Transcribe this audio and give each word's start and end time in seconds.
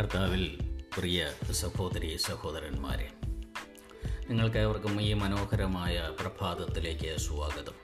കർത്താവിൽ 0.00 0.58
പ്രിയ 0.98 1.32
സഹോദരി 1.50 2.16
സഹോദരന്മാരെ 2.16 3.08
നിങ്ങൾക്കേവർക്കും 4.28 5.02
ഈ 5.02 5.12
മനോഹരമായ 5.12 6.10
പ്രഭാതത്തിലേക്ക് 6.20 7.16
സ്വാഗതം. 7.16 7.74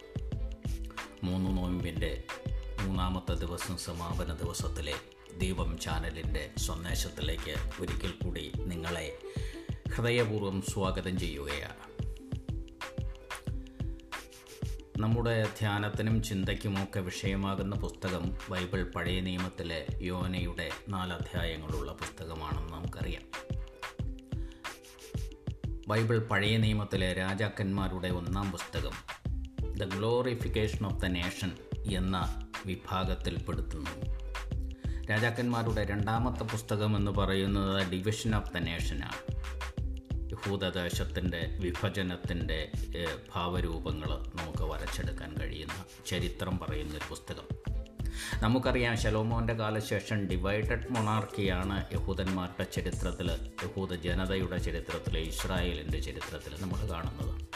മൂന്ന് 1.25 1.57
നോയമ്പിന്റെ 1.57 2.25
മൂന്നാമത്തെ 2.83 3.35
ദിവസം 3.35 3.77
സമാപന 3.77 4.33
ദിവസത്തിലെ 4.33 4.95
ദീപം 5.39 5.79
ചാനലിന്റെ 5.79 6.51
സന്ദേശത്തിലേക്ക് 6.59 7.83
ഒരിക്കൽ 7.83 8.25
കൂടി 8.25 8.53
നിങ്ങളെ 8.57 9.19
ഹൃദയപൂർവം 9.95 10.63
സ്വാഗതം 10.63 11.19
ചെയ്യുകയാണ്. 11.19 11.86
നമ്മുടെ 15.01 15.43
ധ്യാനത്തിനും 15.59 16.23
ചിന്തയ്ക്കുമൊക്കെ 16.23 17.01
വിഷയമാകുന്ന 17.01 17.77
പുസ്തകം 17.77 18.33
ബൈബിൾ 18.51 18.85
പഴയ 18.85 19.21
നിയമത്തിലെ 19.21 19.87
യോനയുടെ 20.03 20.71
നാലധ്യായങ്ങളുള്ള 20.89 21.93
പുസ്തകമാണെന്ന് 21.93 22.73
നമുക്കറിയാം. 22.73 23.23
ബൈബിൾ 25.89 26.19
പഴയ 26.19 26.57
നിയമത്തിലെ 26.57 27.13
രാജാക്കന്മാരുടെ 27.13 28.09
ഒന്നാം 28.09 28.51
പുസ്തകം 28.51 28.91
the 29.73 29.85
glorification 29.85 30.87
of 30.87 31.03
the 31.03 31.07
nation 31.07 31.53
എന്ന 31.91 32.47
വിഭാഗത്തിൽപ്പെടുത്തുന്നു. 32.67 34.17
രാജാക്കന്മാരുടെ 35.11 35.85
രണ്ടാമത്തെ 35.85 36.45
പുസ്തകം 36.45 36.97
എന്ന് 36.97 37.11
പറയുന്നത് 37.11 37.91
ഡിവിഷൻ 37.91 38.37
ഓഫ് 38.37 38.55
ദ 38.55 38.57
നേഷനാണ് 38.57 39.37
യഹൂദദേശത്തിന്റെ 40.33 41.57
വിഭജനത്തിന്റെ 41.61 42.73
ഭാവരൂപങ്ങൾ 43.35 44.09
നമുക്ക് 44.09 44.63
വരച്ചെടുക്കാൻ 44.63 45.37
കഴിയുന്ന 45.41 45.85
ചരിത്രം 46.07 46.59
പറയുന്നൊരു 46.59 47.05
പുസ്തകം. 47.11 47.45
നമുക്കറിയാം 48.43 48.97
ശലോമോന്റെ 48.97 49.53
കാലശേഷം 49.53 50.27
ഡിവൈഡഡ് 50.27 50.87
മൊണാർക്കിയാണ് 50.91 51.85
യഹൂദന്മാരുടെ 51.93 52.65
ചരിത്രത്തിൽ 52.65 53.31
യഹൂദ 53.63 53.95
ജനതയുടെ 53.95 54.59
ചരിത്രത്തിൽ 54.59 55.19
ഇസ്രായേലിന്റെ 55.19 56.01
ചരിത്രത്തിൽ 56.01 56.63
നമ്മൾ 56.63 56.91
കാണുന്നത്. 56.91 57.47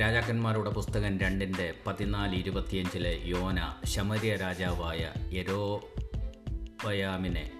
രാജാക്കന്മാരുടെ 0.00 0.70
പുസ്തകം 0.70 1.20
രണ്ടിന്റെ 1.20 1.74
പതിനാല് 1.86 2.36
ഇരുപത്തിയഞ്ചിലെ 2.36 3.20
യോന 3.24 3.74
ശമരിയ 3.84 4.36
രാജാവായ 4.36 5.12
യരോബയാമിനെ 5.32 7.50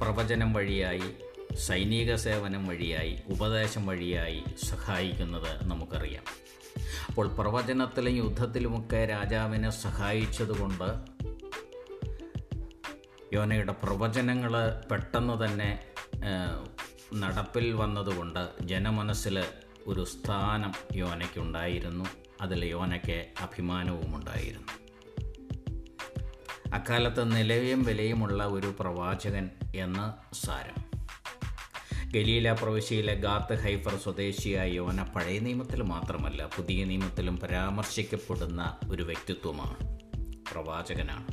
പ്രവചനം 0.00 0.52
വഴിയായി 0.52 1.14
സൈനിക 1.56 2.14
സേവനം 2.14 2.66
വഴിയായി 2.66 3.22
ഉപദേശം 3.26 3.86
വഴിയായി 3.86 4.44
സഹായിക്കുന്നത് 4.64 5.64
നമുക്കറിയാം. 5.64 6.24
അപ്പോൾ 7.08 7.28
പ്രവചനത്തിലും 7.28 8.16
യുദ്ധത്തിലുമൊക്കെ 8.16 9.06
രാജാവിനെ 9.06 9.70
സഹായിച്ചതുകൊണ്ട് 9.70 11.12
യോനയുടെ 13.34 13.72
പ്രവചനങ്ങൾ 13.72 14.82
പെട്ടെന്ന് 14.90 15.44
തന്നെ 15.44 15.84
നടപ്പിൽ 17.14 17.72
വന്നതുകൊണ്ട് 17.72 18.52
ജനമനസ്സിൽ 18.62 19.44
ഒരു 19.86 20.04
സ്ഥാനം 20.04 20.72
യോനയ്ക്കുണ്ടായിരുന്നു. 20.94 22.04
അതിൽ 22.40 22.64
യോനയ്ക്ക് 22.64 23.32
അഭിമാനവുമുണ്ടായിരുന്നു. 23.40 24.72
അക്കാലത്ത് 26.74 27.36
നിലയും 27.36 27.82
വിലയുമുള്ള 27.82 28.44
ഒരു 28.44 28.74
പ്രവാചകൻ 28.80 29.50
എന്ന് 29.74 30.34
സാരം. 30.34 30.91
ഗലീല 32.14 32.52
പ്രവിശ്യയിലെ 32.52 33.14
ഗാത്ത് 33.14 33.60
ഹൈഫർ 33.60 33.96
സ്വദേശിയായ 33.96 34.70
യോന 34.70 35.02
പഴയ 35.02 35.38
നിയമത്തിൽ 35.38 35.82
മാത്രമല്ല 35.82 36.48
പുതിയ 36.56 36.84
നിയമത്തിലും 36.84 37.36
പരാമർശിക്കപ്പെടുന്ന 37.36 38.76
ഒരു 38.90 39.02
വ്യക്തിത്വമാണ്. 39.02 39.98
പ്രവാചകനാണ്. 40.52 41.26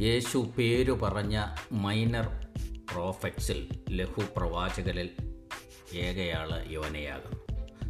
യേശു 0.00 0.52
പേരു 0.58 0.92
പറഞ്ഞ 0.92 1.44
മൈനർ 1.72 2.26
പ്രോഫറ്റ്സിൽ 2.92 3.68
ലഘു 3.90 4.22
പ്രവാചകരിൽ 4.36 5.10
ഏകയാൾ 5.94 6.64
യോനയാകുന്നു. 6.66 7.38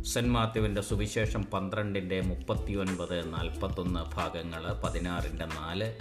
സെന്റ് 0.05 0.31
മാത്യുവിന്റെ 0.31 0.81
സുവിശേഷം 0.81 1.43
പന്ത്രണ്ടിന്റെ 1.43 2.21
മുപ്പത്തിയൊൻപത് 2.21 3.33
നാൽപ്പത്തൊന്ന് 3.33 4.01
ഭാഗങ്ങൾ 4.15 4.73
പതിനാറിന്റെ 4.73 5.45
നാല് 5.45 5.93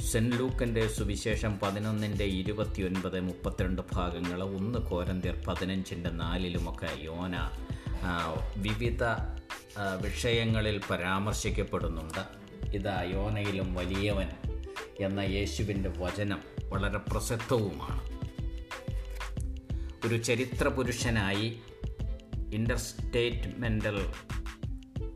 സെന്റ് 0.00 0.36
ലൂക്കന്റെ 0.36 0.88
സുവിശേഷം 0.88 1.58
പതിനൊന്നിന്റെ 1.58 2.24
ഇരുപത്തിയൊൻപത് 2.24 3.20
മുപ്പത്തിരണ്ട് 3.20 3.82
ഭാഗങ്ങൾ 3.92 4.42
ഒന്ന് 4.42 4.78
കോരന്തിയർ 4.78 5.44
പതിനഞ്ചിന്റെ 5.48 6.10
നാലിലുമൊക്കെ 6.10 6.88
യോന 6.98 7.48
വിവിധ 8.56 9.04
വിഷയങ്ങളിൽ 10.02 10.80
പരാമർശിക്കപ്പെടുന്നുണ്ട്. 10.90 12.22
ഇതാ 12.74 13.02
യോനയിലും 13.02 13.74
വലിയവൻ 13.74 14.30
എന്ന 15.00 15.20
യേശുവിന്റെ 15.20 15.88
വചനം 15.88 16.42
വളരെ 16.68 16.98
പ്രസക്തവുമാണ് 16.98 18.02
ഒരു 20.06 20.16
ചരിത്ര 20.16 20.68
പുരുഷനായി 20.68 21.60
ഇന്റർസ്റ്റേറ്റ്മെന്റൽ 22.54 23.98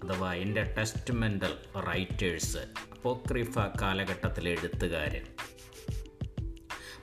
അഥവാ 0.04 0.34
ഇന്റർ 0.34 0.74
ടെസ്റ്റ്മെന്റൽ 0.78 1.80
റൈറ്റേഴ്സ് 1.80 2.91
അപ്പോക്രിഫ 3.02 3.58
കാലഘട്ടത്തിലെ 3.58 4.50
എഴുത്തുകാരൻ. 4.50 5.24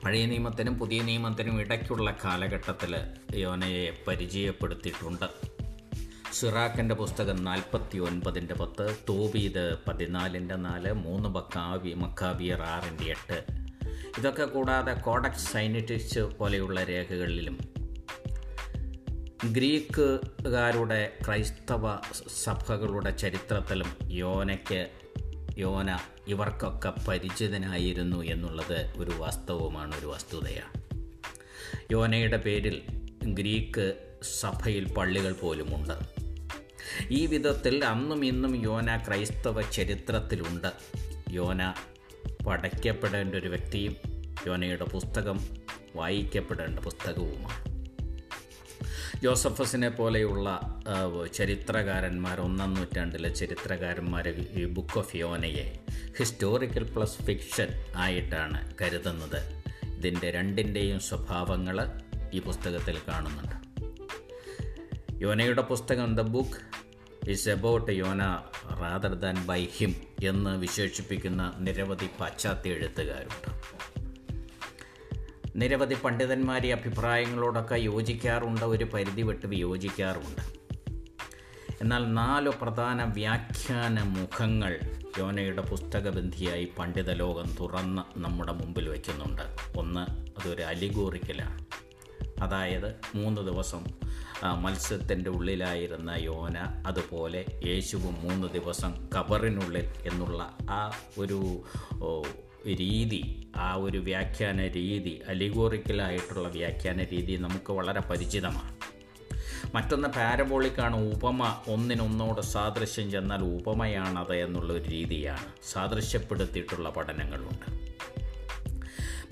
പഴയ 0.06 0.26
നിയമത്തിനും 0.26 0.80
പുതിയ 0.80 1.02
നിയമത്തിനും 1.02 1.60
ഇടയ്ക്കുള്ള 1.60 2.16
കാലഘട്ടത്തിൽ 2.26 2.96
യോനയെ 3.36 4.04
പരിചയപ്പെടുത്തിയിട്ടുണ്ട്. 4.08 5.26
സിറാക്കിന്റെ 6.34 6.96
പുസ്തകം 6.96 7.44
നാൽപ്പത്തി 7.44 7.98
ഒൻപതിന്റെ 7.98 8.54
പത്ത് 8.54 8.96
തോബീത് 9.10 9.78
പതിനാലിന്റെ 9.88 10.56
നാല് 10.56 10.94
മൂന്ന് 10.94 11.30
ബക്കാവി 11.30 11.94
മക്കാബിയർ 11.94 12.62
ആറിന്റെ 12.62 13.04
എട്ട്. 13.04 13.46
ഇതൊക്കെ 14.18 14.46
കൂടാതെ 14.46 14.94
കോഡക്സ് 14.94 15.54
സൈനിറ്റിക്സ് 15.54 16.20
പോലെയുള്ള 16.20 16.84
രേഖകളിലും 16.84 17.58
ഗ്രീക്കുകാരുടെ 19.52 21.18
ക്രൈസ്തവ 21.28 21.98
സഭകളുടെ 22.44 23.12
ചരിത്രത്തിലും 23.12 23.94
യോനയ്ക്ക് 24.04 24.90
യോന 25.60 25.98
ഇവർക്കൊക്കെ 26.28 26.94
പരിചിതനായിരുന്നു 27.08 28.24
എന്നുള്ളത് 28.24 28.94
ഒരു 28.98 29.12
വാസ്തവമാണ് 29.18 30.00
ഒരു 30.00 30.06
വസ്തുതയാണ്. 30.06 30.82
യോനയുടെ 31.92 32.38
പേരിൽ 32.38 32.82
ഗ്രീക്ക് 33.24 34.16
സഭയിൽ 34.40 34.94
പള്ളികൾ 34.94 35.34
പോലുമുണ്ട്. 35.34 35.94
ഈ 37.10 37.26
വിധത്തിൽ 37.26 37.86
അന്നും 37.86 38.26
ഇന്നും 38.26 38.64
യോന 38.64 38.98
ക്രൈസ്തവ 38.98 39.62
ചരിത്രത്തിലുണ്ട്. 39.62 40.68
യോന 41.32 41.74
പഠിക്കപ്പെടേണ്ട 42.48 43.36
ഒരു 43.36 43.48
വ്യക്തിയും 43.48 43.96
യോനയുടെ 44.48 44.84
പുസ്തകം 44.84 45.40
വായിക്കപ്പെടേണ്ട 45.96 46.80
പുസ്തകവുമാണ്. 46.80 47.69
ജോസഫസിനെ 49.24 49.90
പോലെയുള്ള 49.90 50.48
ചരിത്രകാരന്മാർ 51.34 52.42
ഒന്നാം 52.42 52.74
നൂറ്റാണ്ടിലെ 52.74 53.30
ചരിത്രകാരന്മാർ 53.30 54.28
ഈ 54.30 54.66
ബുക്ക് 54.66 54.98
ഓഫ് 55.00 55.16
യോനയെ 55.16 55.66
ഹിസ്റ്റോറിക്കൽ 56.20 56.84
പ്ലസ് 56.84 57.18
ഫിക്ഷൻ 57.24 57.68
ആയിട്ടാണ് 57.96 58.60
കരുതുന്നത്. 58.82 59.40
ഇതിന്റെ 59.98 60.32
രണ്ടിന്റെയും 60.32 61.00
സ്വഭാവങ്ങൾ 61.00 61.78
ഈ 62.34 62.42
പുസ്തകത്തിൽ 62.42 62.98
കാണുന്നുണ്ട്. 63.08 63.58
യോനയുടെ 65.24 65.62
പുസ്തകം 65.62 66.16
the 66.16 66.22
book 66.36 66.62
is 67.30 67.50
about 67.50 67.92
Yona 67.92 68.24
rather 68.82 69.14
than 69.14 69.46
by 69.46 69.62
him 69.78 69.96
എന്ന് 70.24 70.58
വിശേഷിപ്പിക്കുന്ന 70.58 71.54
നിരവധി 71.60 72.10
പാശ്ചാത്യ 72.20 72.70
എഴുത്തുകാരുണ്ട്. 72.70 73.52
നിരവധി 75.56 75.96
പണ്ഡിതന്മാരെ 76.04 76.74
അഭിപ്രായങ്ങളോടൊക്കെ 76.74 77.76
യോജിക്കാറുണ്ട് 77.76 78.66
ഒരു 78.66 78.84
പരിധി 78.84 79.22
വിട്ട് 79.22 79.46
വിയോജിക്കാറുണ്ട്. 79.46 80.60
എന്നാൽ 81.82 82.14
നാല് 82.14 82.50
പ്രധാന 82.50 83.04
വ്യാഖ്യാന 83.04 84.04
മുഖങ്ങൾ 84.04 84.80
യോനയുടെ 85.18 85.62
പുസ്തകബന്ധിയായി 85.62 86.72
പണ്ഡിത 86.80 87.12
ലോകം 87.12 87.56
തുറന്ന് 87.60 88.20
നമ്മുടെ 88.20 88.52
മുമ്പിൽ 88.52 88.90
വയ്ക്കുന്നുണ്ട് 88.90 89.42
ഒന്ന് 89.78 90.12
അതൊരു 90.40 90.62
അലിഗോറിക്കലാണ്. 90.62 91.66
അതായത് 92.42 92.96
മൂന്ന് 93.16 93.42
ദിവസം 93.42 93.86
മത്സ്യത്തിന്റെ 94.62 95.30
ഉള്ളിലായിരുന്ന 95.30 96.16
യോന 96.18 96.84
അതുപോലെ 96.88 97.46
യേശുവും 97.66 98.14
മൂന്ന് 98.14 98.48
ദിവസം 98.48 99.10
കബറിനുള്ളിൽ 99.16 99.86
എന്നുള്ള 100.06 100.58
ആ 100.70 100.92
ഒരു 101.18 101.40
രീതി 102.68 103.52
ആ 103.56 103.74
ഒരു 103.74 103.98
വ്യാഖ്യാന 103.98 104.68
രീതി 104.68 105.22
അലിഗോറിക്കലായിട്ടുള്ള 105.28 106.48
വ്യാഖ്യാന 106.48 107.04
രീതി 107.04 107.36
നമുക്ക് 107.36 107.72
വളരെ 107.72 108.00
പരിചിതമാണ്. 108.00 108.80
മറ്റൊന്ന് 109.76 110.08
പാരബോളിക്കാണ് 110.08 111.14
ഉപമ 111.14 111.62
ഒന്നിനൊന്നോട് 111.68 112.42
സാദൃശ്യം 112.42 113.12
ചെന്നാൽ 113.12 113.44
ഉപമയാണത് 113.44 114.34
എന്നുള്ളൊരു 114.34 114.90
രീതിയാണ്. 114.90 115.72
സാദൃശ്യപ്പെടുത്തിയിട്ടുള്ള 115.72 116.90
പഠനങ്ങളുണ്ട്. 116.90 117.90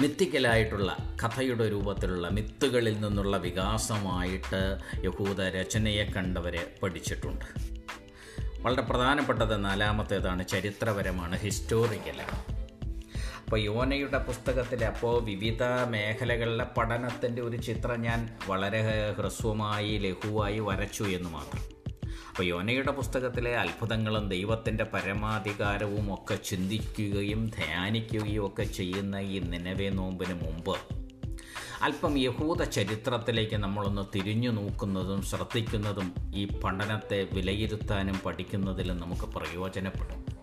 മിത്തിക്കലായിട്ടുള്ള 0.01 1.18
കഥയുടെ 1.23 1.71
രൂപത്തിലുള്ള 1.71 2.30
മിത്തുകളിൽ 2.30 3.01
നിന്നുള്ള 3.01 3.38
വികാസമായിട്ട് 3.38 4.77
യഹൂദ 5.06 5.41
രചനയെ 5.41 6.03
കണ്ടവരെ 6.03 6.73
പഠിച്ചിട്ടുണ്ട്. 6.83 7.45
വളരെ 8.62 8.81
പ്രധാനപ്പെട്ടത് 8.81 9.65
നാലാമത്തേതാണ് 9.65 10.47
ചരിത്രപരമാണ് 10.47 11.39
ഹിസ്റ്റോറിക്കലാണ് 11.39 12.56
അപ്പോൾ 13.47 13.59
യോനയുടെ 13.59 14.17
പുസ്തകത്തിൽ 14.17 14.85
അപ്പോൾ 14.85 15.23
വിവിധ 15.23 15.63
മേഖലകളിലെ 15.63 16.65
പഠനത്തിന്റെ 16.77 17.41
ഒരു 17.41 17.57
ചിത്രം 17.57 18.01
ഞാൻ 18.01 18.29
വളരെ 18.47 19.11
ഹ്രസ്വമായി 19.19 19.97
ലഘുവായി 19.97 20.59
വരച്ചു 20.59 21.03
എന്ന് 21.03 21.29
മാത്രം. 21.29 21.61
അപ്പോൾ 22.29 22.44
യോനയുടെ 22.44 22.91
പുസ്തകത്തിലെ 22.91 23.55
അത്ഭുതങ്ങളും 23.57 24.29
ദൈവത്തിന്റെ 24.29 24.83
പരമാധികാരവും 24.83 26.13
ഒക്കെ 26.13 26.35
ചിന്തിക്കുകയും 26.35 27.47
ധ്യാനിക്കുകയും 27.47 28.47
ഒക്കെ 28.47 28.63
ചെയ്യുന്ന 28.63 29.15
ഈ 29.15 29.39
നിലവേ 29.39 29.89
നോമ്പിന് 29.89 30.33
മുമ്പ് 30.33 30.77
അല്പം 31.83 32.17
യഹൂദ 32.17 32.63
ചരിത്രത്തിലേക്ക് 32.63 33.55
നമ്മളൊന്ന് 33.55 34.05
തിരിഞ്ഞു 34.15 34.51
നോക്കുന്നതും 34.51 35.21
ശ്രദ്ധിക്കുന്നതും 35.21 36.15
ഈ 36.35 36.45
പഠനത്തെ 36.63 37.27
വിലയിരുത്താനും 37.33 38.19
പഠിക്കുന്നതിലും 38.25 38.97
നമുക്ക് 38.97 39.21
പ്രയോജനപ്പെടും. 39.21 40.38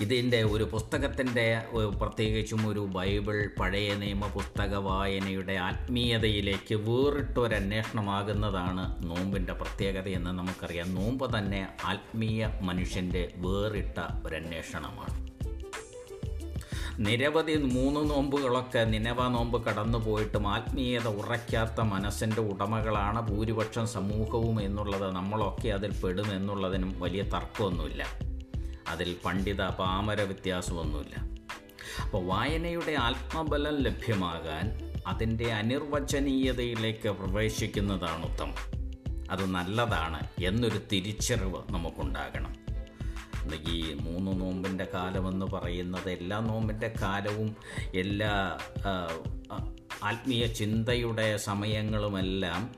ഇതിന്റെ 0.00 0.42
ഒരു 0.42 0.64
പുസ്തകത്തിന്റെ 0.64 1.62
പ്രത്യേകിച്ചും 1.98 2.68
ഒരു 2.68 2.80
ബൈബിൾ 2.80 3.50
പഴയ 3.60 3.94
നിയമ 3.94 4.26
പുസ്തക 4.26 4.74
വായനയുടെ 4.74 5.52
ആത്മീയതയിലേക്ക് 5.52 6.74
വേറിട്ടൊരന്വേഷണമാകുന്നതാണ് 6.74 9.10
നോമ്പിന്റെ 9.10 9.52
പ്രത്യേകതയെന്ന് 9.52 10.30
നമുക്കറിയാം. 10.30 10.94
നോമ്പ് 10.94 11.38
തന്നെ 11.38 11.68
ആത്മീയ 11.84 12.48
മനുഷ്യന്റെ 12.60 13.32
വേറിട്ട 13.36 14.26
ഒരന്വേഷണമാണ്. 14.26 15.24
നിരവധി 16.98 17.56
മൂന്ന് 17.56 18.10
നോമ്പുകളൊക്കെ 18.10 18.84
നിലവ 18.84 19.28
നോമ്പ് 19.28 19.64
കടന്നു 19.64 19.98
പോയിട്ടും 19.98 20.48
ആത്മീയത 20.48 21.08
ഉറയ്ക്കാത്ത 21.08 21.80
മനസ്സിന്റെ 21.80 22.40
ഉടമകളാണ് 22.40 23.30
ഭൂരിപക്ഷം 23.30 23.86
സമൂഹവും 23.86 24.62
എന്നുള്ളത് 24.62 25.10
നമ്മളൊക്കെ 25.10 25.68
അതിൽ 25.68 25.94
പെടും 26.04 26.36
എന്നുള്ളതിനും 26.36 27.00
വലിയ 27.00 27.22
തർക്കമൊന്നുമില്ല. 27.22 28.33
അതിൽ 28.88 29.16
പണ്ഡിത 29.24 29.68
പാമര 29.68 30.22
വ്യത്യാസമൊന്നുമില്ല. 30.22 31.14
അപ്പോൾ 32.02 32.26
വായനയുടെ 32.26 32.92
ആത്മബലം 32.92 33.76
ലഭ്യമാകാൻ 33.78 34.94
അതിന്റെ 35.06 35.52
അനിർവചനീയതയിലേക്ക് 35.52 37.08
പ്രവേശിക്കുന്നതാണ് 37.08 38.32
ഉത്തമം. 38.32 38.54
അത് 39.30 39.46
നല്ലതാണ് 39.46 40.44
എന്നൊരു 40.44 40.80
തിരിച്ചറിവ് 40.92 41.62
നമുക്കുണ്ടാകണം. 41.70 42.64
ഈ 43.68 43.94
മൂന്ന് 44.00 44.40
നോമ്പിന്റെ 44.40 44.86
കാലമെന്ന് 44.94 45.46
പറയുന്നത് 45.46 46.10
എല്ലാ 46.10 46.40
നോമ്പിന്റെ 46.40 46.92
കാലവും 47.02 47.56
എല്ലാ 47.94 48.58
ആത്മീയ 50.02 50.46
ചിന്തയുടെ 50.46 51.36
സമയങ്ങളുമെല്ലാം 51.36 52.70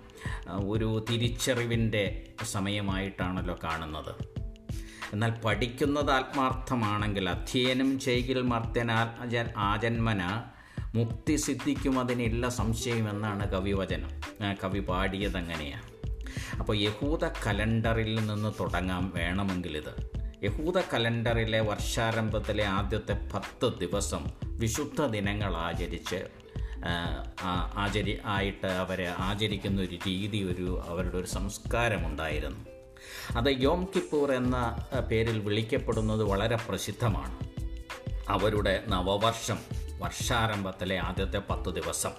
ഒരു 0.69 1.05
തിരിച്ചറിവിന്റെ 1.11 2.33
സമയമായിട്ടാണല്ലോ 2.45 3.59
കാണുന്നത്. 3.65 4.46
എന്നാൽ 5.13 5.31
പഠിക്കുന്നത് 5.45 6.11
ആത്മാർത്ഥമാണെങ്കിൽ 6.11 7.29
അധ്യയനം 7.29 7.99
ചെയ്കിൽ 7.99 8.43
മർത്യനാ 8.43 9.15
ആജന്മന 9.57 10.45
മുക്തി 10.95 11.37
സിദ്ധിക്കും 11.37 11.99
അതിനില്ല 11.99 12.49
സംശയമെന്നാണ് 12.49 13.51
കവിവചനം. 13.51 14.11
കവി 14.65 14.79
പാടിയതങ്ങനെയാണ് 14.79 15.97
അപ്പോൾ 16.59 16.77
യഹൂദ 16.77 17.25
കലണ്ടറിൽ 17.25 18.27
നിന്ന് 18.27 18.53
തുടങ്ങാം 18.61 19.13
വേണമെങ്കിൽ 19.17 19.77
ഇത് 19.77 19.95
യഹൂദ 20.45 20.79
കലണ്ടറിലെ 20.95 21.61
വർഷാരംഭത്തിലെ 21.61 22.65
ആദ്യത്തെ 22.65 23.29
പത്ത് 23.35 23.79
ദിവസം 23.79 24.25
വിശുദ്ധ 24.43 25.07
ദിനങ്ങൾ 25.07 25.57
ആചരിച്ച് 25.57 26.29
ആചരി 27.77 28.19
ആയിട്ട് 28.25 28.67
അവരെ 28.67 29.15
ആചരിക്കുന്ന 29.19 29.81
ഒരു 29.81 29.99
രീതി 30.07 30.43
ഒരു 30.43 30.83
അവരുടെ 30.89 31.17
ഒരു 31.17 31.27
സംസ്കാരമുണ്ടായിരുന്നു. 31.27 32.76
അത് 33.37 33.49
യോം 33.49 33.89
കിപ്പൂർ 33.97 34.33
എന്ന 34.33 34.87
പേരിൽ 35.11 35.39
വിളിക്കപ്പെടുന്നത് 35.39 36.23
വളരെ 36.23 36.57
പ്രസിദ്ധമാണ്. 36.69 37.39
അവരുടെ 38.29 38.85
നവവർഷം 38.89 39.59
വർഷാരംഭത്തിലെ 39.99 40.99
ആദ്യത്തെ 40.99 41.39
പത്ത് 41.51 41.75
ദിവസം. 41.75 42.11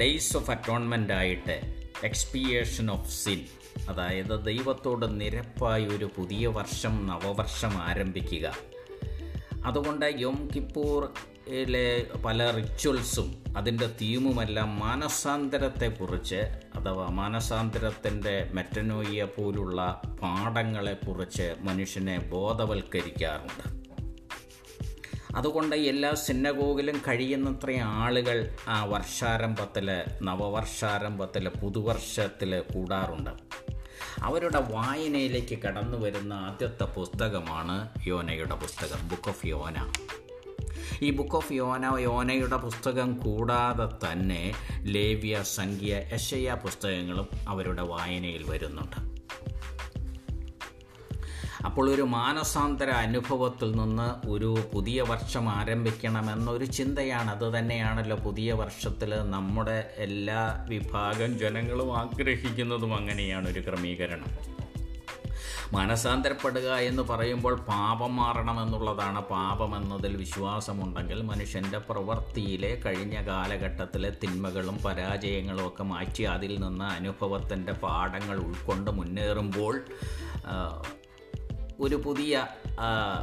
ഡേയ്സ് 0.00 0.36
ഓഫ് 0.36 0.50
അറ്റോൺമെന്റ് 0.50 1.12
ആയിട്ട് 1.12 1.84
എക്സ്പിയേഷൻ 2.04 2.90
ഓഫ് 2.90 3.24
സിൻ 3.24 3.44
അതായത് 3.88 4.44
ദൈവത്തോട് 4.44 5.20
നിരപ്പായി 5.20 5.84
ഒരു 5.84 6.10
പുതിയ 6.16 6.46
വർഷം 6.46 7.06
നവവർഷം 7.06 7.72
ആരംഭിക്കുക. 7.72 8.56
അതുകൊണ്ട് 9.66 10.14
യോം 10.18 10.48
കിപ്പൂറിലെ 11.44 12.06
പല 12.24 12.50
റിച്വൽസും 12.50 13.44
അതിന്റെ 13.56 13.86
തീമുമെല്ലാം 13.86 14.78
മാനസാന്തരത്തെക്കുറിച്ച് 14.78 16.36
അഥവാ 16.74 17.06
മാനസാന്തരത്തിന്റെ 17.08 18.50
മെറ്റനോയിയ 18.52 19.24
പോലുള്ള 19.24 20.02
പാഠങ്ങളെക്കുറിച്ച് 20.22 21.54
മനുഷ്യനെ 21.60 22.18
ബോധവൽക്കരിക്കാറുണ്ട്. 22.18 23.84
അതുകൊണ്ട് 25.36 25.76
എല്ലാ 25.76 26.14
സിന്നഗോഗിലും 26.14 27.02
കഴിയുന്നത്ര 27.08 27.70
ആളുകൾ 27.82 28.56
ആ 28.68 28.84
വർഷാരംഭത്തിൽ 28.84 30.02
നവവർഷാരംഭത്തിൽ 30.22 31.48
പുതുവർഷത്തിൽ 31.48 32.60
കൂടാറുണ്ട്. 32.74 33.30
അവരുടെ 34.22 34.60
വായനയിലേക്ക് 34.60 35.58
കടന്നു 35.62 35.98
വരുന്ന 35.98 36.32
ആദ്യത്തെ 36.32 36.84
പുസ്തകമാണ് 36.84 37.88
യോനയുടെ 38.06 38.54
പുസ്തകം 38.54 39.08
ബുക്ക് 39.08 39.28
ഓഫ് 39.28 39.46
യോന 39.46 39.92
ഈ 41.02 41.10
ബുക്ക് 41.10 41.36
ഓഫ് 41.36 41.52
യോന 41.52 41.98
യോനയുടെ 41.98 42.56
പുസ്തകം 42.56 43.18
കൂടാതെ 43.18 44.12
തന്നെ 44.12 44.52
ലേവ്യ 44.80 45.42
സംഖ്യ 45.42 46.02
യശയ 46.12 46.54
പുസ്തകങ്ങളും 46.54 47.28
അവരുടെ 47.48 47.82
വായനയിൽ 47.82 48.44
വരുന്നുണ്ട്. 48.50 49.14
അപ്പോൾ 51.64 51.90
ഒരു 51.90 52.02
മാനസാന്തര 52.02 52.90
അനുഭവത്തിൽ 52.90 53.70
നിന്ന് 53.72 54.28
ഒരു 54.28 54.56
പുതിയ 54.74 55.02
വർഷം 55.02 55.48
ആരംഭിക്കണമെന്നൊരു 55.48 56.64
ചിന്തയാണ്. 56.64 57.30
അത് 57.30 57.58
തന്നെയാണല്ലോ 57.58 58.16
പുതിയ 58.16 58.52
വർഷത്തിൽ 58.52 59.14
നമ്മുടെ 59.30 59.90
എല്ലാ 59.96 60.66
വിഭാഗം 60.68 61.38
ജനങ്ങളും 61.38 61.98
ആഗ്രഹിക്കുന്നതും 61.98 62.96
അങ്ങനെയാണ് 62.96 63.48
ഒരു 63.48 63.60
ക്രമീകരണം. 63.60 64.54
മാനസാന്തരപ്പെടുക 65.72 66.74
എന്ന് 66.74 67.02
പറയുമ്പോൾ 67.02 67.54
പാപം 67.54 68.16
മാറണമെന്നുള്ളതാണ്. 68.16 69.20
പാപം 69.20 69.76
എന്നതിൽ 69.76 70.16
വിശ്വാസമുണ്ടെങ്കിൽ 70.16 71.22
മനുഷ്യന്റെ 71.22 71.78
പ്രവൃത്തിയിലെ 71.78 72.80
കഴിഞ്ഞ 72.86 73.26
കാലഘട്ടത്തിലെ 73.26 74.10
തിന്മകളും 74.22 74.78
പരാജയങ്ങളും 74.84 75.68
ഒക്കെ 75.68 75.82
മാറ്റി 75.82 76.22
അതിൽ 76.22 76.60
നിന്ന് 76.60 76.84
അനുഭവത്തിന്റെ 76.84 77.72
പാഠങ്ങൾ 77.72 78.38
ഉൾക്കൊണ്ട് 78.38 78.90
മുന്നേറുമ്പോൾ 78.90 79.76
ഒരു 81.80 81.96
പുതിയ 81.96 82.46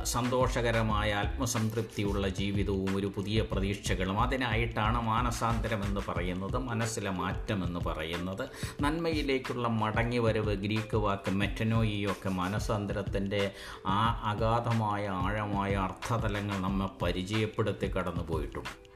സന്തോഷകരമായ 0.03 1.13
ആത്മസംതൃപ്തിയുള്ള 1.13 2.27
ജീവിതവും 2.27 2.96
ഒരു 2.96 3.08
പുതിയ 3.08 3.41
പ്രതീക്ഷകളും 3.41 4.22
അതിനായിട്ടാണ് 4.22 5.01
മാനസാന്തരം 5.01 5.84
എന്ന് 5.84 6.01
പറയുന്നത് 6.08 6.58
മനസ്സിലെ 6.58 7.10
മാറ്റം 7.10 7.63
എന്ന് 7.63 7.79
പറയുന്നത്. 7.79 8.50
നന്മയിലേക്കുള്ള 8.81 9.67
മടങ്ങിവരവ് 9.67 10.53
ഗ്രീക്ക് 10.55 10.98
വാക്ക് 10.98 11.31
മെറ്റനോയിയൊക്കെ 11.31 12.29
മാനസാന്തരത്തിന്റെ 12.29 13.51
ആ 13.88 14.22
അഗാധമായ 14.24 15.08
ആഴമായ 15.08 15.75
അർത്ഥതലങ്ങൾ 15.75 16.58
നമ്മെ 16.58 16.89
പരിചയപ്പെടുത്തി 17.03 17.88
കടന്നു 17.98 18.24
പോയിട്ടുണ്ട് 18.24 18.90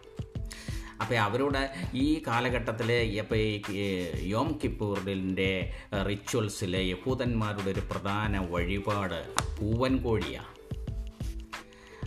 അപ്പോൾ 1.02 1.16
അവരുടെ 1.16 1.74
ഈ 1.94 2.22
കാലഘട്ടത്തിൽ 2.28 3.20
അപ്പോൾ 3.20 3.36
ഈ 3.36 4.06
യോം 4.22 4.60
കിപ്പൂറിന്റെ 4.64 5.74
റിച്വൽസിലെ 6.10 6.82
യഹൂദന്മാരുടെ 6.88 7.70
ഒരു 7.70 7.80
പ്രധാന 7.80 8.48
വഴിപാട് 8.52 9.36
പൂവൻ 9.60 9.98
കോഴിയാണ് 9.98 10.56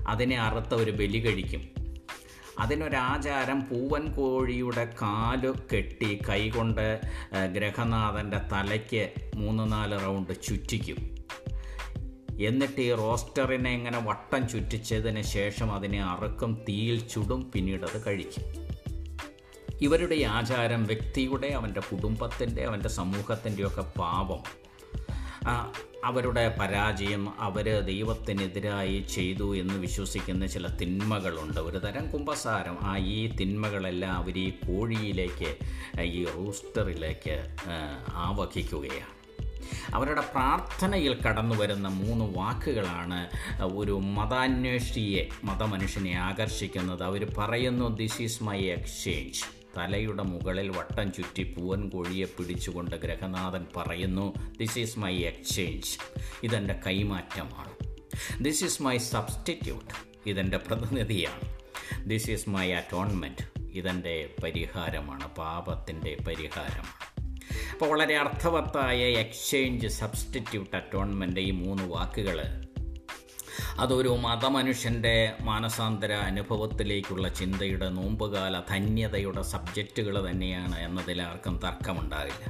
അതിനെ 0.09 0.41
അറുത്ത 0.41 0.75
ഒരു 0.75 0.91
ബലി 0.91 1.19
കഴിക്കും. 1.19 1.69
അതിനൊരാചാരം 2.59 3.69
പൂവൻ 3.69 4.13
കോഴിയുടെ 4.13 4.85
കാൽ 5.03 5.55
കെട്ടി 5.75 6.19
കൈകൊണ്ട് 6.29 7.01
ഗ്രഹനാഥന്റെ 7.53 8.41
തലയ്ക്ക് 8.53 9.13
മൂന്ന് 9.37 9.73
നാല് 9.73 10.01
റൗണ്ട് 10.01 10.43
ചുറ്റിക്കും. 10.43 10.97
എന്നിട്ട് 12.41 12.81
ഈ 12.81 12.95
റോസ്റ്ററിനെ 12.95 13.71
ഇങ്ങനെ 13.71 13.99
വട്ടം 13.99 14.49
ചുറ്റിച്ചതിന് 14.49 15.23
ശേഷം 15.23 15.73
അതിനെ 15.75 16.03
അറുക്കും 16.03 16.65
തീയിൽ 16.69 17.09
ചുടും 17.09 17.51
പിന്നീട് 17.55 17.83
അത് 17.83 18.07
കഴിക്കും. 18.07 18.68
ഇവരുടെ 19.81 20.25
ആചാരം 20.25 20.85
വ്യക്തിയുടെ 20.85 21.49
അവന്റെ 21.49 21.81
കുടുംബത്തിന്റെ 21.81 22.65
അവന്റെ 22.65 22.89
സമൂഹത്തിന്റെയൊക്കെ 22.89 23.83
പാപം. 23.83 24.69
അവരുടെ 26.05 26.57
പരാജയം 26.61 27.41
അവർ 27.41 27.81
ദൈവത്തിനെതിരായി 27.81 28.99
ചെയ്തു 28.99 29.57
എന്ന് 29.57 29.75
വിശ്വസിക്കുന്ന 29.75 30.47
ചില 30.47 30.67
തിന്മകളുണ്ട്. 30.67 31.61
ഒരു 31.61 31.79
തരം 31.79 32.11
കുമ്പസാരം. 32.11 32.79
ആ 32.83 32.99
ഈ 32.99 33.27
തിന്മകളെല്ലാം 33.27 34.13
അവർ 34.13 34.39
ഈ 34.39 34.51
കോഴിയിലേക്ക് 34.51 35.57
ഈ 36.01 36.25
റൂസ്റ്ററിലേക്ക് 36.25 37.57
ആവഹിക്കുകയാണ്. 38.13 39.19
അവരുടെ 39.95 40.21
പ്രാർത്ഥനയിൽ 40.21 41.19
കടന്നു 41.23 41.55
വരുന്ന 41.55 41.89
മൂന്ന് 41.89 42.39
വാക്കുകളാണ് 42.39 43.29
ഒരു 43.63 43.93
മതാന്വേഷിയെ 43.93 45.29
മതമനുഷ്യനെ 45.45 46.13
ആകർഷിക്കുന്നത്. 46.13 47.03
അവർ 47.03 47.35
പറയുന്നു 47.39 47.97
ദിസ് 47.97 48.23
ഈസ് 48.23 48.43
മൈ 48.43 48.59
എക്സ്ചേഞ്ച് 48.59 49.58
തലയുടെ 49.77 50.23
മുകളിൽ 50.23 50.69
വട്ടം 50.69 51.13
ചുറ്റി 51.13 51.43
പൂവൻ 51.43 51.89
കോഴിയെ 51.89 52.25
പിടിച്ചുകൊണ്ട് 52.25 52.97
ഗ്രഹനാഥൻ 52.97 53.67
പറയുന്നു 53.77 54.35
ദിസ് 54.61 54.79
ഈസ് 54.79 54.99
മൈ 54.99 55.17
എക്സ്ചേഞ്ച് 55.17 55.99
ഇതെന്റെ 56.43 56.81
കൈമാറ്റമാണ്. 56.87 57.73
ദിസ് 58.45 58.65
ഈസ് 58.65 58.83
മൈ 58.83 58.99
സബ്സ്റ്റിറ്റ്യൂട്ട് 58.99 59.95
ഇതെന്റെ 60.29 60.57
പ്രതിനിധിയാണ്. 60.57 61.59
ദിസ് 62.09 62.31
ഈസ് 62.31 62.49
മൈ 62.49 62.73
അറ്റോൺമെന്റ് 62.73 63.63
ഇതെന്റെ 63.73 64.35
പരിഹാരമാണ്. 64.45 65.35
പാപത്തിന്റെ 65.35 66.17
പരിഹാരമാണ്. 66.27 67.09
അപ്പോൾ 67.73 67.91
വളരെ 67.91 68.17
അർത്ഥവത്തായ 68.17 68.99
എക്സ്ചേഞ്ച് 68.99 69.87
സബ്സ്റ്റിറ്റ്യൂട്ട് 69.87 70.77
അറ്റോൺമെന്റ് 70.77 71.41
ഈ 71.41 71.51
മൂന്ന് 71.51 71.83
വാക്കുകൾ 71.83 72.68
അതൊരു 73.79 74.09
മതമനുഷ്യന്റെ 74.09 75.35
മാനസാന്തര 75.41 76.13
അനുഭവത്തിലേക്കുള്ള 76.13 77.29
ചിന്തയുടെ 77.29 77.89
നോമ്പുകാല 77.89 78.61
ധന്യതയുടെ 78.69 79.43
സബ്ജക്റ്റുകൾ 79.43 80.31
തന്നെയാണ് 80.31 80.79
എന്നതിൽ 80.79 81.21
ആർക്കും 81.23 81.57
തർക്കമുണ്ടാകില്ല 81.65 82.45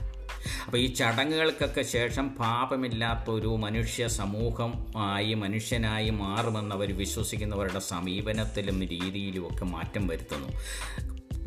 അപ്പോൾ 0.67 0.79
ഈ 0.79 0.87
ചടങ്ങുകൾക്കൊക്കെ 0.95 1.83
ശേഷം 1.83 2.27
പാപമില്ലാത്തൊരു 2.41 3.50
മനുഷ്യ 3.57 4.07
സമൂഹം 4.07 4.73
ആയി 4.97 5.35
മനുഷ്യനായി 5.35 6.11
മാറുമെന്നവർ 6.11 6.93
വിശ്വസിക്കുന്നവരുടെ 6.93 7.79
സമീപനത്തിലും 7.79 8.81
രീതിയിലുമൊക്കെ 8.83 9.65
മാറ്റം 9.65 10.07
വരുത്തുന്നു. 10.09 10.50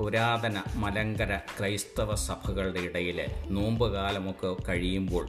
പുരാതന 0.02 0.64
മലങ്കര 0.76 1.32
ക്രൈസ്തവ 1.58 2.16
സഭകളുടെ 2.16 2.80
ഇടയിൽ 2.80 3.20
നോമ്പുകാലമൊക്കെ 3.48 4.56
കഴിയുമ്പോൾ 4.70 5.26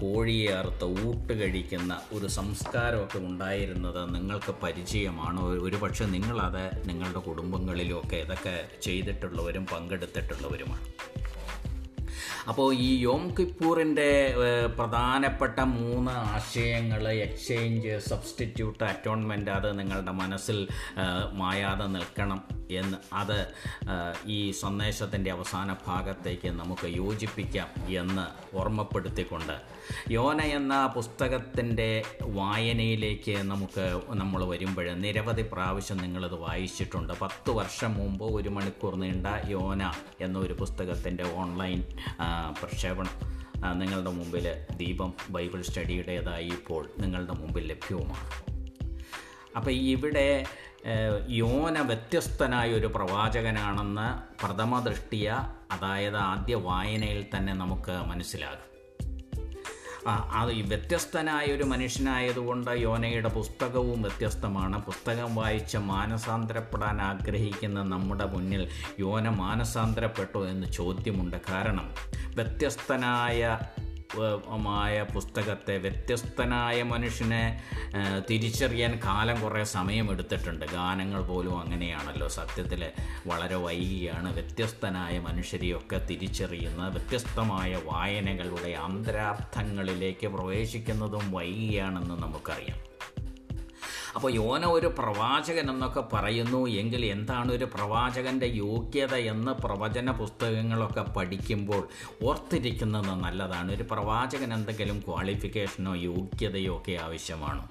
കോഴിയെ 0.00 0.52
അറുത്ത് 0.52 0.86
ഊട്ട് 1.06 1.32
കഴിക്കുന്ന 1.32 2.00
ഒരു 2.12 2.26
സംസ്കാരമൊക്കെ 2.26 3.18
ഉണ്ടായിരുന്നത് 3.18 4.14
നിങ്ങൾക്ക് 4.14 4.54
പരിചയമാണ്? 4.62 5.40
ഒരുപക്ഷെ 5.40 6.06
നിങ്ങളത് 6.16 6.64
നിങ്ങളുടെ 6.88 7.18
കുടുംബങ്ങളിലുമൊക്കെ 7.18 8.16
ഇതൊക്കെ 8.16 8.56
ചെയ്തിട്ടുള്ളവരും 8.82 9.66
പങ്കെടുത്തിട്ടുള്ളവരുമാണ്. 9.66 10.86
അപ്പോൾ 12.48 12.74
ഈ 12.74 12.90
യോം 13.02 13.22
കിപ്പൂറിന്റെ 13.38 14.10
പ്രധാനപ്പെട്ട 14.76 15.60
മൂന്ന് 15.60 16.10
ആശയങ്ങൾ 16.10 17.02
എക്സ്ചേഞ്ച് 17.18 17.94
സബ്സ്റ്റിറ്റ്യൂട്ട് 18.08 18.84
അറ്റോൺമെന്റ് 18.84 19.50
അത് 19.50 19.78
നിങ്ങളുടെ 19.78 20.12
മനസ്സിൽ 20.12 20.58
മായാതെ 21.32 21.86
നിൽക്കണം 21.86 22.40
എന്ന് 22.70 22.98
അത് 23.12 23.38
ഈ 24.26 24.38
സന്ദേശത്തിന്റെ 24.60 25.30
അവസാന 25.30 25.76
ഭാഗത്തേക്ക് 25.86 26.50
നമുക്ക് 26.52 26.86
യോജിപ്പിക്കാം 26.96 27.68
എന്ന് 28.00 28.26
ഓർമ്മപ്പെടുത്തിക്കൊണ്ട് 28.58 29.56
യോന 30.16 30.40
എന്ന 30.58 30.74
പുസ്തകത്തിന്റെ 30.96 31.88
വായനയിലേക്ക് 32.38 33.36
നമുക്ക് 33.52 33.84
നമ്മൾ 34.20 34.42
വരുമ്പോൾ 34.52 34.88
നിരവധി 35.04 35.44
പ്രാവശ്യം 35.52 35.98
നിങ്ങളത് 36.04 36.36
വായിച്ചിട്ടുണ്ട്. 36.46 37.12
പത്ത് 37.24 37.50
വർഷം 37.60 37.92
മുമ്പ് 38.00 38.24
ഒരു 38.38 38.52
മണിക്കൂർ 38.56 38.94
നീണ്ട 39.04 39.26
യോന 39.54 39.90
എന്നൊരു 40.26 40.56
പുസ്തകത്തിന്റെ 40.62 41.24
ഓൺലൈൻ 41.42 41.80
പ്രക്ഷേപണം 42.60 43.14
നിങ്ങളുടെ 43.80 44.10
മുമ്പിൽ 44.10 44.46
ദീപം 44.80 45.10
ബൈബിൾ 45.34 45.60
സ്റ്റഡിയുടേതായി 45.68 46.48
ഇപ്പോൾ 46.58 46.82
നിങ്ങളുടെ 47.02 47.34
മുമ്പിൽ 47.40 47.64
ലഭ്യവുമാണ്. 47.72 48.28
അപ്പോൾ 49.56 49.72
ഇവിടെ 49.94 50.28
യോന 51.38 51.76
വ്യത്യസ്തനായ 51.90 52.68
ഒരു 52.78 52.88
പ്രവാചകനാണെന്ന് 52.96 54.08
പ്രഥമ 54.42 54.78
ദൃഷ്ടിയ 54.88 55.28
അതായത് 55.74 56.16
ആദ്യ 56.16 56.54
വായനയിൽ 56.68 57.22
തന്നെ 57.34 57.54
നമുക്ക് 57.62 57.94
മനസ്സിലാകും. 58.10 58.75
അത് 60.08 60.52
വ്യത്യസ്തനായ 60.52 61.46
ഒരു 61.46 61.62
മനുഷ്യനായതുകൊണ്ട് 61.62 62.70
യോനയുടെ 62.70 63.28
പുസ്തകവും 63.28 64.02
വ്യത്യസ്തമാണ്. 64.02 64.86
പുസ്തകം 64.86 65.34
വായിച്ച് 65.34 65.78
മാനസാന്തരപ്പെടാൻ 65.78 67.00
ആഗ്രഹിക്കുന്ന 67.00 67.82
നമ്മുടെ 67.82 68.24
മുന്നിൽ 68.24 68.68
യോന 69.00 69.28
മാനസാന്തരപ്പെട്ടോ 69.28 70.46
എന്ന് 70.46 70.66
ചോദ്യമുണ്ട്. 70.72 71.36
കാരണം 71.50 71.94
വ്യത്യസ്തനായ 72.36 73.58
മായ 74.48 75.02
പുസ്തകത്തെ 75.02 75.78
വ്യത്യസ്തനായ 75.78 76.82
മനുഷ്യനെ 76.82 77.62
തിരിച്ചറിയാൻ 78.30 79.00
കാലം 79.04 79.40
കുറേ 79.40 79.64
സമയമെടുത്തിട്ടുണ്ട്. 79.64 80.64
ഗാനങ്ങൾ 80.64 81.26
പോലും 81.26 81.60
അങ്ങനെയാണല്ലോ. 81.60 82.28
സത്യത്തിൽ 82.28 82.90
വളരെ 83.26 83.54
വൈകിയാണ് 83.54 84.34
വ്യത്യസ്തനായ 84.34 85.18
മനുഷ്യരെയൊക്കെ 85.18 86.06
തിരിച്ചറിയുന്ന 86.06 86.88
വ്യത്യസ്തമായ 86.88 87.78
വായനകളുടെ 87.84 88.70
അന്തരാർത്ഥങ്ങളിലേക്ക് 88.70 90.26
പ്രവേശിക്കുന്നതും 90.26 91.32
വൈകിയാണെന്ന് 91.32 92.14
നമുക്കറിയാം. 92.14 92.95
അപ്പോൾ 94.16 94.32
യോന 94.32 94.66
ഒരു 94.66 94.86
പ്രവാചകൻ 94.86 95.70
എന്നൊക്കെ 95.70 96.02
പറയുന്നു. 96.12 96.66
എങ്കിൽ 96.68 97.06
എന്താണ് 97.06 97.52
ഒരു 97.52 97.64
പ്രവാചകന്റെ 97.64 98.46
യോഗ്യത 98.46 99.14
എന്ന് 99.14 99.52
പ്രവചന 99.52 100.10
പുസ്തകങ്ങളൊക്കെ 100.10 101.02
പഠിക്കുമ്പോൾ 101.02 101.88
ഓർത്തിരിക്കുന്നത് 102.24 103.04
നല്ലതാണ്. 103.04 103.72
ഒരു 103.72 103.82
പ്രവാചകൻ 103.82 104.54
എന്തെങ്കിലും 104.54 105.00
ക്വാളിഫിക്കേഷനോ 105.00 105.94
യോഗ്യതയോ 105.94 106.76
ഒക്കെ 106.76 106.98
ആവശ്യമാണ്? 107.02 107.68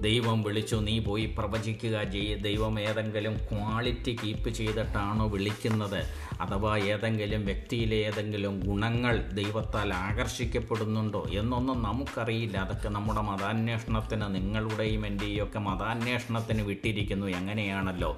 ദൈവം 0.00 0.42
വിളിച്ചു 0.42 0.76
നീ 0.76 0.98
പോയി 0.98 1.34
പ്രവചിക്കുക 1.38 2.02
ചെയ്യ 2.02 2.34
ദൈവം 2.34 2.80
ഏതെങ്കിലും 2.80 3.36
ക്വാളിറ്റി 3.36 4.18
കീപ്പ് 4.24 4.50
ചെയ്തിട്ടാണോ 4.50 5.28
വിളിക്കുന്നത്? 5.28 6.04
അഥവാ 6.40 6.72
ഏതെങ്കിലും 6.76 7.44
വ്യക്തിയിലെ 7.44 7.96
ഏതെങ്കിലും 7.96 8.54
ഗുണങ്ങൾ 8.66 9.14
ദൈവത്താൽ 9.32 9.94
ആകർഷിക്കപ്പെടുന്നുണ്ടോ 9.94 11.22
എന്നൊന്നും 11.38 11.82
നമുക്കറിയില്ല. 11.82 12.56
അതൊക്കെ 12.58 12.88
നമ്മുടെ 12.88 13.20
മതാന്വേഷണത്തിന് 13.20 14.26
നിങ്ങളുടെയും 14.34 15.06
എന്റെയും 15.06 15.44
ഒക്കെ 15.44 15.58
മതാന്വേഷണത്തിന് 15.58 16.62
വിട്ടിരിക്കുന്നു. 16.62 17.26
എങ്ങനെയാണല്ലോ? 17.26 18.10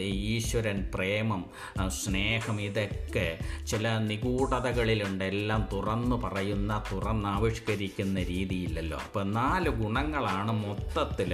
ഈശ്വരൻ 0.00 0.90
പ്രേമം 0.94 1.44
സ്നേഹം 1.88 2.60
ഇതൊക്കെ 2.60 3.38
ചില 3.66 3.98
നിഗൂഢതകളിലുണ്ട്. 3.98 5.24
എല്ലാം 5.24 5.68
തുറന്നു 5.72 6.16
പറയുന്ന 6.24 6.82
തുറന്നാവിഷ്കരിക്കുന്ന 6.92 8.22
രീതിയില്ലല്ലോ. 8.22 8.98
അപ്പോൾ 8.98 9.24
നാല് 9.24 9.70
ഗുണങ്ങളാണ് 9.82 10.52
മൊത്തത്തിൽ 10.52 11.32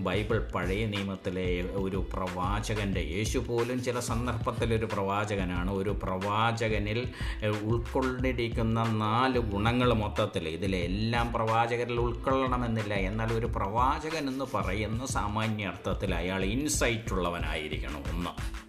ബൈബിൾ 0.00 0.38
പഴയ 0.54 0.86
നിയമത്തിലെ 0.86 1.62
ഒരു 1.72 2.06
പ്രവാചകന്റെ 2.12 3.00
യേശു 3.00 3.38
പോലും 3.38 3.84
ചില 3.84 4.00
സന്ദർഭത്തിൽ 4.00 4.74
ഒരു 4.74 4.88
പ്രവാചകനാണ്. 4.92 5.70
ഒരു 5.70 5.90
പ്രവാചകനിൽ 6.02 7.08
ഉൾക്കൊണ്ടിരിക്കുന്ന 7.62 8.82
നാല് 8.82 9.38
ഗുണങ്ങൾ 9.38 9.92
മൊത്തത്തിൽ 9.92 10.48
ഇതിലെല്ലാം 10.48 11.32
പ്രവാചകരിൽ 11.32 12.00
ഉൾക്കൊള്ളണമെന്നില്ല. 12.00 12.94
എന്നാൽ 12.94 13.32
ഒരു 13.32 13.46
പ്രവാചകൻ 13.46 14.28
എന്ന് 14.28 14.44
പറയുന്ന 14.54 15.06
സാമാന്യ 15.06 15.66
അർത്ഥത്തിൽ 15.66 16.14
അയാൾ 16.14 16.44
ഇൻസൈറ്റ് 16.44 17.14
ഉള്ളവനായിരിക്കണം 17.14 18.02
ഒന്ന്. 18.14 18.65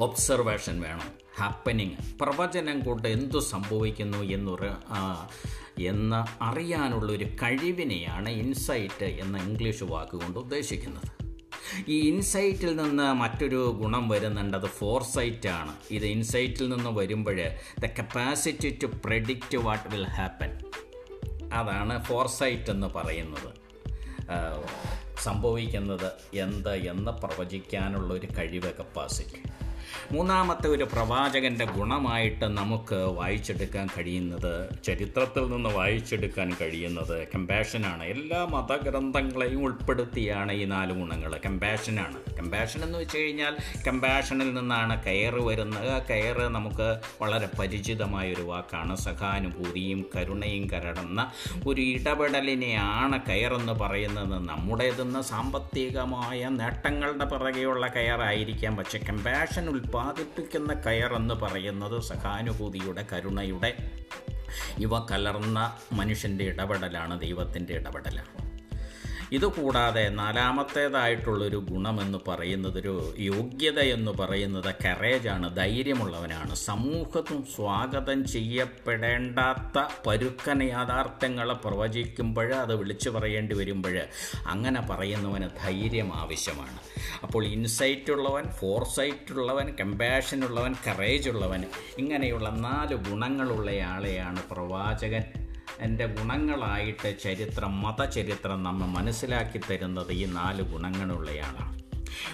ഒബ്സർവേഷൻ 0.00 0.80
വേണം. 0.80 1.10
ഹാപ്പനിങ് 1.38 2.18
പ്രവചനം 2.20 2.80
കൊണ്ട് 2.80 3.08
എന്തു 3.08 3.38
സംഭവിക്കുന്നു 3.38 4.18
എന്നൊരു 4.18 4.70
എന്ന് 5.82 6.44
അറിയാനുള്ളൊരു 6.44 7.24
കഴിവിനെയാണ് 7.24 8.28
ഇൻസൈറ്റ് 8.28 9.04
എന്ന 9.04 9.38
ഇംഗ്ലീഷ് 9.38 9.82
വാക്കുകൊണ്ട് 9.82 10.38
ഉദ്ദേശിക്കുന്നത്. 10.38 11.08
ഈ 11.88 12.08
ഇൻസൈറ്റിൽ 12.08 12.76
നിന്ന് 12.76 13.12
മറ്റൊരു 13.12 13.78
ഗുണം 13.80 14.08
വരുന്നുണ്ട്. 14.08 14.56
അത് 14.56 14.66
ഫോർസൈറ്റ് 14.66 15.48
ആണ്. 15.48 15.74
ഇത് 15.90 16.06
ഇൻസൈറ്റിൽ 16.06 16.68
നിന്ന് 16.68 16.90
വരുമ്പോൾ 16.90 17.36
the 17.78 17.86
capacity 17.86 18.78
to 18.82 18.86
predict 18.86 19.58
what 19.58 19.88
will 19.88 20.06
happen 20.06 20.58
അതാണ് 21.52 22.04
ഫോർസൈറ്റ് 22.04 22.70
എന്ന് 22.70 22.86
പറയുന്നത്. 22.86 23.50
സംഭവിക്കുന്നത് 25.22 26.12
എന്ത് 26.34 26.74
എന്ന് 26.74 27.10
പ്രവചിക്കാനുള്ള 27.10 28.14
ഒരു 28.14 28.28
കഴിവ് 28.38 28.72
കപ്പാസിറ്റി 28.72 29.42
മൂന്നാമത്തെ 30.12 30.68
ഒരു 30.68 30.84
പ്രവാചകന്റെ 30.84 31.64
ഗുണമായിട്ട് 31.64 32.44
നമുക്ക് 32.44 32.94
വായിച്ചെടുക്കാൻ 32.94 33.88
കഴിയുന്നത് 33.98 34.82
ചരിത്രത്തിൽ 34.84 35.50
നിന്ന് 35.50 35.68
വായിച്ചെടുക്കാൻ 35.68 36.56
കഴിയുന്നത് 36.60 37.28
കമ്പാഷനാണ് 37.34 38.04
എല്ലാ 38.04 38.44
മതഗ്രന്ഥങ്ങളെയും 38.44 39.64
ഉൾപ്പെടുത്തിയാണ് 39.64 40.52
ഈ 40.52 40.64
നാല് 40.64 40.92
ഗുണങ്ങൾ 40.92 41.40
കമ്പാഷനാണ് 41.46 42.36
കമ്പാഷൻ 42.38 42.84
എന്ന് 42.84 42.98
വെച്ച് 42.98 43.18
കഴിഞ്ഞാൽ 43.18 43.56
കമ്പാഷനിൽ 43.88 44.54
നിന്നാണ് 44.54 45.04
കയറ് 45.04 45.40
വരുന്നത്. 45.42 45.88
ആ 45.88 45.98
കയറ് 46.10 46.42
നമുക്ക് 46.42 47.00
വളരെ 47.22 47.48
പരിചിതമായ 47.58 48.32
ഒരു 48.32 48.42
വാക്കാണ്. 48.42 48.96
സഹാനുഭൂതിയും 48.96 50.06
കരുണയും 50.16 50.70
കരടുന്ന 50.70 51.30
ഒരു 51.66 51.80
ഇടപെടലിനെയാണ് 51.80 53.20
കയറെന്ന് 53.28 53.72
പറയുന്നത്. 53.72 54.48
നമ്മുടേതെന്ന് 54.48 55.22
സാമ്പത്തികമായ 55.22 56.48
നേട്ടങ്ങളുടെ 56.48 57.24
പിറകെയുള്ള 57.24 57.86
കയറായിരിക്കാം. 57.86 58.76
പക്ഷേ 58.76 58.98
കമ്പാഷൻ 58.98 59.70
ഉൽപ്പാദിപ്പിക്കുന്ന 59.78 60.74
എന്ന് 61.16 61.34
പറയുന്നത് 61.34 62.02
സഹാനുഭൂതിയുടെ 62.02 63.06
കരുണയുടെ. 63.12 63.76
ഇവ 64.78 64.98
കലർന്ന 64.98 65.76
മനുഷ്യന്റെ 65.92 66.44
ഇടപെടലാണ് 66.44 67.20
ദൈവത്തിന്റെ 67.20 67.72
ഇടപെടലാണ്. 67.72 68.47
ഇതുകൂടാതെ 69.32 70.08
നാലാമത്തേതായിട്ടുള്ളൊരു 70.08 71.56
ഗുണമെന്ന് 71.56 72.18
പറയുന്നത് 72.28 72.78
ഒരു 72.78 73.14
യോഗ്യത 73.18 73.80
എന്ന് 73.80 74.12
പറയുന്നത് 74.12 74.74
കറേജാണ് 74.84 75.56
ധൈര്യമുള്ളവനാണ്. 75.56 76.54
സമൂഹത്തും 76.54 77.46
സ്വാഗതം 77.56 78.26
ചെയ്യപ്പെടേണ്ടാത്ത 78.26 79.84
പരുക്കൻ 80.06 80.62
യാഥാർത്ഥ്യങ്ങളെ 80.62 81.54
പ്രവചിക്കുമ്പോൾ 81.54 82.54
അത് 82.54 82.74
വിളിച്ചു 82.74 83.10
പറയേണ്ടി 83.10 83.54
വരുമ്പോൾ 83.54 83.98
അങ്ങനെ 84.46 84.80
പറയുന്നവന് 84.80 85.48
ധൈര്യം 85.64 86.14
ആവശ്യമാണ്. 86.14 86.78
അപ്പോൾ 87.22 87.44
ഇൻസൈറ്റ് 87.44 88.12
ഉള്ളവൻ 88.12 88.50
ഫോർസൈറ്റ് 88.60 89.32
ഉള്ളവൻ 89.32 89.74
കമ്പാഷൻ 89.80 90.44
ഉള്ളവൻ 90.44 90.74
കറേജ് 90.86 91.30
ഉള്ളവൻ 91.30 91.64
ഇങ്ങനെയുള്ള 91.98 92.48
നാല് 92.48 92.96
ഗുണങ്ങളുള്ളയാളെയാണ് 93.10 94.42
പ്രവാചകൻ. 94.50 95.47
എന്റെ 95.80 96.06
ഗുണങ്ങളായിട്ട് 96.06 97.16
ചരിത്രം 97.24 97.82
മതചരിത്രം 97.82 98.62
നമ്മൾ 98.62 98.86
മനസ്സിലാക്കി 98.86 99.60
തരുന്നത് 99.70 100.12
ഈ 100.12 100.24
നാല് 100.24 100.62
ഗുണങ്ങളുള്ളയാണ്. 100.62 101.78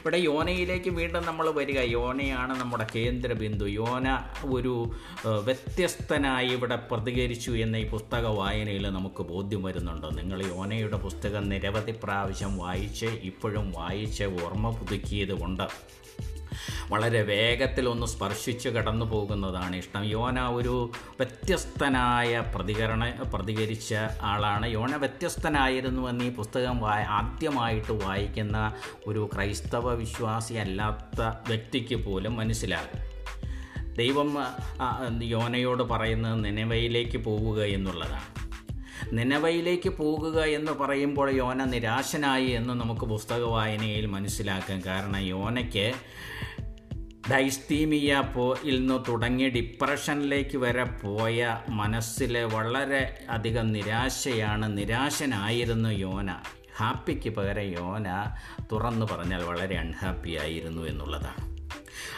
ഇവിടെ 0.00 0.16
യോനയിലേക്ക് 0.16 0.90
വീണ്ടും 0.90 1.26
നമ്മൾ 1.26 1.50
വരിക. 1.50 1.80
യോനയാണ് 1.80 2.60
നമ്മുടെ 2.60 2.86
കേന്ദ്രബിന്ദു. 2.94 3.64
യോന 3.64 4.08
ഒരു 4.44 4.90
വ്യത്യസ്തനായി 5.26 6.48
ഇവിടെ 6.48 6.76
പ്രതികരിച്ചു 6.76 7.50
എന്ന 7.50 7.76
ഈ 7.76 7.88
പുസ്തക 7.88 8.26
വായനയിൽ 8.26 8.88
നമുക്ക് 8.90 9.22
ബോധ്യം 9.22 9.62
വരുന്നുണ്ട്. 9.62 10.18
നിങ്ങൾ 10.18 10.46
യോനയുടെ 10.46 10.96
പുസ്തകം 10.96 11.48
നിരവധി 11.48 11.94
പ്രാവശ്യം 12.04 12.58
വായിച്ച് 12.58 13.06
ഇപ്പോഴും 13.06 13.72
വായിച്ച് 13.72 14.24
ഓർമ്മ 14.24 14.70
പുതുക്കിയത് 14.70 15.34
കൊണ്ട് 15.40 15.62
വളരെ 16.88 17.22
വേഗത്തിൽ 17.22 17.88
ഒന്ന് 17.88 18.06
സ്പർശിച്ച് 18.06 18.68
കടന്നു 18.68 19.06
പോകുന്നതാണ് 19.06 19.76
ഇഷ്ടം. 19.76 20.04
യോന 20.04 20.40
ഒരു 20.40 20.90
വ്യത്യസ്തനായ 20.94 22.42
പ്രതികരണ 22.54 23.10
പ്രതികരിച്ച 23.34 23.94
ആളാണ്. 24.22 24.66
യോന 24.66 24.96
വ്യത്യസ്തനായിരുന്നുവെന്ന് 24.96 26.24
ഈ 26.24 26.34
പുസ്തകം 26.34 26.78
വായ 26.80 27.02
ആദ്യമായിട്ട് 27.02 27.92
വായിക്കുന്ന 27.92 28.74
ഒരു 29.06 29.30
ക്രൈസ്തവ 29.34 29.92
വിശ്വാസി 29.94 30.54
അല്ലാത്ത 30.54 31.20
വ്യക്തിക്ക് 31.48 31.94
പോലും 31.94 32.36
മനസ്സിലാകും. 32.36 33.14
ദൈവം 33.94 34.36
യോനയോട് 35.22 35.82
പറയുന്നത് 35.82 36.44
നിലവയിലേക്ക് 36.44 37.18
പോവുക 37.18 37.62
എന്നുള്ളതാണ്. 37.62 38.44
നിലവയിലേക്ക് 39.12 39.88
പോകുക 39.88 40.40
എന്ന് 40.40 40.72
പറയുമ്പോൾ 40.72 41.30
യോന 41.30 41.64
നിരാശനായി 41.64 42.46
എന്ന് 42.46 42.74
നമുക്ക് 42.74 43.06
പുസ്തക 43.06 43.42
വായനയിൽ 43.42 44.06
മനസ്സിലാക്കാം. 44.06 44.82
കാരണം 44.86 45.20
യോനയ്ക്ക് 45.20 45.92
ഡൈസ്തീമിയ 47.30 48.22
പോ 48.34 48.56
നിന്ന് 48.64 49.04
തുടങ്ങി 49.08 49.48
ഡിപ്രഷനിലേക്ക് 49.48 50.56
വരെ 50.56 50.84
പോയ 50.84 51.58
മനസ്സിലെ 51.68 52.44
വളരെ 52.44 53.24
അധികം 53.30 53.72
നിരാശയാണ് 53.72 54.78
നിരാശനായിരുന്നു 54.78 55.88
യോന. 55.88 56.34
ഹാപ്പിക്ക് 56.76 57.30
പകരം 57.30 57.62
യോന 57.62 58.08
തുറന്നു 58.72 59.06
പറഞ്ഞാൽ 59.06 59.42
വളരെ 59.42 59.76
അൺഹാപ്പി 59.76 60.38
ആയിരുന്നു 60.40 60.82
എന്നുള്ളതാണ്. 60.82 61.54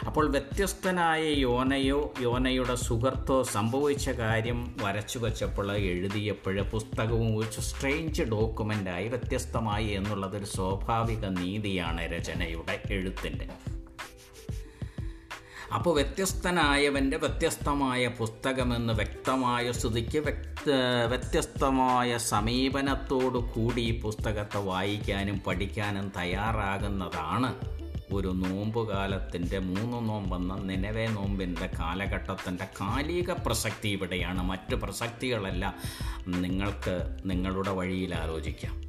അപ്പോൾ 0.07 0.31
വ്യത്യസ്തനായ 0.31 1.23
യോനയോ 1.25 2.15
യോനയുടെ 2.21 2.75
സുഹൃത്തോ 2.75 3.43
സംഭവിച്ച 3.43 4.09
കാര്യം 4.09 4.77
വരച്ചു 4.83 5.19
വച്ചപ്പോൾ 5.19 5.73
എഴുതിയപ്പോൾ 5.77 6.63
പുസ്തകവും 6.63 7.37
ഒരു 7.37 7.61
സ്ട്രേഞ്ച് 7.61 8.23
ഡോക്യുമെന്റായി 8.23 9.09
വ്യത്യസ്തമായി 9.09 9.87
എന്നുള്ളതൊരു 9.87 10.45
സ്വാഭാവിക 10.45 11.25
നീതിയാണ് 11.25 12.01
രചനയുടെ 12.01 12.83
എഴുത്തിന്റെ. 12.91 13.75
അപ്പോൾ 15.75 15.95
വ്യത്യസ്തനായവന്റെ 15.95 17.17
വ്യത്യസ്തമായ 17.17 18.09
പുസ്തകമെന്ന് 18.09 18.93
വ്യക്തമായ 18.93 19.71
വ്യക്ത 20.19 20.71
വ്യത്യസ്തമായ 21.09 22.19
സമീപനത്തോടു 22.19 23.39
കൂടി 23.39 23.81
ഈ 23.81 24.01
പുസ്തകത്തെ 24.01 24.59
വായിക്കാനും 24.59 25.41
പഠിക്കാനും 25.47 26.13
തയ്യാറാകുന്നതാണ് 26.17 27.55
ഒരു 28.13 28.29
നോമ്പുകാലത്തിന്റെ 28.29 29.59
മൂന്ന് 29.59 30.09
നോമ്പെന്ന 30.09 30.55
നിലവേ 30.55 31.07
നോമ്പിന്റെ 31.07 31.71
കാലഘട്ടത്തിന്റെ 31.79 32.65
കാലിക 32.65 33.31
പ്രസക്തി 33.31 33.89
ഇവിടെയാണ്. 33.89 34.43
മറ്റ് 34.43 34.75
പ്രസക്തികളെല്ലാം 34.75 35.75
നിങ്ങൾക്ക് 36.27 37.17
നിങ്ങളുടെ 37.25 37.71
വഴിയിൽ 37.71 38.15
ആലോചിക്കാം. 38.15 38.86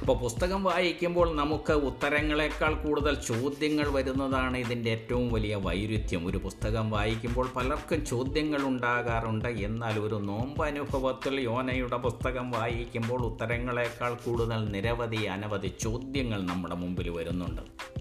അപ്പോൾ 0.00 0.18
പുസ്തകം 0.18 0.64
വായിക്കുമ്പോൾ 0.64 1.36
നമുക്ക് 1.36 1.72
ഉത്തരങ്ങളെക്കാൾ 1.72 2.74
കൂടുതൽ 2.74 3.14
ചോദ്യങ്ങൾ 3.14 3.88
വരുന്നതാണ് 3.88 4.56
ഇതിന്റെ 4.56 4.90
ഏറ്റവും 4.90 5.32
വലിയ 5.32 5.54
വൈരുദ്ധ്യം. 5.54 6.26
ഒരു 6.26 6.38
പുസ്തകം 6.38 6.90
വായിക്കുമ്പോൾ 6.90 7.48
പലർക്കും 7.56 8.06
ചോദ്യങ്ങൾ 8.06 8.62
ഉണ്ടാകാറുണ്ട്. 8.62 9.48
എന്നാൽ 9.48 9.98
ഒരു 9.98 10.14
നോമ്പ് 10.14 10.64
അനുഭവത്തിൽ 10.64 11.40
യോനയുടെ 11.40 11.96
പുസ്തകം 11.96 12.50
വായിക്കുമ്പോൾ 12.50 13.22
ഉത്തരങ്ങളെക്കാൾ 13.22 14.14
കൂടുതൽ 14.14 14.64
നിരവധി 14.70 15.24
അനവധി 15.24 15.72
ചോദ്യങ്ങൾ 15.80 16.42
നമ്മുടെ 16.42 16.74
മുമ്പിൽ 16.74 17.10
വരുന്നുണ്ട്. 17.10 17.97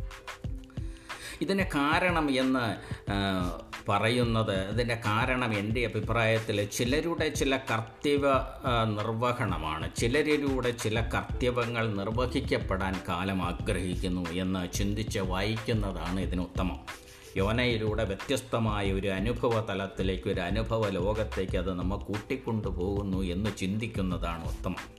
ഇതിന് 1.42 1.64
കാരണം 1.64 2.38
എന്ന് 2.40 2.76
പറയുന്നത് 3.92 4.70
ഇതിന്റെ 4.70 4.96
കാരണം 5.06 5.54
എന്റെ 5.54 5.86
അഭിപ്രായത്തിൽ 5.86 6.66
ചിലരുടെ 6.66 7.30
ചില 7.30 7.58
കർത്തവ്യ 7.58 8.48
നിർവഹണമാണ്. 8.86 9.96
ചിലരിലൂടെ 9.96 10.72
ചില 10.72 11.02
കർത്തവ്യങ്ങൾ 11.02 11.96
നിർവഹിക്കപ്പെടാൻ 11.96 13.02
കാലം 13.10 13.44
ആഗ്രഹിക്കുന്നു 13.44 14.30
എന്ന് 14.30 14.74
ചിന്തിച്ച് 14.74 15.20
വായിക്കുന്നതാണ് 15.20 16.20
ഇതിന് 16.20 16.42
ഉത്തമം 16.42 16.80
യോനയിലൂടെ 17.38 18.04
വ്യത്യസ്തമായ 18.04 18.92
ഒരു 18.92 19.08
അനുഭവ 19.08 19.66
തലത്തിലേക്ക് 19.66 20.30
ഒരു 20.30 20.42
അനുഭവ 20.42 20.90
ലോകത്തേക്ക് 20.90 21.58
അത് 21.58 21.74
നമ്മൾ 21.74 21.98
കൂട്ടിക്കൊണ്ടുപോകുന്നു 21.98 23.18
എന്ന് 23.18 23.58
ചിന്തിക്കുന്നതാണ് 23.58 24.46
ഉത്തമം. 24.46 24.97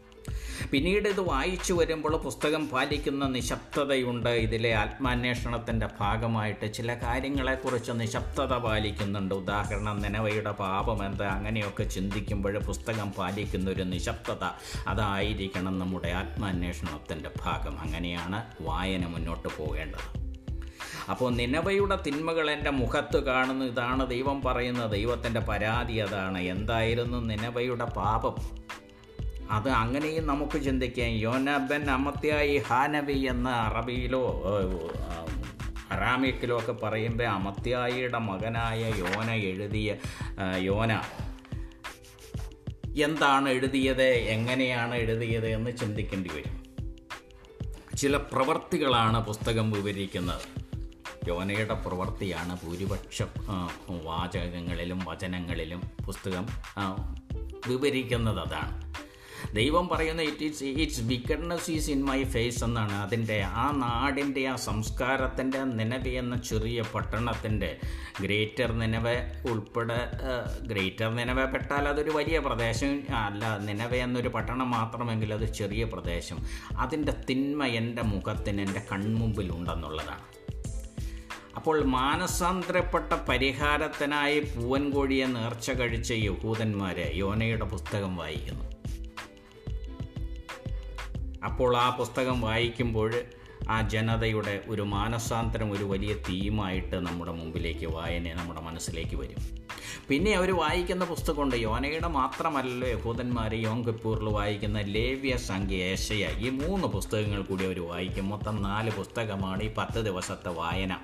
പിന്നീട് 0.71 1.09
ഇത് 1.09 1.21
വായിച്ചു 1.21 1.73
വരുമ്പോൾ 1.73 2.17
പുസ്തകം 2.17 2.69
പാലിക്കുന്ന 2.69 3.29
നിശബ്ദതയുണ്ട്. 3.29 4.29
ഇതിലെ 4.29 4.75
ആത്മാന്വേഷണത്തിന്റെ 4.75 5.89
ഭാഗമായിട്ട് 6.01 6.73
ചില 6.73 6.95
കാര്യങ്ങളെക്കുറിച്ച് 6.95 7.93
നിശബ്ദത 7.95 8.59
പാലിക്കുന്നുണ്ട്. 8.59 9.35
ഉദാഹരണം 9.35 10.01
നിലവയുടെ 10.01 10.51
പാപം 10.51 11.07
എന്ത്? 11.07 11.23
അങ്ങനെയൊക്കെ 11.23 11.83
ചിന്തിക്കുമ്പോൾ 11.83 12.59
പുസ്തകം 12.59 13.13
പാലിക്കുന്ന 13.13 13.71
ഒരു 13.71 13.83
നിശബ്ദത 13.83 14.45
അതായിരിക്കണം 14.89 15.79
നമ്മുടെ 15.79 16.09
ആത്മാന്വേഷണത്തിന്റെ 16.09 17.31
ഭാഗം. 17.45 17.81
അങ്ങനെയാണ് 17.81 18.45
വായന 18.61 19.07
മുന്നോട്ട് 19.07 19.49
പോകേണ്ടത്. 19.59 20.29
അപ്പോൾ 21.11 21.33
നിലവയുടെ 21.33 21.99
തിന്മകൾ 22.07 22.51
എന്റെ 22.51 22.71
മുഖത്ത് 22.71 23.25
കാണുന്നു. 23.25 23.65
ഇതാണ് 23.65 24.11
ദൈവം 24.11 24.43
പറയുന്ന 24.43 24.87
ദൈവത്തിന്റെ 24.87 25.41
പരാതി 25.41 25.93
അതാണ്. 25.93 26.39
എന്തായിരുന്നു 26.39 27.19
നിലവയുടെ 27.19 27.85
പാപം? 27.85 28.68
അത് 29.51 29.69
അങ്ങനെയും 29.69 30.27
നമുക്ക് 30.27 30.65
ചിന്തിക്കാം. 30.65 31.09
യോനബൻ 31.09 31.91
അമത്യായി 31.91 32.57
ഹാനവി 32.59 33.19
എന്ന 33.19 33.49
അറബിയിലോ 33.49 34.23
അറാമിക്കിലോ 35.91 36.59
ഒക്കെ 36.59 36.73
പറയുമ്പോൾ 36.73 37.25
അമത്യായിയുടെ 37.25 38.19
മകനായ 38.19 38.81
യോന 38.97 39.31
എഴുതിയ 39.31 39.97
യോന 40.57 40.93
എന്താണ് 43.03 43.49
എഴുതിയത് 43.49 44.03
എങ്ങനെയാണ് 44.03 44.95
എഴുതിയത് 44.95 45.49
എന്ന് 45.49 45.71
ചിന്തിക്കേണ്ടി 45.77 46.31
വരും. 46.35 46.57
ചില 47.97 48.17
പ്രവർത്തികളാണ് 48.17 49.27
പുസ്തകം 49.27 49.71
വിവരിക്കുന്നത്. 49.71 50.43
യോനയുടെ 51.29 51.75
പ്രവൃത്തിയാണ് 51.75 52.59
ഭൂരിപക്ഷം 52.65 53.29
വാചകങ്ങളിലും 54.05 55.01
വചനങ്ങളിലും 55.05 55.83
പുസ്തകം 56.07 56.47
വിവരിക്കുന്നത് 57.69 58.41
അതാണ്. 58.41 58.89
ദൈവം 59.55 59.89
പറയുന്ന 59.89 60.23
it 60.23 60.45
is 60.45 60.65
its 60.65 61.01
wickedness 61.01 61.71
is 61.71 61.91
in 61.91 62.05
my 62.05 62.25
face 62.25 62.65
എന്നാണ് 62.65 62.93
അതിന്റെ 62.93 63.43
ആ 63.43 63.71
നാടിന്റെ 63.77 64.47
ആ 64.47 64.57
സംസ്കാരത്തിന്റെ 64.57 65.65
നിലവ് 65.65 66.09
എന്ന 66.09 66.37
ചെറിയ 66.37 66.85
പട്ടണത്തിന്റെ 66.95 67.81
ഗ്രേറ്റർ 68.21 68.73
നിലവ 68.73 69.09
ഉൾപ്പെടെ 69.51 70.11
ഗ്രേറ്റർ 70.67 71.15
നിലവ 71.15 71.45
പെട്ടാൽ 71.45 71.89
അതൊരു 71.89 72.11
വലിയ 72.11 72.39
പ്രദേശം 72.39 73.03
അല്ല 73.17 73.59
നിലവ 73.59 73.95
എന്നൊരു 73.95 74.29
പട്ടണം 74.29 74.71
മാത്രമെങ്കിൽ 74.71 75.35
അത് 75.35 75.53
ചെറിയ 75.53 75.85
പ്രദേശം. 75.85 76.39
അതിന്റെ 76.77 77.13
തിന്മ 77.31 77.65
എന്റെ 77.65 78.03
മുഖത്തിന് 78.03 78.61
എന്റെ 78.61 78.83
കൺമുമ്പിലുണ്ടെന്നുള്ളതാണ്. 78.93 80.25
അപ്പോൾ 81.57 81.85
മാനസാന്തരപ്പെട്ട 81.85 83.13
പരിഹാരത്തിനായി 83.13 84.41
പൂവൻകോഴിയെ 84.41 85.27
നേർച്ച 85.27 85.71
കഴിച്ച 85.71 86.13
യഹൂദന്മാരെ 86.13 87.13
യോനയുടെ 87.15 87.65
പുസ്തകം 87.65 88.17
വായിക്കുന്നു. 88.17 88.68
അപ്പോൾ 91.45 91.77
ആ 91.77 91.97
പുസ്തകം 91.97 92.41
വായിക്കുമ്പോൾ 92.41 93.15
ആ 93.69 93.89
ജനതയുടെ 93.89 94.61
ഒരു 94.69 94.83
മാനസാന്തരം 94.83 95.73
ഒരു 95.73 95.85
വലിയ 95.85 96.15
തീമായിട്ട് 96.15 96.97
നമ്മുടെ 96.97 97.33
മുമ്പിലേക്ക് 97.33 97.87
വായന 97.87 98.35
നമ്മുടെ 98.35 98.61
മനസ്സിലേക്ക് 98.61 99.17
വരും. 99.17 99.59
പിന്നെ 100.09 100.33
അവർ 100.35 100.57
വായിക്കുന്ന 100.57 101.05
പുസ്തകമുണ്ട്. 101.05 101.57
യോനയുടെ 101.57 102.09
മാത്രമല്ലല്ലോ 102.09 102.89
യഹൂദന്മാർ 102.89 103.55
യോം 103.55 103.87
കിപ്പൂറിൽ 103.87 104.25
വായിക്കുന്ന 104.25 104.81
ലേവ്യ 104.81 105.37
സംഖ്യ 105.37 105.75
ഏശയ 105.75 106.29
ഈ 106.39 106.49
മൂന്ന് 106.49 106.89
പുസ്തകങ്ങൾ 106.89 107.43
കൂടി 107.43 107.65
അവർ 107.65 107.89
വായിക്കും. 107.89 108.29
മൊത്തം 108.29 108.63
നാല് 108.63 108.91
പുസ്തകമാണ് 108.91 109.63
ഈ 109.63 109.75
പത്ത് 109.79 110.05
ദിവസത്തെ 110.05 110.49
വായന. 110.49 110.99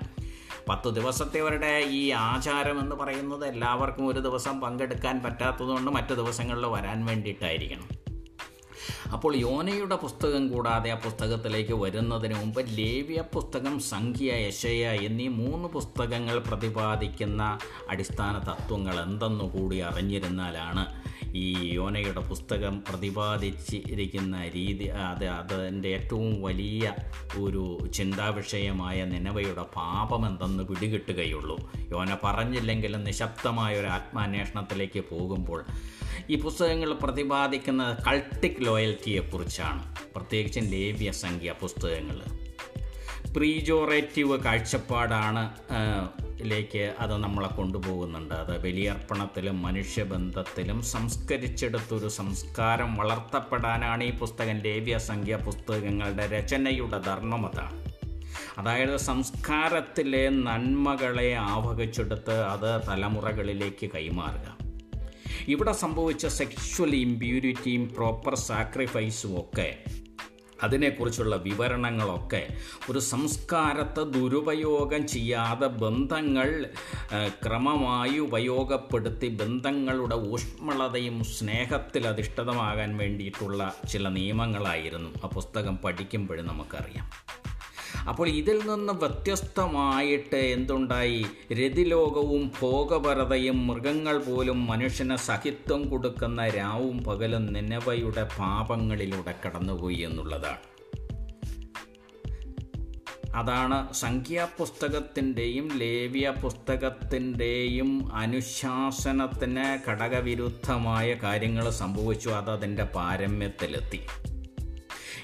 പത്ത് 0.69 0.89
ദിവസത്തെ 0.89 1.39
അവരുടെ 1.39 1.83
ഈ 1.87 2.09
ആചാരം 2.09 2.79
എന്ന് 2.79 2.95
പറയുന്നത് 2.95 3.45
എല്ലാവർക്കും 3.45 4.07
ഒരു 4.07 4.19
ദിവസം 4.19 4.61
പങ്കെടുക്കാൻ 4.61 5.23
പറ്റാത്തതുകൊണ്ട് 5.23 5.91
മറ്റു 5.91 6.13
ദിവസങ്ങളിൽ 6.13 6.65
വരാൻ 6.65 7.05
വേണ്ടിയിട്ടായിരിക്കണം. 7.05 8.04
അപ്പോൾ 9.15 9.33
യോനയുടെ 9.37 9.97
പുസ്തകം 9.97 10.43
കൂടാതെ 10.49 10.89
ആ 10.89 10.97
പുസ്തകത്തിലേക്ക് 11.03 11.75
വരുന്നതിന് 11.75 12.35
മുമ്പ് 12.35 12.61
ലേവ്യ 12.77 13.21
പുസ്തകം 13.33 13.75
സംഖ്യ 13.89 14.37
യശയ 14.41 14.85
എന്നീ 15.05 15.27
മൂന്ന് 15.37 15.69
പുസ്തകങ്ങൾ 15.69 16.37
പ്രതിപാദിക്കുന്ന 16.39 17.43
അടിസ്ഥാന 17.89 18.37
തത്വങ്ങൾ 18.47 18.97
എന്തെന്നു 19.01 19.47
കൂടി 19.51 19.79
അറിഞ്ഞിരുന്നാലാണ് 19.81 20.85
ഈ 21.35 21.73
യോനയുടെ 21.73 22.19
പുസ്തകം 22.19 22.83
പ്രതിപാദിച്ചിരിക്കുന്ന 22.89 24.49
രീതി 24.55 24.83
അത് 24.83 25.25
അതിന്റെ 25.25 25.89
ഏറ്റവും 25.89 26.41
വലിയ 26.41 26.93
ഒരു 27.39 27.87
ചിന്താവിഷയമായ 27.93 29.05
നിലവയുടെ 29.05 29.63
പാപമെന്തെന്ന് 29.63 30.63
പിടികിട്ടുകയുള്ളൂ. 30.63 31.71
യോന 31.91 32.17
പറഞ്ഞില്ലെങ്കിലും 32.23 33.03
നിശബ്ദമായ 33.03 33.79
ഒരു 33.79 33.87
ആത്മാന്വേഷണത്തിലേക്ക് 33.87 35.03
പോകുമ്പോൾ 35.11 35.65
ഈ 36.29 36.35
പുസ്തകങ്ങൾ 36.35 36.93
പ്രതിപാദിക്കുന്നത് 36.93 37.97
കൾട്ടിക് 38.07 38.65
ലോയൽറ്റിയെക്കുറിച്ചാണ്. 38.65 39.95
പ്രത്യേകിച്ചും 40.15 40.63
ലേവ്യ 40.63 41.11
സംഖ്യ 41.11 41.53
പുസ്തകങ്ങൾ. 41.61 42.44
പ്രീജോറേറ്റീവ് 43.35 44.43
കാഴ്ചപ്പാടാണ് 44.43 45.53
ിലേക്ക് 46.41 46.93
അത് 46.99 47.17
നമ്മളെ 47.17 47.47
കൊണ്ടുപോകുന്നുണ്ട്. 47.47 48.33
അത് 48.33 48.63
ബലിയർപ്പണത്തിലും 48.63 49.61
മനുഷ്യബന്ധത്തിലും 49.61 50.81
സംസ്കരിച്ചെടുത്തൊരു 50.81 52.07
സംസ്കാരം 52.07 52.95
വളർത്തപ്പെടാനാണ് 52.95 54.03
ഈ 54.03 54.11
പുസ്തകം 54.11 54.59
ലേവ്യ 54.59 54.97
സംഖ്യ 54.97 55.35
പുസ്തകങ്ങളുടെ 55.35 56.27
രചനയുടെ 56.27 56.99
ധർമ്മം 56.99 57.45
അതാണ്. 57.45 57.85
അതായത് 58.57 58.97
സംസ്കാരത്തിലെ 58.97 60.29
നന്മകളെ 60.29 61.33
ആവഹിച്ചെടുത്ത് 61.33 62.41
അത് 62.41 62.81
തലമുറകളിലേക്ക് 62.87 63.89
കൈമാറുക. 63.95 64.57
ഇവിടെ 65.47 65.71
സംഭവിച്ച 65.71 66.27
സെക്ഷൽ 66.27 66.95
ഇമ്പ്യൂരിറ്റിയും 66.95 67.93
പ്രോപ്പർ 67.95 68.35
സാക്രിഫൈസും 68.35 69.39
ഒക്കെ 69.39 69.77
അതിനെക്കുറിച്ചുള്ള 70.63 71.35
വിവരണങ്ങളൊക്കെ 71.35 72.47
ഒരു 72.91 72.99
സംസ്കാരത്തെ 72.99 74.03
ദുരുപയോഗം 74.03 75.07
ചെയ്യാതെ 75.07 75.67
ബന്ധങ്ങൾ 75.67 76.65
ക്രമമായി 77.45 78.17
ഉപയോഗപ്പെടുത്തി 78.19 79.27
ബന്ധങ്ങളുടെ 79.27 80.15
ഊഷ്മളതയും 80.15 81.23
സ്നേഹത്തിൽ 81.23 82.07
അധിഷ്ഠിതമാകാൻ 82.07 82.97
വേണ്ടിയിട്ടുള്ള 82.97 83.75
ചില 83.91 84.09
നിയമങ്ങളായിരുന്നു. 84.09 85.09
ആ 85.23 85.27
പുസ്തകം 85.27 85.77
പഠിക്കുമ്പോഴും 85.77 86.47
നമുക്കറിയാം. 86.47 87.11
അപ്പോൾ 88.09 88.29
ഇതിൽ 88.29 88.57
നിന്ന് 88.67 88.93
വ്യത്യസ്തമായിട്ട് 88.93 90.35
എന്തുണ്ടായി? 90.35 91.25
രതിലോകവും 91.53 92.51
ഭോഗപരതയും 92.61 93.67
മൃഗങ്ങൾ 93.67 94.17
പോലും 94.17 94.67
മനുഷ്യന് 94.67 95.15
സഹിത്വം 95.15 95.89
കൊടുക്കുന്ന 95.89 96.47
രാവും 96.47 97.03
പകലും 97.03 97.53
നിനവയുടെ 97.53 98.23
പാപങ്ങളിലൂടെ 98.39 99.35
കടന്നുപോയി 99.45 99.95
എന്നുള്ളതാണ്. 99.95 100.57
അതാണ് 103.35 103.93
സംഖ്യാപുസ്തകത്തിന്റെയും 103.93 105.77
ലേവ്യ 105.77 106.33
പുസ്തകത്തിന്റെയും 106.43 108.15
അനുശാസനത്തിന് 108.15 109.89
ഘടകവിരുദ്ധമായ 109.89 111.13
കാര്യങ്ങൾ 111.23 111.69
സംഭവിച്ചു. 111.69 112.29
അത് 112.29 112.51
അതിന്റെ 112.51 112.83
പാരമ്യത്തിലെത്തി. 112.83 114.01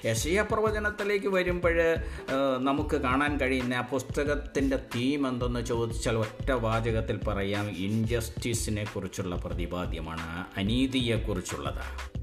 യശയ 0.04 0.42
പ്രവചനത്തിലേക്ക് 0.42 1.26
വരുമ്പോൾ 1.26 1.74
നമുക്ക് 2.58 2.96
കാണാൻ 2.96 3.40
കഴിയുന്ന 3.40 3.74
ആ 3.74 3.80
പുസ്തകത്തിന്റെ 3.80 4.76
തീം 4.76 5.28
എന്തെന്ന് 5.28 5.66
ചോദിച്ചാൽ 5.66 6.16
ഒറ്റ 6.16 6.50
വാചകത്തിൽ 6.50 7.20
പറയാം. 7.28 7.68
ഇൻജസ്റ്റിസിനെ 7.70 8.84
കുറിച്ചുള്ള 8.84 9.36
പ്രതിപാദ്യമാണ്. 9.36 10.46
അനീതിയെക്കുറിച്ചുള്ളതാണ് 10.56 12.22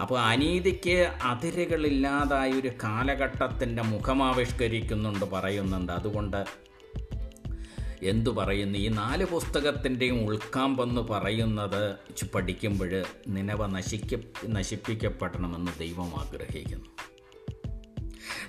അപ്പോൾ 0.00 0.20
അനീതിക്ക് 0.20 0.98
അതിരുകളില്ലാതായ 1.22 2.50
ഒരു 2.52 2.70
കാലഘട്ടത്തിന്റെ 2.84 3.82
മുഖമാവിഷ്കരിക്കുന്നുണ്ട് 3.82 5.24
പറയുന്നുണ്ട്. 5.24 5.92
അതുകൊണ്ട് 5.92 6.44
എന്തു 8.02 8.30
പറയുന്നു? 8.30 8.78
ഈ 8.78 8.88
നാല് 8.88 9.24
പുസ്തകത്തിന്റെയും 9.24 10.26
ഉൾക്കാമ്പെന്ന് 10.26 11.00
പറയുന്നത് 11.00 11.96
പഠിക്കുമ്പോൾ 12.34 13.04
നിലവ 13.28 13.66
നശിക്ക 13.66 14.18
നശിപ്പിക്കപ്പെടണമെന്ന് 14.48 15.72
ദൈവം 15.78 16.20
ആഗ്രഹിക്കുന്നു. 16.20 16.84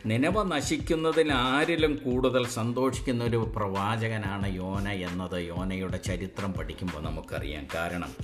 നിലവ 0.05 0.43
നശിക്കുന്നതിൽ 0.43 1.33
ആരിലും 1.33 1.95
കൂടുതൽ 1.95 2.47
സന്തോഷിക്കുന്ന 2.47 3.23
ഒരു 3.23 3.53
പ്രവാചകനാണ് 3.55 4.55
യോന 4.55 4.89
എന്നത് 4.89 5.41
യോനയുടെ 5.41 5.97
ചരിത്രം 5.97 6.53
പഠിക്കുമ്പോൾ 6.53 7.03
നമുക്കറിയാം. 7.03 7.67
കാരണം 7.75 8.15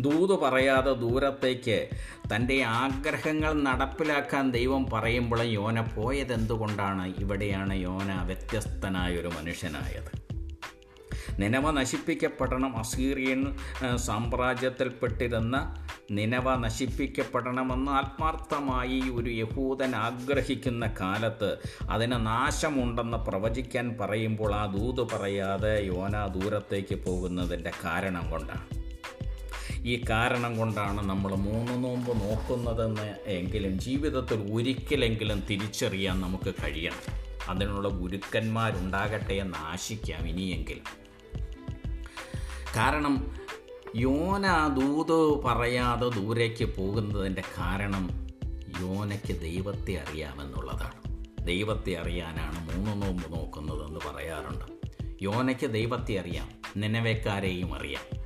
ദൂത് 0.00 0.40
പറയാതെ 0.40 0.92
ദൂരത്തേക്ക് 0.92 1.88
തന്റെ 2.34 2.62
ആഗ്രഹങ്ങൾ 2.62 3.62
നടപ്പിലാക്കാൻ 3.62 4.50
ദൈവം 4.50 4.86
പറയുമ്പോൾ 4.92 5.42
യോന 5.42 5.80
പോയതെന്തുകൊണ്ടാണ്? 5.80 7.14
ഇവിടെയാണ് 7.18 7.76
യോന 7.76 8.22
വ്യത്യസ്തനായൊരു 8.22 9.28
മനുഷ്യനായത്. 9.28 10.29
നിലവ 11.38 11.70
നശിപ്പിക്കപ്പെടണം 11.70 12.76
അസീറിയൻ 12.76 13.56
സാമ്രാജ്യത്തിൽപ്പെട്ടിരുന്ന 13.96 15.76
നിനവ 16.10 16.56
നശിപ്പിക്കപ്പെടണമെന്ന് 16.56 17.92
ആത്മാർത്ഥമായി 17.92 19.02
ഒരു 19.14 19.30
യഹൂദൻ 19.30 19.96
ആഗ്രഹിക്കുന്ന 19.96 20.94
കാലത്ത് 21.00 21.58
അതിന് 21.90 22.26
നാശമുണ്ടെന്ന് 22.26 23.18
പ്രവചിക്കാൻ 23.18 23.96
പറയുമ്പോൾ 24.00 24.54
ആ 24.54 24.66
ദൂത് 24.66 25.02
പറയാതെ 25.12 25.84
യോന 25.84 26.26
ദൂരത്തേക്ക് 26.26 26.94
പോകുന്നതിന്റെ 26.94 27.70
കാരണം 27.84 28.30
കൊണ്ടാണ്. 28.30 28.66
ഈ 29.86 30.02
കാരണം 30.10 30.58
കൊണ്ടാണ് 30.58 31.08
നമ്മൾ 31.10 31.34
മൂന്ന് 31.34 31.84
നോമ്പ് 31.84 32.10
നോക്കുന്നതെന്ന് 32.20 33.14
എങ്കിലും 33.26 33.78
ജീവിതത്തിൽ 33.78 34.52
ഒരിക്കലെങ്കിലും 34.52 35.42
തിരിച്ചറിയാൻ 35.50 36.20
നമുക്ക് 36.20 36.54
കഴിയണം. 36.54 37.20
അതിനുള്ള 37.48 37.88
ഗുരുക്കന്മാരുണ്ടാകട്ടെ 37.88 39.34
എന്ന് 39.34 39.58
ആശിക്കാം 39.58 40.28
ഇനിയെങ്കിലും 40.28 40.84
കാരണം 42.76 43.30
യോന 43.96 44.68
ദൂത് 44.68 45.42
പറയാതെ 45.44 46.08
ദൂരേക്ക് 46.08 46.64
പോകുന്നതിന്റെ 46.64 47.42
കാരണം 47.58 48.10
യോനയ്ക്ക് 48.80 49.40
ദൈവത്തെ 49.40 49.94
അറിയാമെന്നുള്ളതാണ്. 49.94 51.26
ദൈവത്തെ 51.46 51.94
അറിയാനാണ് 51.94 52.76
മൂന്ന് 52.76 53.06
നോമ്പ് 53.06 53.32
നോക്കുന്നതെന്ന് 53.32 54.00
പറയാറുണ്ട്. 54.06 54.64
യോനയ്ക്ക് 55.22 55.66
ദൈവത്തെ 55.66 56.18
അറിയാം. 56.18 56.48
നിലവേക്കാരെയും 56.76 57.74
അറിയാം. 57.74 58.19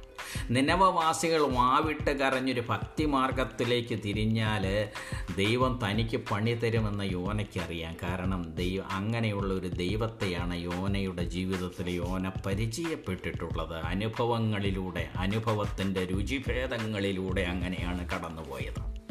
നിലവവാസികൾ 0.50 1.40
വാവിട്ട് 1.40 2.18
കരഞ്ഞൊരു 2.18 2.62
ഭക്തിമാർഗത്തിലേക്ക് 2.68 3.98
തിരിഞ്ഞാൽ 4.04 4.88
ദൈവം 5.36 5.80
തനിക്ക് 5.84 6.16
പണി 6.16 6.54
തരുമെന്ന് 6.54 7.04
യോനയ്ക്കറിയാം. 7.04 7.96
കാരണം 8.02 8.54
ദൈവം 8.54 8.92
അങ്ങനെയുള്ള 8.92 9.54
ഒരു 9.54 9.66
ദൈവത്തെയാണ് 9.66 10.56
യോനയുടെ 10.56 11.24
ജീവിതത്തിൽ 11.24 11.90
യോന 11.90 12.28
പരിചയപ്പെട്ടിട്ടുള്ളത്. 12.46 13.76
അനുഭവങ്ങളിലൂടെ 13.76 15.08
അനുഭവത്തിന്റെ 15.16 16.04
രുചിഭേദങ്ങളിലൂടെ 16.04 17.40
അങ്ങനെയാണ് 17.40 18.08
കടന്നുപോയത്. 18.08 19.03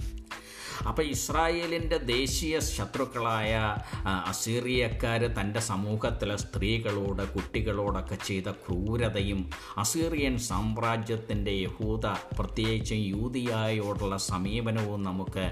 അപ്പോൾ 0.88 1.02
ഇസ്രായേലിന്റെ 1.02 1.98
ദേശീയ 1.98 2.60
ശത്രുക്കളായ 2.60 3.76
അസീറിയക്കാർ 4.06 5.22
തന്റെ 5.40 5.60
സമൂഹത്തിലെ 5.60 6.36
സ്ത്രീകളോട് 6.36 7.24
കുട്ടികളോടൊക്കെ 7.34 8.18
ചെയ്ത 8.26 8.50
ക്രൂരതയും 8.50 9.50
അസീറിയൻ 9.78 10.38
സാമ്രാജ്യത്തിന്റെ 10.38 11.52
യഹൂദ 11.52 12.06
പ്രത്യേകിച്ചും 12.40 12.98
യൂതിയായോടുള്ള 12.98 14.18
സമീപനവും 14.18 15.04
നമുക്ക് 15.04 15.46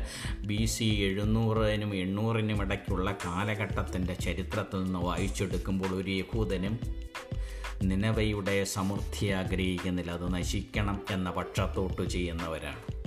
ബി 0.46 0.65
സി 0.65 0.84
എഴുന്നൂറിനും 0.84 1.96
എണ്ണൂറിനും 1.96 2.62
ഇടയ്ക്കുള്ള 2.62 3.17
കാലഘട്ടത്തിന്റെ 3.26 4.13
ചരിത്രത്തിൽ 4.13 4.84
നിന്ന് 4.84 5.00
വായിച്ചെടുക്കുമ്പോൾ 5.00 5.88
ഒരു 5.88 6.12
യഹൂദനും 6.12 6.80
നിലവയുടെ 7.84 8.63
സമൃദ്ധി 8.63 9.28
ആഗ്രഹിക്കുന്നില്ല. 9.28 10.12
അത് 10.12 10.34
നശിക്കണം 10.34 11.02
എന്ന 11.12 11.30
പക്ഷത്തോട്ട് 11.32 12.02
ചെയ്യുന്നവരാണ്. 12.10 13.00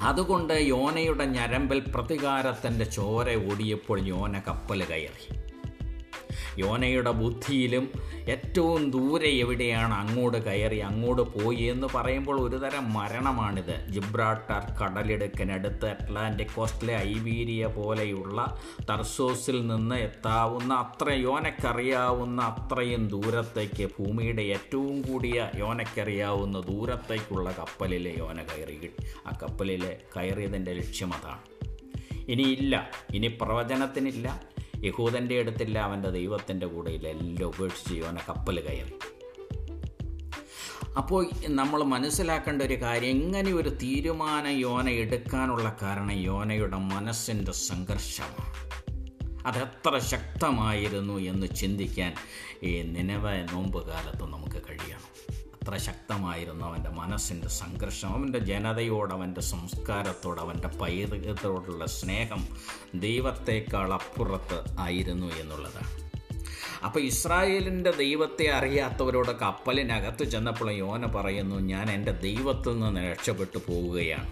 അതുകൊണ്ട് 0.00 0.54
യോനയുടെ 0.54 1.24
ഞരമ്പിൽ 1.24 1.82
പ്രതികാരത്തിന്റെ 1.94 2.84
ചോര 2.84 3.52
ഓടിയപ്പോൾ 3.52 4.00
യോന 4.00 4.38
കപ്പൽ 4.38 4.84
കയറി. 4.84 5.45
യോനയുടെ 6.58 7.10
ബുദ്ധിയിലും 7.10 7.88
ഏറ്റവും 8.28 8.90
ദൂരെ 8.90 9.28
എവിടെയാണ് 9.28 9.94
അങ്ങോട്ട് 9.94 10.44
കയറി 10.44 10.76
അങ്ങോട്ട് 10.76 11.22
പോയി 11.22 11.62
എന്ന് 11.62 11.86
പറയുമ്പോൾ 11.94 12.40
ഒരുതരം 12.40 12.92
മരണമാണിത്. 12.92 13.86
ജിബ്രാട്ടർ 13.88 14.78
കടലിടുക്കിനടുത്ത് 14.78 15.86
അറ്റ്ലാന്റിക് 15.86 16.46
കോസ്റ്റിലെ 16.56 16.96
ഐബീരിയ 16.96 17.66
പോലെയുള്ള 17.66 18.60
തർസോസിൽ 18.90 19.66
നിന്ന് 19.66 19.94
എത്താവുന്ന 19.94 20.74
അത്ര 20.74 21.10
യോനക്കറിയാവുന്ന 21.10 22.42
അത്രയും 22.42 23.08
ദൂരത്തേക്ക് 23.08 23.88
ഭൂമിയുടെ 23.98 24.42
ഏറ്റവും 24.42 25.02
കൂടിയ 25.02 25.50
യോനക്കറിയാവുന്ന 25.58 26.60
ദൂരത്തേക്കുള്ള 26.60 27.50
കപ്പലിലെ 27.50 28.14
യോന 28.18 28.42
കയറി. 28.42 28.90
ആ 29.26 29.38
കപ്പലിലെ 29.42 29.96
കയറിയതിന്റെ 30.16 30.72
ലക്ഷ്യം 30.72 31.12
അതാണ്. 31.14 31.38
ഇനിയില്ല. 32.28 32.90
ഇനി 33.14 33.26
പ്രവചനത്തിനില്ല. 33.26 34.40
യഹൂദന്റെ 34.84 35.38
അടുത്തില്ല 35.38 35.78
അവന്റെ 35.78 36.10
ദൈവത്തിന്റെ 36.10 36.66
കൂടെയില്ല 36.66 37.08
എല്ലാം 37.08 37.48
ഉപേക്ഷിച്ച് 37.48 37.94
ജീവനെ 37.94 38.22
കപ്പൽ 38.28 38.60
കയറി. 38.60 38.94
അപ്പോൾ 40.96 41.26
നമ്മൾ 41.46 41.82
മനസ്സിലാക്കേണ്ട 41.82 42.62
ഒരു 42.62 42.82
കാര്യം 42.82 43.08
എങ്ങനെ 43.08 43.52
ഒരു 43.52 43.68
തീരുമാനം 43.68 44.50
യോന 44.50 44.88
എടുക്കാനുള്ള 44.88 45.76
കാരണം 45.82 46.12
യോനയുടെ 46.12 46.76
മനസ്സിന്റെ 46.76 47.52
സംഘർഷമാണ്. 47.52 48.56
അതെത്ര 49.46 49.98
ശക്തമായിരുന്നു 49.98 51.18
എന്ന് 51.18 51.46
ചിന്തിക്കാൻ 51.46 52.14
ഈ 52.62 52.82
നിലവ 52.82 53.36
നോമ്പ് 53.36 53.88
കാലത്ത് 53.88 54.22
നമുക്ക് 54.22 54.62
കഴിയണം. 54.70 55.15
അത്ര 55.66 55.76
ശക്തമായിരുന്നു 55.76 56.66
അവന്റെ 56.66 56.90
മനസ്സിന്റെ 56.90 57.48
സംഘർഷം 57.48 58.08
അവന്റെ 58.08 58.38
ജനതയോട് 58.38 59.14
അവന്റെ 59.14 59.40
സംസ്കാരത്തോട് 59.40 60.40
അവന്റെ 60.40 60.68
പൈതൃകത്തോടുള്ള 60.68 61.86
സ്നേഹം 61.86 62.42
ദൈവത്തേക്കാൾ 62.94 63.92
അപ്പുറത്ത് 63.92 64.58
ആയിരുന്നു 64.78 65.26
എന്നുള്ളതാണ് 65.26 65.90
അപ്പോൾ 66.84 67.00
ഇസ്രായേലിന്റെ 67.00 67.90
ദൈവത്തെ 67.90 68.48
അറിയാത്തവരോട് 68.48 69.32
കപ്പലിനകത്ത് 69.38 70.24
ചെന്നപ്പോൾ 70.24 70.70
യോന 70.70 71.06
പറയുന്നു 71.06 71.56
ഞാൻ 71.56 71.90
എന്റെ 71.90 72.12
ദൈവത്തിൽ 72.12 72.78
നിന്ന് 72.78 73.00
രക്ഷപ്പെട്ടു 73.10 73.58
പോവുകയാണ്. 73.68 74.30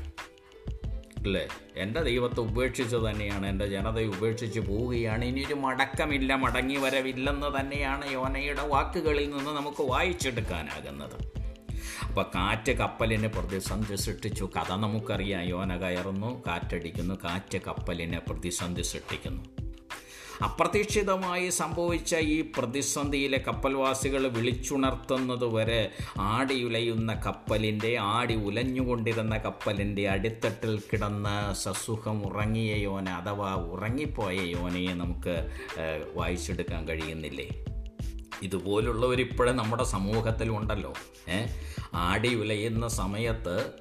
അല്ലേ 1.26 1.48
എന്റെ 1.76 2.02
ദൈവത്തെ 2.02 2.40
ഉപേക്ഷിച്ച് 2.40 2.96
തന്നെയാണ് 2.96 3.46
എന്റെ 3.46 3.66
ജനതയെ 3.66 4.06
ഉപേക്ഷിച്ച് 4.06 4.60
പോവുകയാണ്. 4.60 5.24
ഇനിയൊരു 5.24 5.54
മടക്കമില്ല 5.54 6.34
മടങ്ങി 6.34 6.76
വരവില്ലെന്ന് 6.76 7.60
തന്നെയാണ് 7.60 8.10
യോനയുടെ 8.10 8.66
വാക്കുകളിൽ 8.66 9.30
നിന്ന് 9.30 9.50
നമുക്ക് 9.50 9.82
വായിച്ചെടുക്കാനാകുന്നത്. 9.82 11.34
അപ്പോൾ 12.08 12.22
കാറ്റ് 12.22 12.72
കപ്പലിനെ 12.72 13.28
പ്രതിസന്ധി 13.28 13.96
സൃഷ്ടിച്ചു 13.96 14.44
കഥ 14.44 14.72
നമുക്കറിയാം 14.72 15.42
യോന 15.42 15.76
കയറുന്നു 15.76 16.42
കാറ്റടിക്കുന്നു 16.46 17.14
കാറ്റ് 17.14 17.58
കപ്പലിനെ 17.58 18.18
പ്രതിസന്ധി 18.18 18.82
സൃഷ്ടിക്കുന്നു 18.82 19.63
അപ്രതീക്ഷിതമായി 20.42 21.50
സംഭവിച്ച 21.50 22.14
ഈ 22.14 22.52
പ്രതിസന്ധിയിലെ 22.58 23.38
കപ്പൽവാസികൾ 23.38 24.28
വിളിച്ചുണർത്തുന്നത് 24.28 25.44
വരെ 25.44 25.90
ആടിയുലയുന്ന 26.18 27.14
കപ്പലിന്റെ 27.26 27.96
ആടി 27.96 28.34
ഉലഞ്ഞുകൊണ്ടിരുന്ന 28.34 29.36
കപ്പലിന്റെ 29.36 30.08
അടിത്തട്ടിൽ 30.08 30.80
കിടന്ന് 30.80 31.54
സസുഖം 31.54 32.26
ഉറങ്ങിയ 32.26 32.76
യോന 32.76 33.08
അഥവാ 33.08 33.54
ഉറങ്ങിപ്പോയ 33.54 34.36
യോനയെ 34.50 34.94
നമുക്ക് 34.94 35.48
വായിച്ചെടുക്കാൻ 36.14 36.88
കഴിയുന്നില്ലേ? 36.88 37.64
ഇതുപോലുള്ളവരിപ്പോഴും 38.42 39.56
നമ്മുടെ 39.56 39.84
സമൂഹത്തിലുണ്ടല്ലോ. 39.84 40.92
ഏ 41.28 41.46
ആടി 41.94 42.34
ഉലയുന്ന 42.34 42.88
സമയത്ത് 42.88 43.72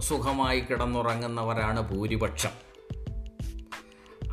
സുഖമായി 0.00 0.60
കിടന്നുറങ്ങുന്നവരാണ് 0.60 1.80
ഭൂരിപക്ഷം. 1.92 2.71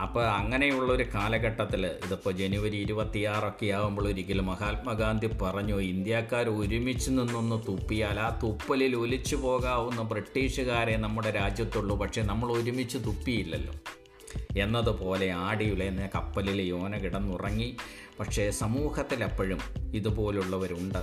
അപ്പോൾ 0.01 0.25
അങ്ങനെയുള്ള 0.27 0.93
ഒരു 0.93 1.05
കാലഘട്ടത്തിൽ 1.15 1.85
ഇതിപ്പോൾ 1.85 2.31
ജനുവരി 2.31 2.77
ഇരുപത്തിയാറൊക്കെ 2.77 3.65
ആകുമ്പോൾ 3.65 4.07
ഒരിക്കലും 4.07 4.45
മഹാത്മാഗാന്ധി 4.45 5.27
പറഞ്ഞു 5.41 5.79
ഇന്ത്യക്കാർ 5.81 6.49
ഒരുമിച്ച് 6.49 7.09
നിന്നൊന്ന് 7.09 7.67
തുപ്പിയാൽ 7.67 8.19
ആ 8.19 8.39
തുപ്പലിൽ 8.43 8.95
ഒലിച്ചു 8.95 9.35
പോകാവുന്ന 9.35 10.01
ബ്രിട്ടീഷുകാരെ 10.01 10.97
നമ്മുടെ 10.97 11.31
രാജ്യത്തുള്ളൂ 11.31 11.95
പക്ഷേ 11.97 12.21
നമ്മൾ 12.21 12.51
ഒരുമിച്ച് 12.51 12.97
തുപ്പിയില്ലല്ലോ. 12.97 13.73
എന്നതുപോലെ 14.57 15.29
ആടിയുലയുന്ന 15.31 16.09
കപ്പലിൽ 16.15 16.61
യോന 16.61 16.97
കിടന്നുറങ്ങി. 16.97 17.77
പക്ഷേ 18.19 18.51
സമൂഹത്തിലെപ്പോഴും 18.51 19.59
ഇതുപോലുള്ളവരുണ്ട് 19.93 21.01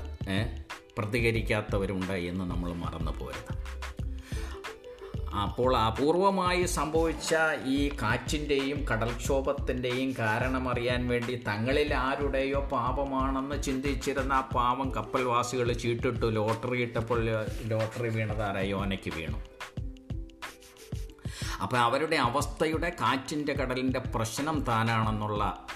പ്രതികരിക്കാത്തവരുണ്ട് 0.99 2.13
എന്ന് 2.13 2.45
നമ്മൾ 2.45 2.73
മറന്നു 2.73 3.13
പോരുത് 3.21 3.53
അപ്പോൾ 5.43 5.77
അപൂർവമായി 5.77 6.65
സംഭവിച്ച 6.65 7.35
ഈ 7.65 7.89
കാറ്റിന്റെയും 7.89 8.85
കടൽക്ഷോഭത്തിന്റെയും 8.89 10.15
കാരണമറിയാൻ 10.19 11.09
വേണ്ടി 11.09 11.43
തങ്ങളിൽ 11.49 11.95
ആരുടെയോ 11.95 12.61
പാപമാണെന്ന് 12.61 13.63
ചിന്തിച്ചിരുന്ന 13.63 14.33
ആ 14.33 14.49
പാവം 14.55 14.95
കപ്പൽവാസികൾ 14.95 15.73
ചീട്ടിട്ടു 15.73 16.27
ലോട്ടറി 16.27 16.83
ഇട്ടപ്പോൾ 16.83 17.27
ലോട്ടറി 17.63 18.09
വീണതാര 18.09 18.59
യോനയ്ക്ക് 18.59 19.13
വീണു. 19.17 19.39
അപ്പോൾ 21.63 21.77
അവരുടെ 21.77 22.17
അവസ്ഥയുടെ 22.17 22.91
കാറ്റിന്റെ 23.01 23.53
കടലിന്റെ 23.53 23.99
പ്രശ്നം 23.99 24.61
താനാണെന്നുള്ള 24.61 25.67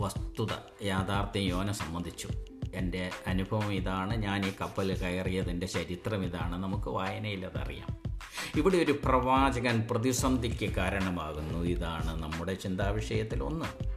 വസ്തുത 0.00 0.48
യാഥാർത്ഥ്യം 0.82 1.42
യോനെ 1.42 1.72
സംബന്ധിച്ചു. 1.72 2.28
എന്റെ 2.74 3.10
അനുഭവം 3.26 3.72
ഇതാണ് 3.72 4.14
ഞാൻ 4.16 4.46
ഈ 4.46 4.52
കപ്പൽ 4.60 4.96
കയറിയതിന്റെ 4.96 5.66
ചരിത്രം 5.66 6.24
ഇതാണ്. 6.24 6.62
നമുക്ക് 6.62 6.88
വായനയിൽ 6.88 7.46
അതറിയാം. 7.46 8.03
ഇവിടെ 8.56 8.76
ഒരു 8.76 8.92
പ്രവാചകൻ 9.04 9.86
പ്രതിസന്ധിക്ക് 9.90 10.74
കാരണമാകുന്നു. 10.74 11.58
ഇതാണ് 11.58 12.22
നമ്മുടെ 12.22 12.54
ചിന്താവിഷയത്തിൽ 12.54 13.42
ഒന്ന്. 13.42 13.94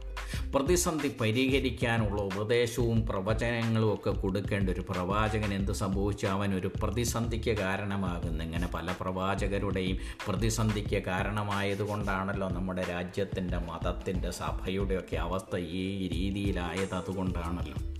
പ്രതിസന്ധി 0.52 1.12
പരിഹരിക്കാനുള്ള 1.20 2.22
ഉപദേശവും 2.22 3.06
പ്രവചനങ്ങളും 3.06 3.94
ഒക്കെ 3.94 4.10
കൊടുക്കേണ്ട 4.10 4.70
ഒരു 4.70 4.80
പ്രവാചകൻ 4.80 5.54
എന്ത് 5.54 5.72
സംഭവിച്ചു? 5.72 6.26
അവൻ 6.26 6.54
ഒരു 6.54 6.70
പ്രതിസന്ധിക്ക് 6.82 7.58
കാരണമാകുന്നു. 7.58 8.44
ഇങ്ങനെ 8.44 8.68
പല 8.74 8.94
പ്രവാചകരുടെയും 9.00 9.98
പ്രതിസന്ധിക്ക് 10.28 11.02
കാരണമായതുകൊണ്ടാണല്ലോ 11.02 12.48
നമ്മുടെ 12.48 12.82
രാജ്യത്തിന്റെ 12.82 13.58
മതത്തിന്റെ 13.58 14.30
സഭയുടെയൊക്കെ 14.30 15.16
അവസ്ഥ 15.16 15.56
ഈ 15.56 16.08
രീതിയിലായത്. 16.08 16.94
അതുകൊണ്ടാണല്ലോ. 16.94 17.97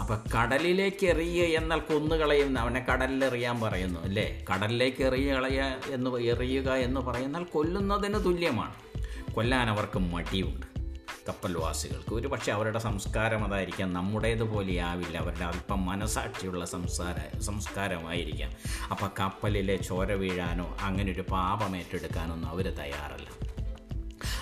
അപ്പം 0.00 0.18
കടലിലേക്ക് 0.36 1.06
എറിയുക 1.06 1.44
എന്നാൽ 1.44 1.80
കൊന്നുകളയുന്ന 1.80 2.58
അവനെ 2.58 2.86
കടലിൽ 2.92 3.24
എറിയാൻ 3.24 3.60
പറയുന്നു 3.60 4.00
അല്ലേ? 4.00 4.44
കടലിലേക്ക് 4.54 5.02
എറിയുകളയ 5.02 5.76
എന്ന് 5.90 6.20
എറിയുക 6.20 6.72
എന്ന് 6.72 7.00
പറയുന്നാൽ 7.00 7.44
കൊല്ലുന്നതിന് 7.44 8.24
തുല്യമാണ്. 8.24 8.74
കൊല്ലാൻ 9.34 9.70
അവർക്ക് 9.70 9.98
മടിയുണ്ട്. 9.98 10.66
കപ്പൽവാസികൾക്ക് 11.28 12.14
ഒരു 12.14 12.28
പക്ഷേ 12.28 12.52
അവരുടെ 12.52 12.78
സംസ്കാരം 12.78 13.44
അതായിരിക്കാം 13.44 13.92
നമ്മുടേതുപോലെ 13.92 14.80
ആവില്ല 14.80 15.18
അവരുടെ 15.18 15.44
അല്പം 15.44 15.86
മനസാക്ഷിയുള്ള 15.86 16.64
സംസാര 16.64 17.38
സംസ്കാരമായിരിക്കാം. 17.38 18.52
അപ്പം 18.90 19.10
കപ്പലിലെ 19.20 19.76
ചോര 19.76 20.12
വീഴാനോ 20.12 20.76
അങ്ങനെ 20.80 21.12
ഒരു 21.12 21.20
പാപം 21.20 21.76
ഏറ്റെടുക്കാനൊന്നും 21.76 22.48
അവർ 22.48 22.64
തയ്യാറല്ല. 22.64 23.56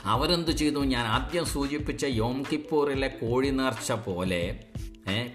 അവരെന്ത് 0.04 0.50
ചെയ്തു? 0.50 0.84
ഞാൻ 0.84 1.06
ആദ്യം 1.06 1.46
സൂചിപ്പിച്ച 1.46 2.04
യോം 2.04 2.44
കിപ്പൂറിലെ 2.52 3.08
കോഴി 3.08 3.50
നേർച്ച 3.50 3.92
പോലെ 3.92 4.64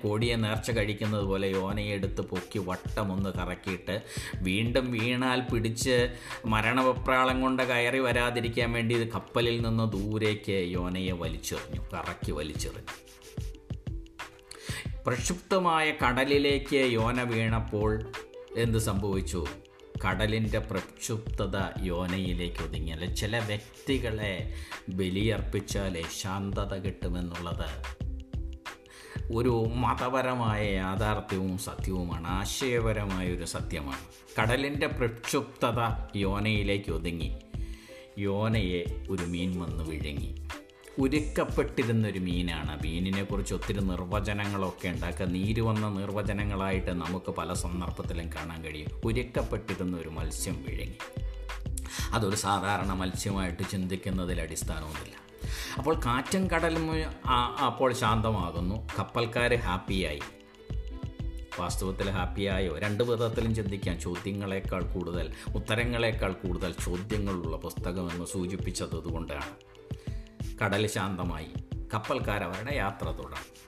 കോടിയെ 0.03 0.35
നേർച്ച 0.35 0.71
കഴിക്കുന്നത് 0.71 1.23
പോലെ 1.23 1.47
യോനയെ 1.47 1.91
എടുത്ത് 1.91 2.21
പൊക്കി 2.21 2.59
വട്ടമൊന്ന് 2.59 3.29
കറക്കിയിട്ട് 3.29 4.01
വീണ്ടും 4.35 4.91
വീണാൽ 4.91 5.41
പിടിച്ച് 5.41 6.15
മരണവപ്രാളം 6.45 7.41
കൊണ്ട് 7.41 7.63
കയറി 7.63 7.99
വരാതിരിക്കാൻ 7.99 8.71
വേണ്ടി 8.71 8.95
ഇത് 8.95 9.07
കപ്പലിൽ 9.07 9.61
നിന്ന് 9.61 9.91
ദൂരേക്ക് 9.91 10.71
യോനയെ 10.71 11.11
വലിച്ചെറിഞ്ഞു 11.11 11.81
കറക്കി 11.93 12.31
വലിച്ചെറിഞ്ഞു. 12.31 12.93
പ്രക്ഷുബ്ധമായ 15.05 15.91
കടലിലേക്ക് 15.91 16.75
യോന 16.75 17.23
വീണപ്പോൾ 17.23 18.11
എന്ത് 18.57 18.77
സംഭവിച്ചു? 18.77 19.47
കടലിന്റെ 20.07 20.59
പ്രക്ഷുബ്ധത 20.59 21.57
യോനയിലേക്ക് 21.81 22.63
ഒതുങ്ങിയല്ല 22.63 23.05
ചില 23.05 23.37
വ്യക്തികളെ 23.37 24.53
ബലിയർപ്പിച്ചാലേ 24.89 26.03
ശാന്തത 26.21 26.75
കിട്ടുമെന്നുള്ളത് 26.75 28.08
ഒരു 29.33 29.71
മതപരമായ 29.75 30.73
യാഥാർത്ഥ്യവും 30.73 31.57
സത്യവുമാണ് 31.57 32.27
ആശയപരമായ 32.27 33.33
ഒരു 33.33 33.45
സത്യമാണ്. 33.45 33.99
കടലിന്റെ 34.41 34.87
പ്രക്ഷുബ്ധത 34.87 35.79
യോനയിലേക്ക് 36.15 36.91
ഒതുങ്ങി. 36.91 37.37
യോനയെ 38.17 39.05
ഒരു 39.09 39.25
മീൻ 39.25 39.59
വന്ന് 39.59 39.83
വിഴുങ്ങി. 39.83 40.47
ഉരുക്കപ്പെട്ടിരുന്നൊരു 40.99 42.19
മീനാണ്. 42.19 42.79
മീനിനെ 42.83 43.23
കുറിച്ച് 43.23 43.53
ഒത്തിരി 43.53 43.79
നിർവചനങ്ങളൊക്കെ 43.79 44.87
ഉണ്ടാക്കുക. 44.87 45.25
നീര് 45.25 45.61
വന്ന 45.61 45.89
നിർവചനങ്ങളായിട്ട് 45.89 46.91
നമുക്ക് 46.91 47.31
പല 47.31 47.53
സന്ദർഭത്തിലും 47.53 48.29
കാണാൻ 48.29 48.63
കഴിയും. 48.63 49.01
ഉരുക്കപ്പെട്ടിരുന്ന 49.05 49.97
ഒരു 49.97 50.09
മത്സ്യം 50.09 50.65
വിഴുങ്ങി. 50.67 50.97
അതൊരു 52.11 52.35
സാധാരണ 52.35 52.93
മത്സ്യമായിട്ട് 52.93 53.69
ചിന്തിക്കുന്നതിൽ 53.71 54.41
അടിസ്ഥാനമൊന്നുമില്ല. 54.41 55.28
അപ്പോൾ 55.77 55.99
കാറ്റും 55.99 56.47
കടലും 56.47 56.89
അപ്പോൾ 57.65 57.93
ശാന്തമാകുന്നു. 57.93 58.87
കപ്പൽക്കാർ 58.99 59.53
ഹാപ്പിയായി. 59.55 60.19
വാസ്തവത്തിൽ 61.59 62.09
ഹാപ്പിയായോ? 62.09 62.79
രണ്ട് 62.79 63.03
വിധത്തിലും 63.03 63.55
ചിന്തിക്കാം. 63.55 63.99
ചോദ്യങ്ങളെക്കാൾ 63.99 64.83
കൂടുതൽ 64.83 65.33
ഉത്തരങ്ങളെക്കാൾ 65.55 66.31
കൂടുതൽ 66.31 66.75
ചോദ്യങ്ങളുള്ള 66.85 67.57
പുസ്തകമെന്ന് 67.57 68.25
സൂചിപ്പിച്ചത് 68.25 68.95
അതുകൊണ്ടാണ്. 68.95 69.69
കടൽ 70.63 70.87
ശാന്തമായി. 70.87 71.47
കപ്പൽക്കാർ 71.93 72.43
അവരുടെ 72.43 72.75
യാത്ര 72.75 73.05
തുടർന്നു 73.05 73.59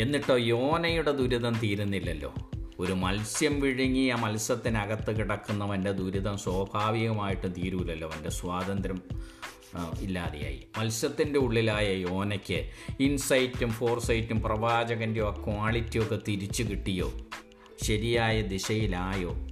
എന്നിട്ടോ 0.00 0.36
യോനയുടെ 0.36 1.10
ദുരിതം 1.10 1.54
തീരുന്നില്ലല്ലോ. 1.54 2.34
ഒരു 2.78 2.92
മത്സ്യം 2.92 3.60
വിഴുങ്ങി 3.60 4.08
ആ 4.08 4.16
മത്സ്യത്തിനകത്ത് 4.16 5.16
കിടക്കുന്നവന്റെ 5.16 5.92
ദുരിതം 5.92 6.38
സ്വാഭാവികമായിട്ടും 6.38 7.52
തീരൂലല്ലോ. 7.52 8.10
അവന്റെ 8.10 8.30
സ്വാതന്ത്ര്യം 8.30 9.02
ഇല്ലാതെയായി. 10.00 10.66
മത്സ്യത്തിന്റെ 10.78 11.38
ഉള്ളിലായ 11.38 11.86
യോനയ്ക്ക് 11.92 12.70
ഇൻസൈറ്റും 13.00 13.70
ഫോർസൈറ്റും 13.70 14.42
പ്രവാചകന്റെയോ 14.42 15.44
ക്വാളിറ്റിയോ 15.46 16.02
ഒക്കെ 16.02 16.18
തിരിച്ചു 16.28 16.62
കിട്ടിയോ? 16.62 17.12
ശരിയായ 17.82 18.42
ദിശയിലായോ? 18.42 19.46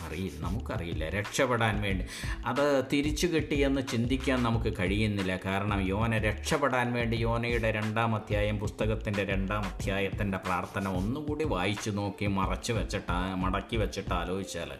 അറിയില്ല 0.00 0.40
നമുക്കറിയില്ല. 0.40 1.08
രക്ഷപ്പെടാൻ 1.08 1.82
വേണ്ടി. 1.82 2.06
അത് 2.46 2.84
തിരിച്ചു 2.92 3.26
കിട്ടിയെന്ന് 3.26 3.80
ചിന്തിക്കാൻ 3.92 4.42
നമുക്ക് 4.42 4.74
കഴിയുന്നില്ല. 4.78 5.40
കാരണം 5.44 5.80
യോന 5.80 6.18
രക്ഷപ്പെടാൻ 6.18 6.92
വേണ്ടി 6.92 7.16
യോനയുടെ 7.16 7.70
രണ്ടാം 7.70 8.14
അധ്യായം 8.14 8.58
പുസ്തകത്തിന്റെ 8.58 9.24
രണ്ടാം 9.24 9.64
അധ്യായത്തിന്റെ 9.64 10.38
പ്രാർത്ഥന 10.38 10.88
ഒന്നുകൂടി 10.88 11.44
വായിച്ചു 11.44 11.90
നോക്കി 11.90 12.26
മറച്ചു 12.26 12.72
വെച്ചിട്ട് 12.72 13.34
മടക്കി 13.34 13.76
വെച്ചിട്ട് 13.76 14.14
ആലോചിച്ചാൽ 14.14 14.70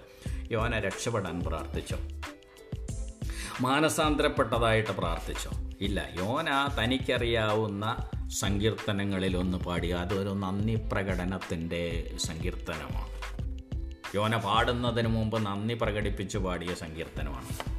യോന 0.50 0.78
രക്ഷപ്പെടാൻ 0.78 1.40
പ്രാർത്ഥിച്ചു? 1.40 1.96
മാനസാന്തരപ്പെട്ടതായിട്ട് 3.60 4.90
പ്രാർത്ഥിച്ചോ? 4.90 5.50
ഇല്ല. 5.80 6.08
യോന 6.18 6.46
തനിക്കറിയാവുന്ന 6.78 7.96
സങ്കീർത്തനങ്ങളിൽ 8.30 9.36
ഒന്ന് 9.36 9.58
പാടി 9.58 9.90
അതൊരു 9.90 10.28
നന്ദി 10.28 10.74
പ്രകടനത്തിന്റെ 10.92 12.10
സങ്കീർത്തനമാണ്. 12.16 13.12
യോന 14.16 14.36
പാടുന്നതിന് 14.36 15.08
മുമ്പ് 15.08 15.46
നന്ദി 15.46 15.74
പ്രകടിപ്പിച്ച് 15.74 16.38
പാടിയ 16.38 16.74
സങ്കീർത്തനമാണ്. 16.74 17.72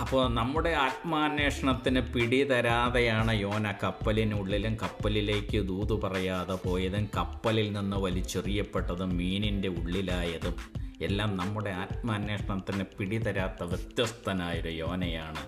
അപ്പോൾ 0.00 0.34
നമ്മുടെ 0.34 0.70
ആത്മാന്വേഷണത്തിന് 0.70 2.00
പിടി 2.00 2.44
തരാതെയാണ് 2.44 3.32
യോന 3.32 3.74
കപ്പലിനുള്ളിലും 3.82 4.76
കപ്പലിലേക്ക് 4.82 5.68
ദൂതു 5.68 6.00
പറയാതെ 6.04 6.54
പോയതും 6.54 7.08
കപ്പലിൽ 7.16 7.72
നിന്ന് 7.72 7.96
വലിച്ചെറിയപ്പെട്ടതും 7.96 9.16
മീനിന്റെ 9.16 9.68
ഉള്ളിലായതും 9.68 10.56
എല്ലാം 11.00 11.36
നമ്മുടെ 11.36 11.70
ആത്മാന്വേഷണത്തിന് 11.70 12.84
പിടിതരാത്ത 12.98 13.64
വ്യത്യസ്തനായൊരു 13.64 14.68
യോനയാണ് 14.68 15.46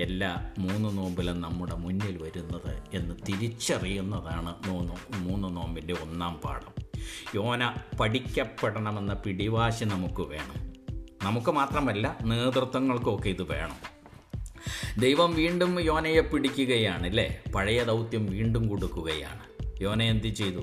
എല്ലാ 0.00 0.50
മൂന്ന് 0.58 0.98
നോമ്പിലും 0.98 1.40
നമ്മുടെ 1.40 1.74
മുന്നിൽ 1.74 2.22
വരുന്നത് 2.22 2.82
എന്ന് 2.94 3.14
തിരിച്ചറിയുന്നതാണ് 3.28 4.54
മൂന്ന് 4.66 5.16
മൂന്ന് 5.16 5.56
നോമ്പിന്റെ 5.56 5.94
ഒന്നാം 5.94 6.34
പാഠം. 6.34 7.00
യോന 7.34 7.74
പഠിക്കപ്പെടണമെന്ന 8.00 9.14
പിടിവാശി 9.14 9.84
നമുക്ക് 9.84 10.20
വേണം. 10.20 10.72
നമുക്ക് 11.22 11.50
മാത്രമല്ല 11.50 12.18
നേതൃത്വങ്ങൾക്കൊക്കെ 12.22 13.28
ഇത് 13.28 13.42
വേണം. 13.42 13.92
ദൈവം 14.98 15.34
വീണ്ടും 15.34 15.80
യോനയെ 15.80 16.20
പിടിക്കുകയാണ് 16.20 17.06
അല്ലേ? 17.06 17.42
പഴയ 17.54 17.84
ദൗത്യം 17.84 18.26
വീണ്ടും 18.26 18.68
കൊടുക്കുകയാണ്. 18.68 19.72
യോന 19.80 20.02
എന്ത് 20.02 20.26
ചെയ്തു? 20.26 20.60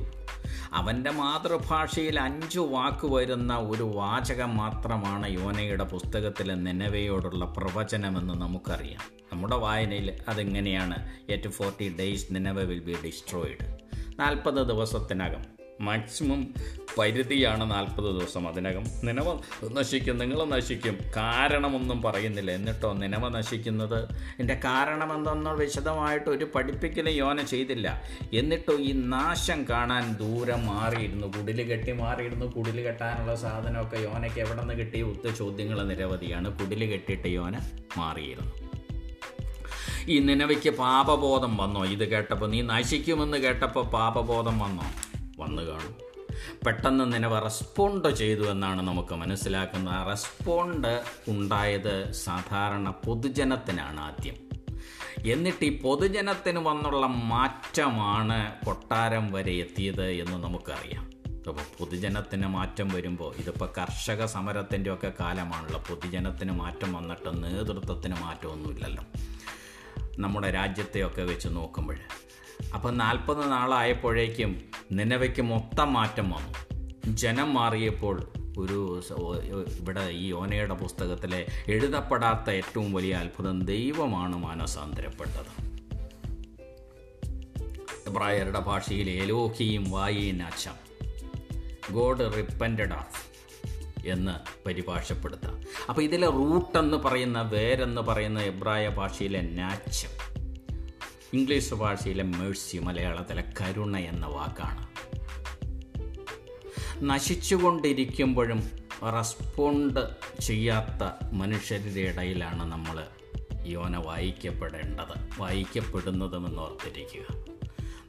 അവന്റെ 0.73 1.11
മാതൃഭാഷയിൽ 1.11 2.19
അഞ്ചു 2.19 2.59
വാക്ക് 2.59 3.07
വരുന്ന 3.07 3.57
ഒരു 3.57 3.83
വാചകം 3.83 4.57
മാത്രമാണ് 4.57 5.29
യോനയുടെ 5.29 5.83
പുസ്തകത്തിലെ 5.83 6.55
നിലവയോടുള്ള 6.55 7.45
പ്രവചനമെന്ന് 7.45 8.33
നമുക്കറിയാം. 8.33 9.01
നമ്മുടെ 9.33 9.55
വായനയിൽ 9.55 10.17
അതെങ്ങനെയാണ്? 10.27 11.09
Yet 11.29 11.47
forty 11.47 11.95
days 11.99 12.27
Nineveh 12.31 12.61
will 12.61 12.79
be 12.79 12.95
destroyed 13.05 13.79
നാൽപ്പത് 14.19 14.67
ദിവസത്തിനകം. 14.67 15.58
മാക്സിമം 15.81 16.47
പരിധിയാണ് 16.97 17.71
നാൽപ്പത് 17.71 18.19
ദിവസം 18.19 18.47
അതിനകം. 18.47 18.83
നിലവ 19.03 19.39
നശിക്കും 19.71 20.17
നിങ്ങൾ 20.17 20.43
നശിക്കും. 20.43 20.97
കാരണമൊന്നും 21.15 22.01
പറയുന്നില്ല. 22.01 22.51
എന്നിട്ടോ 22.51 22.93
നിലവ 22.93 23.29
നശിക്കുന്നത്? 23.29 24.03
എന്റെ 24.39 24.59
കാരണം 24.65 25.15
എന്തെന്നോ 25.15 25.55
വിശദമായിട്ട് 25.55 26.29
ഒരു 26.29 26.47
പഠിപ്പിക്കലും 26.55 27.13
യോന 27.13 27.41
ചെയ്തില്ല. 27.41 28.01
എന്നിട്ടോ 28.33 28.73
ഈ 28.73 28.91
നാശം 28.91 29.65
കാണാൻ 29.69 30.13
ദൂരം 30.13 30.65
മാറിയിരുന്നു. 30.65 31.27
കുടിൽ 31.27 31.63
കെട്ടി 31.63 31.91
മാറിയിരുന്നു. 31.91 32.45
കുടിൽ 32.45 32.81
കെട്ടാനുള്ള 32.81 33.35
സാധനമൊക്കെ 33.35 33.97
യോനയ്ക്ക് 33.97 34.39
എവിടെ 34.39 34.61
നിന്ന് 34.61 34.73
കിട്ടിയ 34.73 35.01
ഉത്ത 35.01 35.31
ചോദ്യങ്ങൾ 35.35 35.87
നിരവധിയാണ്. 35.87 36.59
കുടിൽ 36.59 36.85
കെട്ടിയിട്ട് 36.85 37.27
യോന 37.27 37.59
മാറിയിരുന്നു. 37.97 38.69
ഈ 40.07 40.19
നിലവയ്ക്ക് 40.19 40.69
പാപബോധം 40.69 41.57
വന്നോ? 41.57 41.85
ഇത് 41.85 42.09
കേട്ടപ്പോൾ 42.09 42.49
നീ 42.49 42.61
നശിക്കുമെന്ന് 42.61 43.37
കേട്ടപ്പോൾ 43.37 43.83
പാപബോധം 43.83 44.59
വന്നോ? 44.59 44.83
വന്നു 45.39 45.61
കാണും. 45.61 46.09
പെട്ടെന്ന് 46.65 47.13
നിലവ് 47.13 47.43
റെസ്പോണ്ട് 47.43 48.15
ചെയ്തു 48.15 48.41
എന്നാണ് 48.41 48.81
നമുക്ക് 48.81 49.15
മനസ്സിലാക്കുന്നത്. 49.15 49.93
ആ 49.93 50.03
റെസ്പോണ്ട് 50.03 51.03
ഉണ്ടായത് 51.27 52.11
സാധാരണ 52.11 52.89
പൊതുജനത്തിനാണ് 52.89 53.99
ആദ്യം. 53.99 54.49
എന്നിട്ട് 55.31 55.65
ഈ 55.65 55.81
പൊതുജനത്തിന് 55.81 56.59
വന്നുള്ള 56.59 57.05
മാറ്റമാണ് 57.05 58.65
കൊട്ടാരം 58.65 59.31
വരെ 59.31 59.51
എത്തിയത് 59.51 60.11
എന്ന് 60.11 60.43
നമുക്കറിയാം. 60.43 61.03
അപ്പോൾ 61.47 61.61
പൊതുജനത്തിന് 61.79 62.47
മാറ്റം 62.47 62.89
വരുമ്പോൾ 62.89 63.35
ഇതിപ്പോൾ 63.35 63.69
കർഷക 63.77 64.25
സമരത്തിന്റെ 64.25 64.93
ഒക്കെ 64.93 65.13
കാലമാണല്ലോ. 65.19 65.83
പൊതുജനത്തിന് 65.89 66.51
മാറ്റം 66.51 66.93
വന്നിട്ട് 66.93 67.43
നേതൃത്വത്തിന് 67.43 68.15
മാറ്റമൊന്നുമില്ലല്ലോ. 68.21 69.03
നമ്മുടെ 70.19 70.51
രാജ്യത്തെയൊക്കെ 70.51 71.21
വെച്ച് 71.21 71.47
നോക്കുമ്പോൾ. 71.51 71.97
അപ്പം 72.73 72.97
നാൽപ്പത് 72.97 73.51
നാളായപ്പോഴേക്കും 73.51 74.68
നിലവയ്ക്ക് 74.91 75.41
മൊത്തം 75.41 75.93
മാറ്റം 75.93 76.29
വന്നു. 76.29 76.79
ജനം 77.15 77.53
മാറിയപ്പോൾ 77.53 78.31
ഒരു 78.57 79.01
ഇവിടെ 79.79 80.09
ഈ 80.09 80.31
ഓനയുടെ 80.31 80.73
പുസ്തകത്തിലെ 80.73 81.45
എഴുതപ്പെടാത്ത 81.67 82.51
ഏറ്റവും 82.51 82.93
വലിയ 82.93 83.13
അത്ഭുതം 83.13 83.65
ദൈവമാണ് 83.65 84.35
മാനസാന്തരപ്പെട്ടത്. 84.35 85.69
എബ്രായരുടെ 88.09 88.59
ഭാഷയിൽ 88.59 89.09
എലോഹിയും 89.09 89.91
വായിനാച്ചം 89.91 90.73
ഗോഡ് 91.91 92.33
റിപ്പന്റഡ് 92.37 92.93
ഓഫ് 92.93 93.29
എന്ന് 94.07 94.67
പരിഭാഷപ്പെടുത്താം. 94.67 95.61
അപ്പോൾ 95.89 96.01
ഇതിലെ 96.01 96.27
റൂട്ട് 96.27 96.77
എന്ന് 96.77 96.97
പറയുന്ന 96.97 97.41
വേരെന്ന് 97.41 98.01
പറയുന്ന 98.01 98.39
എബ്രായ 98.39 98.87
ഭാഷയിലെ 98.87 99.41
നാച്ചം. 99.41 100.38
ഇംഗ്ലീഷ് 101.33 101.73
ഭാഷയിലെ 101.73 102.23
മേഴ്സി 102.23 102.77
മലയാളത്തിലെ 102.77 103.43
കരുണ 103.61 103.97
എന്ന 103.97 104.25
വാക്കാണ്. 104.25 104.87
നശിച്ചുകൊണ്ടിരിക്കുമ്പോഴും 107.01 108.69
റെസ്പോണ്ട് 109.03 109.99
ചെയ്യാത്ത 110.41 111.33
മനുഷ്യരുടെ 111.33 111.99
ഇടയിലാണ് 111.99 112.71
നമ്മൾ 112.71 113.05
യോന 113.65 113.97
വായിക്കപ്പെടേണ്ടത്. 113.97 115.41
വായിക്കപ്പെടുന്നതുമെന്ന് 115.41 116.61
ഓർത്തിരിക്കുക 116.61 117.58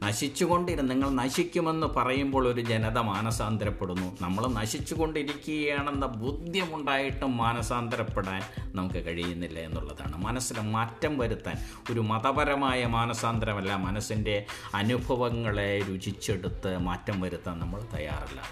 നശിച്ചുകൊണ്ടിരുന്ന് 0.03 0.91
നിങ്ങൾ 0.91 1.11
നശിക്കുമെന്ന് 1.11 1.87
പറയുമ്പോൾ 1.87 2.49
ഒരു 2.49 2.61
ജനത 2.61 2.99
മാനസാന്തരപ്പെടുന്നു. 2.99 4.17
നമ്മൾ 4.21 4.47
നശിച്ചുകൊണ്ടിരിക്കുകയാണെന്ന 4.47 6.07
ബോധ്യമുണ്ടായിട്ടും 6.07 7.37
മാനസാന്തരപ്പെടാൻ 7.37 8.43
നമുക്ക് 8.75 9.07
കഴിയുന്നില്ല 9.07 9.59
എന്നുള്ളതാണ്. 9.59 10.17
മനസ്സിന് 10.17 10.61
മാറ്റം 10.61 11.19
വരുത്താൻ 11.19 11.57
ഒരു 11.93 12.01
മതപരമായ 12.01 12.87
മാനസാന്തരമല്ല 12.87 13.77
മനസ്സിന്റെ 13.77 14.47
അനുഭവങ്ങളെ 14.75 15.83
രുചിച്ചെടുത്ത് 15.89 16.79
മാറ്റം 16.79 17.21
വരുത്താൻ 17.21 17.59
നമ്മൾ 17.59 17.81
തയ്യാറല്ല. 17.97 18.43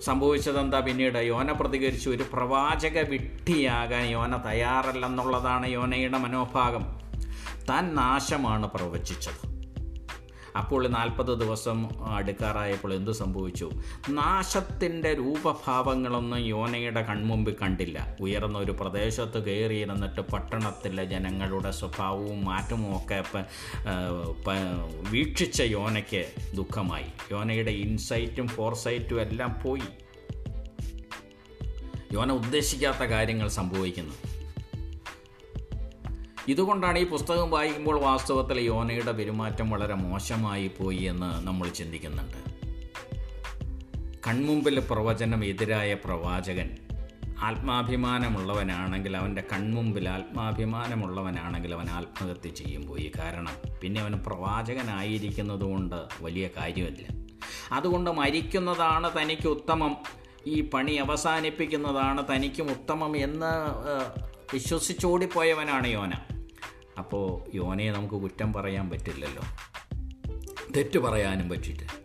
സംഭവിച്ചതെന്താ? 0.00 0.80
പിന്നീട് 0.80 1.18
യോന 1.18 1.52
പ്രതികരിച്ചു 1.52 2.10
ഒരു 2.10 2.24
പ്രവാചക 2.32 2.98
വിട്ടിയാകാൻ 2.98 4.04
യോന 4.04 4.36
തയ്യാറല്ലെന്നുള്ളതാണ് 4.36 5.68
യോനയുടെ 5.68 6.18
മനോഭാഗം 6.18 7.00
താൻ 7.68 7.94
നാശമാണ് 7.94 8.70
പ്രവചിച്ചത്. 8.70 9.51
അപ്പോൾ 10.56 10.88
നാൽപ്പത് 10.88 11.40
ദിവസം 11.40 11.78
അടുക്കാറായപ്പോൾ 12.14 12.94
എന്തു 12.94 13.10
സംഭവിച്ചു? 13.10 13.70
നാശത്തിന്റെ 14.08 15.14
രൂപഭാവങ്ങളൊന്നും 15.14 16.38
യോനയുടെ 16.38 17.02
കൺമുമ്പിൽ 17.02 17.56
കണ്ടില്ല. 17.62 18.16
ഉയർന്ന 18.20 18.58
ഒരു 18.58 18.72
പ്രദേശത്ത് 18.72 19.44
കയറിയിരുന്നിട്ട് 19.44 20.20
പട്ടണത്തിലെ 20.20 21.04
ജനങ്ങളുടെ 21.04 21.70
സ്വഭാവവും 21.70 22.44
മാറ്റവും 22.44 22.96
ഒക്കെ 22.96 23.24
വീക്ഷിച്ച 25.10 25.62
യോനയ്ക്ക് 25.62 26.32
ദുഃഖമായി. 26.56 27.08
യോനയുടെ 27.32 27.70
ഇൻസൈറ്റും 27.70 28.48
ഫോർസൈറ്റും 28.48 29.20
എല്ലാം 29.20 29.60
പോയി. 29.64 29.82
യോന 32.12 32.32
ഉദ്ദേശിക്കാത്ത 32.32 33.04
കാര്യങ്ങൾ 33.04 33.48
സംഭവിക്കുന്നു. 33.48 34.14
ഇതുകൊണ്ടാണ് 36.48 36.98
ഈ 36.98 37.06
പുസ്തകം 37.06 37.50
വായിക്കുമ്പോൾ 37.50 38.00
വാസ്തവത്തിൽ 38.00 38.60
യോനയുടെ 38.60 39.12
പെരുമാറ്റം 39.12 39.70
വളരെ 39.70 39.94
മോശമായി 39.94 40.70
പോയി 40.78 40.96
എന്ന് 40.96 41.46
നമ്മൾ 41.46 41.68
ചിന്തിക്കുന്നുണ്ട്. 41.68 42.52
കൺമുമ്പിൽ 44.28 44.78
പ്രവചനം 44.80 45.44
എതിരായ 45.44 45.94
പ്രവാചകൻ 45.94 46.76
ആത്മാഭിമാനമുള്ളവനാണെങ്കിൽ 47.42 49.16
അവന്റെ 49.16 49.42
കൺമുമ്പിൽ 49.52 50.08
ആത്മാഭിമാനമുള്ളവനാണെങ്കിൽ 50.08 51.74
അവൻ 51.74 51.90
ആത്മഹത്യ 51.90 52.48
ചെയ്യും 52.48 52.86
പോയി. 52.86 53.12
കാരണം 53.18 53.56
പിന്നെ 53.82 54.00
അവൻ 54.00 54.12
പ്രവാചകനായിരിക്കുന്നത് 54.12 55.64
കൊണ്ട് 55.64 55.96
വലിയ 56.20 56.48
കാര്യമില്ല. 56.56 57.24
അതുകൊണ്ട് 57.72 58.10
മരിക്കുന്നതാണ് 58.10 59.10
തനിക്ക് 59.22 59.48
ഉത്തമം. 59.48 59.96
ഈ 60.46 60.60
പണി 60.60 60.92
അവസാനിപ്പിക്കുന്നതാണ് 60.92 62.24
തനിക്കും 62.34 62.70
ഉത്തമം 62.70 63.16
എന്ന് 63.16 63.52
വിശ്വസിച്ചോടിപ്പോയവനാണ് 64.52 65.86
യോന. 65.86 66.12
അപ്പോൾ 66.98 67.56
യോനയെ 67.56 67.90
നമുക്ക് 67.90 68.14
കുറ്റം 68.14 68.52
പറയാൻ 68.52 68.90
പറ്റില്ലല്ലോ. 68.90 69.42
തെറ്റ് 70.76 70.98
പറയാനും 70.98 71.48
പറ്റിയിട്ട് 71.48 72.02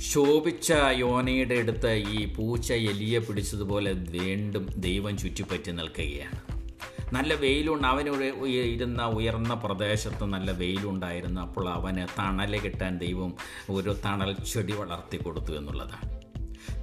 ശോഭിച്ച 0.00 0.72
യോനയുടെ 0.90 1.54
അടുത്ത് 1.54 1.92
ഈ 1.92 2.34
പൂച്ച 2.34 2.72
എലിയെ 2.72 3.18
പിടിച്ചതുപോലെ 3.18 3.92
വീണ്ടും 3.92 4.66
ദൈവം 4.76 5.18
ചുറ്റിപ്പറ്റി 5.18 5.70
നിൽക്കുകയാണ്. 5.70 6.56
നല്ല 7.14 7.34
വെയിലുണ്ട്. 7.34 7.86
അവനൊരു 7.86 8.46
ഇരുന്ന 8.46 9.06
ഉയർന്ന 9.06 9.54
പ്രദേശത്ത് 9.54 10.24
നല്ല 10.24 10.50
വെയിലുണ്ടായിരുന്നു. 10.50 11.40
അപ്പോൾ 11.40 11.68
അവന് 11.68 12.06
തണൽ 12.18 12.58
കിട്ടാൻ 12.58 12.98
ദൈവം 12.98 13.34
ഒരു 13.70 13.96
തണൽ 14.04 14.32
ചെടി 14.32 14.72
വളർത്തി 14.72 15.16
കൊടുത്തു 15.16 15.52
എന്നുള്ളതാണ്. 15.52 16.15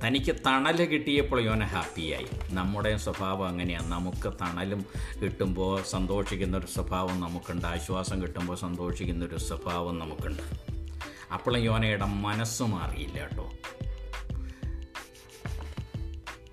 തനിക്ക് 0.04 0.36
തണൽ 0.46 0.86
കിട്ടിയപ്പോൾ 0.86 1.42
യോന 1.42 1.64
ഹാപ്പിയായി. 1.64 2.26
നമ്മുടെ 2.50 2.98
സ്വഭാവം 2.98 3.48
അങ്ങനെയാണ് 3.48 3.92
നമുക്ക് 3.92 4.34
തണലും 4.34 4.86
കിട്ടുമ്പോൾ 5.22 5.82
സന്തോഷിക്കുന്നൊരു 5.82 6.66
സ്വഭാവം 6.66 7.20
നമുക്കുണ്ട്. 7.22 7.68
ആശ്വാസം 7.68 8.22
കിട്ടുമ്പോൾ 8.22 8.58
സന്തോഷിക്കുന്നൊരു 8.58 9.38
സ്വഭാവം 9.38 10.00
നമുക്കുണ്ട്. 10.00 10.42
അപ്പോഴും 11.34 11.58
യോനയുടെ 11.58 12.06
മനസ്സ് 12.06 12.64
മാറിയില്ല 12.64 13.20
കേട്ടോ. 13.20 13.52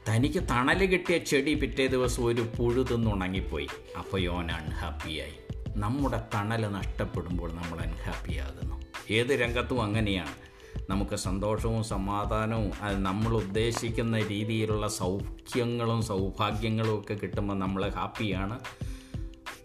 തനിക്ക് 0.09 0.43
തണൽ 0.51 0.85
കിട്ടിയ 0.85 1.19
ചെടി 1.19 1.55
പിറ്റേ 1.55 1.87
ദിവസം 1.87 2.25
ഒരു 2.25 2.49
പുഴുതെന്ന് 2.59 3.11
ഉണങ്ങിപ്പോയി. 3.11 3.69
അപ്പോൾ 3.99 4.21
യോന 4.21 4.51
അൺഹാപ്പിയായി 4.51 5.35
നമ്മുടെ 5.77 6.21
തണൽ 6.35 6.67
നഷ്ടപ്പെടുമ്പോൾ 6.67 7.53
നമ്മൾ 7.53 7.79
അൺഹാപ്പിയാകുന്നു 7.79 8.83
ഏത് 9.11 9.41
രംഗത്തും 9.41 9.83
അങ്ങനെയാണ്. 9.83 10.50
നമുക്ക് 10.89 11.17
സന്തോഷവും 11.17 11.85
സമാധാനവും 11.85 12.73
നമ്മൾ 13.03 13.35
ഉദ്ദേശിക്കുന്ന 13.35 14.27
രീതിയിലുള്ള 14.27 14.89
സൗഖ്യങ്ങളും 14.89 16.03
സൗഭാഗ്യങ്ങളും 16.03 17.01
ഒക്കെ 17.01 17.15
കിട്ടുമ്പോൾ 17.15 17.55
നമ്മൾ 17.55 17.89
ഹാപ്പിയാണ്. 17.89 18.61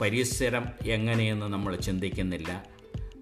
പരിസരം 0.01 0.66
എങ്ങനെയെന്ന് 0.86 1.45
നമ്മൾ 1.45 1.76
ചിന്തിക്കുന്നില്ല. 1.76 2.63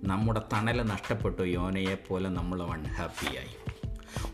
നമ്മുടെ 0.04 0.41
തണൽ 0.54 0.82
നഷ്ടപ്പെട്ടു. 0.82 1.41
യോനയെപ്പോലെ 1.41 2.30
നമ്മൾ 2.30 2.64
അൺഹാപ്പിയായി 2.64 3.56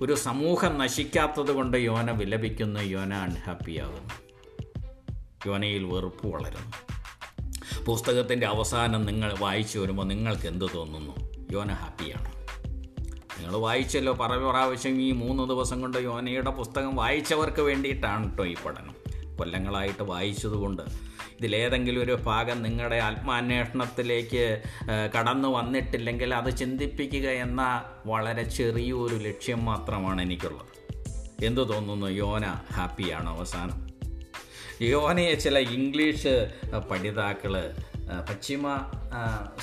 ഒരു 0.02 0.16
സമൂഹം 0.16 0.78
നശിക്കാത്തത് 0.78 1.52
കൊണ്ട് 1.52 1.78
യോന 1.78 2.12
വിലപിക്കുന്നു. 2.12 2.80
യോന 2.80 3.14
അൺഹാപ്പിയാകുന്നു 3.14 4.14
യോനയിൽ 5.48 5.84
വെറുപ്പ് 5.84 6.28
വളരുന്നു. 6.28 6.72
പുസ്തകത്തിന്റെ 7.86 8.48
അവസാനം 8.48 9.06
നിങ്ങൾ 9.06 9.36
വായിച്ചു 9.40 9.80
വരുമ്പോൾ 9.80 10.08
നിങ്ങൾക്ക് 10.08 10.48
എന്ത് 10.48 10.66
തോന്നുന്നു? 10.76 11.16
യോന 11.52 11.74
ഹാപ്പിയാണ് 11.74 12.39
നിങ്ങൾ 13.40 13.58
വായിച്ചല്ലോ. 13.58 14.14
പല 14.14 14.36
പ്രാവശ്യം 14.36 15.02
ഈ 15.02 15.12
മൂന്ന് 15.12 15.50
ദിവസം 15.50 15.82
കൊണ്ട് 15.82 15.98
യോനയുടെ 15.98 16.50
പുസ്തകം 16.50 16.96
വായിച്ചവർക്ക് 16.96 17.62
വേണ്ടിയിട്ടാണ് 17.62 18.30
കേട്ടോ 18.30 18.46
ഈ 18.46 18.54
പഠനം. 18.54 18.96
കൊല്ലങ്ങളായിട്ട് 19.38 20.04
വായിച്ചതുകൊണ്ട് 20.04 20.82
ഇതിലേതെങ്കിലും 21.40 22.04
ഒരു 22.04 22.18
ഭാഗം 22.26 22.64
നിങ്ങളുടെ 22.64 22.96
ആത്മാന്വേഷണത്തിലേക്ക് 22.96 24.62
കടന്നു 25.18 25.48
വന്നിട്ടില്ലെങ്കിൽ 25.48 26.34
അത് 26.34 26.58
ചിന്തിപ്പിക്കുക 26.58 27.30
എന്ന 27.30 27.84
വളരെ 28.06 28.44
ചെറിയൊരു 28.44 29.16
ലക്ഷ്യം 29.16 29.66
മാത്രമാണ് 29.66 30.22
എനിക്കുള്ളത്. 30.22 30.66
എന്തു 31.46 31.62
തോന്നുന്നു 31.62 32.08
യോന 32.08 32.46
ഹാപ്പിയാണ് 32.74 33.30
അവസാനം? 33.30 33.88
യോനയെ 34.82 35.34
ചില 35.34 35.60
ഇംഗ്ലീഷ് 35.60 36.52
പഠിതാക്കൾ 36.92 37.74
പശ്ചിമ 38.30 38.92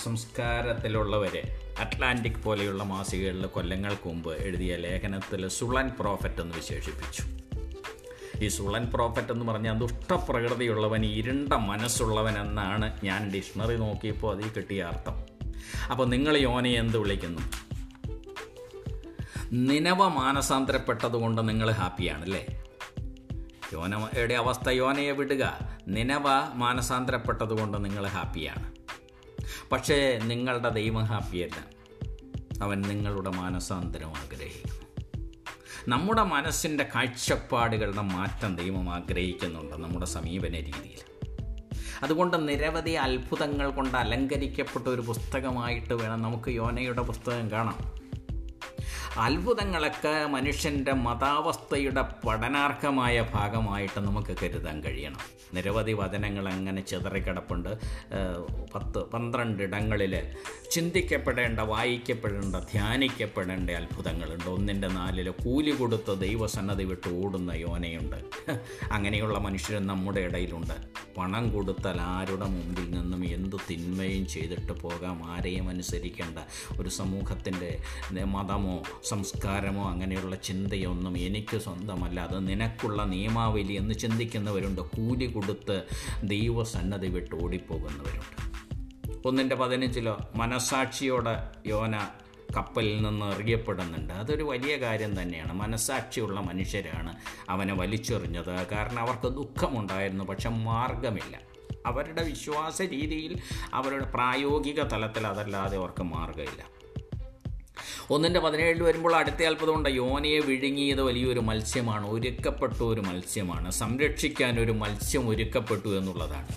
സംസ്കാരത്തിലുള്ളവരെ 0.05 1.56
അറ്റ്ലാന്റിക് 1.79 2.43
പോലെയുള്ള 2.43 2.83
മാസികകളിൽ 2.83 3.47
കൊല്ലങ്ങൾക്ക് 3.47 4.09
മുമ്പ് 4.09 4.37
എഴുതിയ 4.43 4.77
ലേഖനത്തിൽ 4.77 5.49
സുളൻ 5.49 5.91
പ്രോഫറ്റ് 6.01 6.41
എന്ന് 6.41 6.57
വിശേഷിപ്പിച്ചു. 6.57 7.22
ഈ 8.45 8.49
സുളൻ 8.49 8.87
പ്രോഫറ്റ് 8.95 9.33
എന്ന് 9.33 9.47
പറഞ്ഞാൽ 9.47 9.79
ദുഷ്ടപ്രകൃതിയുള്ളവൻ 9.79 11.07
ഇരുണ്ട 11.07 11.53
മനസ്സുള്ളവൻ 11.53 12.39
എന്നാണ് 12.39 13.01
ഞാൻ 13.05 13.31
ഡിക്ഷണറി 13.31 13.77
നോക്കിയപ്പോൾ 13.77 14.37
അതിൽ 14.37 14.49
കിട്ടിയ 14.49 14.83
അർത്ഥം. 14.83 15.24
അപ്പോൾ 15.91 16.09
നിങ്ങൾ 16.09 16.37
യോനെ 16.37 16.70
എന്ത് 16.70 16.99
വിളിക്കുന്നു? 16.99 17.41
നിനവ 19.53 20.09
മാനസാന്തരപ്പെട്ടതുകൊണ്ട് 20.09 21.49
നിങ്ങൾ 21.49 21.70
ഹാപ്പിയാണല്ലേ? 21.70 22.62
യോനയുടെ 23.72 24.35
അവസ്ഥ 24.35 24.70
യോനയെ 24.70 25.11
വിടുക. 25.11 25.59
നിനവ 25.89 26.24
മാനസാന്തരപ്പെട്ടതുകൊണ്ട് 26.55 27.85
നിങ്ങൾ 27.85 28.07
ഹാപ്പിയാണ്. 28.07 28.76
പക്ഷേ 29.73 30.21
നിങ്ങളുടെ 30.25 30.69
ദൈവം 30.69 31.03
ഹാപ്പിയല്ല 31.03 31.77
അവൻ 32.63 32.81
നിങ്ങളുടെ 32.81 33.31
മാനസാന്തരം 33.31 34.17
ആഗ്രഹിക്കുന്നു. 34.17 34.77
നമ്മുടെ 35.89 36.23
മനസ്സിന്റെ 36.23 36.89
കാഴ്ചപ്പാടുകളുടെ 36.95 38.03
മാറ്റം 38.03 38.57
ദൈവം 38.57 38.91
ആഗ്രഹിക്കുന്നുണ്ട് 38.91 39.77
നമ്മുടെ 39.77 40.07
സമീപന 40.07 40.53
രീതിയിൽ. 40.53 41.07
അതുകൊണ്ട് 42.03 42.49
നിരവധി 42.49 42.91
അത്ഭുതങ്ങൾ 42.91 43.71
കൊണ്ട് 43.71 43.97
അലങ്കരിക്കപ്പെട്ട 43.97 44.89
ഒരു 44.89 45.01
പുസ്തകമായിട്ട് 45.01 45.95
വേണം 45.95 46.23
നമുക്ക് 46.23 46.51
യോനയുടെ 46.51 47.03
പുസ്തകം 47.03 47.51
കാണാം. 47.51 48.06
അത്ഭുതങ്ങളൊക്കെ 49.19 50.27
മനുഷ്യന്റെ 50.27 50.93
മതാവസ്ഥയുടെ 50.93 52.05
പഠനാർഹമായ 52.27 53.27
ഭാഗമായിട്ട് 53.35 54.01
നമുക്ക് 54.01 54.37
കരുതാൻ 54.43 54.85
കഴിയണം. 54.85 55.21
നിരവധി 55.55 55.93
വചനങ്ങൾ 55.93 56.49
അങ്ങനെ 56.49 56.83
ചിതറിക്കിടപ്പുണ്ട്. 56.83 57.69
പത്ത് 58.75 58.99
പന്ത്രണ്ട് 58.99 59.62
ഇടങ്ങളിൽ 59.62 60.14
ചിന്തിക്കപ്പെടേണ്ട 60.71 61.61
വായിക്കപ്പെടേണ്ട 61.61 62.57
ധ്യാനിക്കപ്പെടേണ്ട 62.57 63.71
അത്ഭുതങ്ങളുണ്ട്. 63.71 64.49
ഒന്നിന്റെ 64.51 64.89
നാലിൽ 64.89 65.31
കൂലി 65.31 65.71
കൊടുത്ത് 65.71 66.21
ദൈവസന്നതി 66.21 66.85
വിട്ട് 66.85 67.09
ഓടുന്ന 67.09 67.53
യോനയുണ്ട്. 67.53 68.19
അങ്ങനെയുള്ള 68.93 69.39
മനുഷ്യരും 69.39 69.87
നമ്മുടെ 69.87 70.21
ഇടയിലുണ്ട്. 70.21 71.07
പണം 71.19 71.45
കൊടുത്താൽ 71.53 72.01
ആരുടെ 72.01 72.47
മുമ്പിൽ 72.47 72.91
നിന്നും 72.91 73.25
എന്ത് 73.25 73.57
തിന്മയും 73.71 74.27
ചെയ്തിട്ട് 74.27 74.73
പോകാം? 74.73 75.33
ആരെയും 75.33 75.69
അനുസരിക്കേണ്ട 75.69 76.39
ഒരു 76.81 76.89
സമൂഹത്തിന്റെ 76.89 77.71
മതമോ 78.25 78.83
സംസ്കാരമോ 79.07 79.91
അങ്ങനെയുള്ള 79.91 80.37
ചിന്തയൊന്നും 80.37 81.19
എനിക്ക് 81.19 81.59
സ്വന്തമല്ല. 81.59 82.21
അത് 82.21 82.49
നിനക്കുള്ള 82.49 83.05
നിയമാവലി 83.05 83.73
എന്ന് 83.73 83.95
ചിന്തിക്കുന്നവരുണ്ട്. 83.95 84.81
കൂലി 84.81 85.27
കൊടുത്ത് 85.27 85.83
ദൈവസന്നദ്ധി 86.25 87.09
വിട്ട് 87.09 87.35
ഓടിപ്പോകുന്നവരുണ്ട്. 87.35 88.47
ഒന്നിന്റെ 89.29 89.57
പതിനഞ്ചിലോ 89.57 90.19
മനസാക്ഷിയോടെ 90.37 91.51
യോന 91.67 92.09
കപ്പലിൽ 92.57 93.03
നിന്ന് 93.03 93.27
എറിയപ്പെടുന്നുണ്ട് 93.27 94.15
അതൊരു 94.15 94.43
വലിയ 94.43 94.77
കാര്യം 94.77 95.23
തന്നെയാണ്. 95.23 95.53
മനസാക്ഷിയുള്ള 95.53 96.41
മനുഷ്യരാണ് 96.41 97.17
അവനെ 97.49 97.75
വലിച്ചെറിഞ്ഞത്. 97.75 98.67
കാരണം 98.73 98.99
അവർക്ക് 98.99 99.37
ദുഃഖമുണ്ടായിരുന്നു 99.37 100.25
പക്ഷെ 100.25 100.49
മാർഗമില്ല. 100.49 101.41
അവരുടെ 101.87 102.25
വിശ്വാസ 102.25 102.83
രീതിയിൽ 102.83 103.39
അവരുടെ 103.75 104.05
പ്രായോഗിക 104.05 104.83
തലത്തിൽ 104.83 105.27
അതല്ലാതെ 105.27 105.77
അവർക്ക് 105.77 106.03
മാർഗമില്ല. 106.03 106.76
ഒന്നിന്റെ 108.11 108.41
പതിനേഴിൽ 108.41 108.83
വരുമ്പോൾ 108.83 109.15
അടുത്ത 109.17 109.43
അത്ഭുതമുണ്ട് 109.43 109.89
യോനയെ 109.89 110.39
വിഴുങ്ങിയത് 110.39 111.03
വലിയൊരു 111.03 111.41
മത്സ്യമാണ് 111.41 112.11
ഒരുക്കപ്പെട്ട 112.11 112.83
ഒരു 112.83 113.01
മത്സ്യമാണ്. 113.01 113.71
സംരക്ഷിക്കാൻ 113.71 114.61
ഒരു 114.61 114.73
മത്സ്യം 114.73 115.29
ഒരുക്കപ്പെട്ടു 115.29 115.99
എന്നുള്ളതാണ്. 115.99 116.49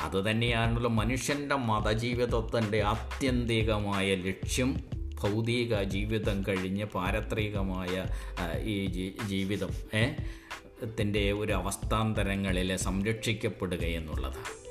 അതുതന്നെയാണല്ലോ 0.00 0.90
മനുഷ്യന്റെ 0.90 1.54
മതജീവിതത്തിന്റെ 1.54 2.82
ആത്യന്തികമായ 2.82 4.14
ലക്ഷ്യം. 4.14 4.76
ഭൗതിക 5.14 5.82
ജീവിതം 5.82 6.44
കഴിഞ്ഞ് 6.48 6.84
പാരത്രികമായ 6.84 8.04
ഈ 8.62 8.86
ജീവിതം 9.28 9.70
ത്തിന്റെ 10.84 11.32
ഒരു 11.32 11.52
അവസ്ഥാന്തരങ്ങളിൽ 11.52 12.76
സംരക്ഷിക്കപ്പെടുക 12.76 13.80
എന്നുള്ളതാണ്. 13.80 14.65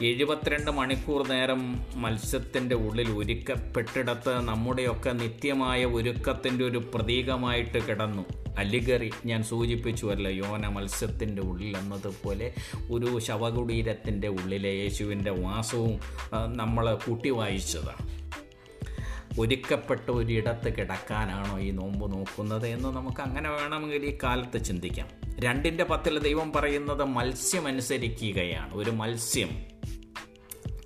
എഴുപത്തിരണ്ട് 0.00 0.70
മണിക്കൂർ 0.70 1.28
നേരം 1.28 1.60
മത്സ്യത്തിന്റെ 1.94 2.74
ഉള്ളിൽ 2.74 3.10
ഒരുക്കപ്പെട്ടിടത്ത് 3.10 4.40
നമ്മുടെയൊക്കെ 4.40 5.10
നിത്യമായ 5.10 5.84
ഒരുക്കത്തിന്റെ 5.84 6.64
ഒരു 6.64 6.78
പ്രതീകമായിട്ട് 6.78 7.78
കിടന്നു. 7.78 8.24
അലിഗറി 8.58 9.10
ഞാൻ 9.26 9.44
സൂചിപ്പിച്ചുവല്ലോ 9.44 10.30
യോന 10.30 10.66
മത്സ്യത്തിന്റെ 10.66 11.42
ഉള്ളിൽ 11.42 11.76
എന്നതുപോലെ 11.76 12.54
ഒരു 12.90 13.18
ശവകുടീരത്തിന്റെ 13.18 14.28
ഉള്ളിലെ 14.28 14.68
യേശുവിന്റെ 14.68 15.30
വാസവും 15.30 16.00
നമ്മൾ 16.46 16.94
കൂട്ടി 16.94 17.30
വായിച്ചതാണ്. 17.30 18.08
ഒരുക്കപ്പെട്ട 19.40 20.10
ഒരിടത്ത് 20.10 20.76
കിടക്കാനാണോ 20.78 21.60
ഈ 21.60 21.70
നോമ്പ് 21.70 22.12
നോക്കുന്നത് 22.14 22.66
എന്ന് 22.66 22.88
നമുക്ക് 22.88 23.20
അങ്ങനെ 23.20 23.50
വേണമെങ്കിൽ 23.50 24.04
ഈ 24.04 24.18
കാലത്ത് 24.22 24.64
ചിന്തിക്കാം. 24.64 25.08
രണ്ടിന്റെ 25.40 25.84
പത്തിൽ 25.84 26.18
ദൈവം 26.18 26.52
പറയുന്നത് 26.52 27.04
മത്സ്യം 27.04 27.66
അനുസരിക്കുകയാണ് 27.66 28.74
ഒരു 28.74 28.90
മത്സ്യം 28.90 29.71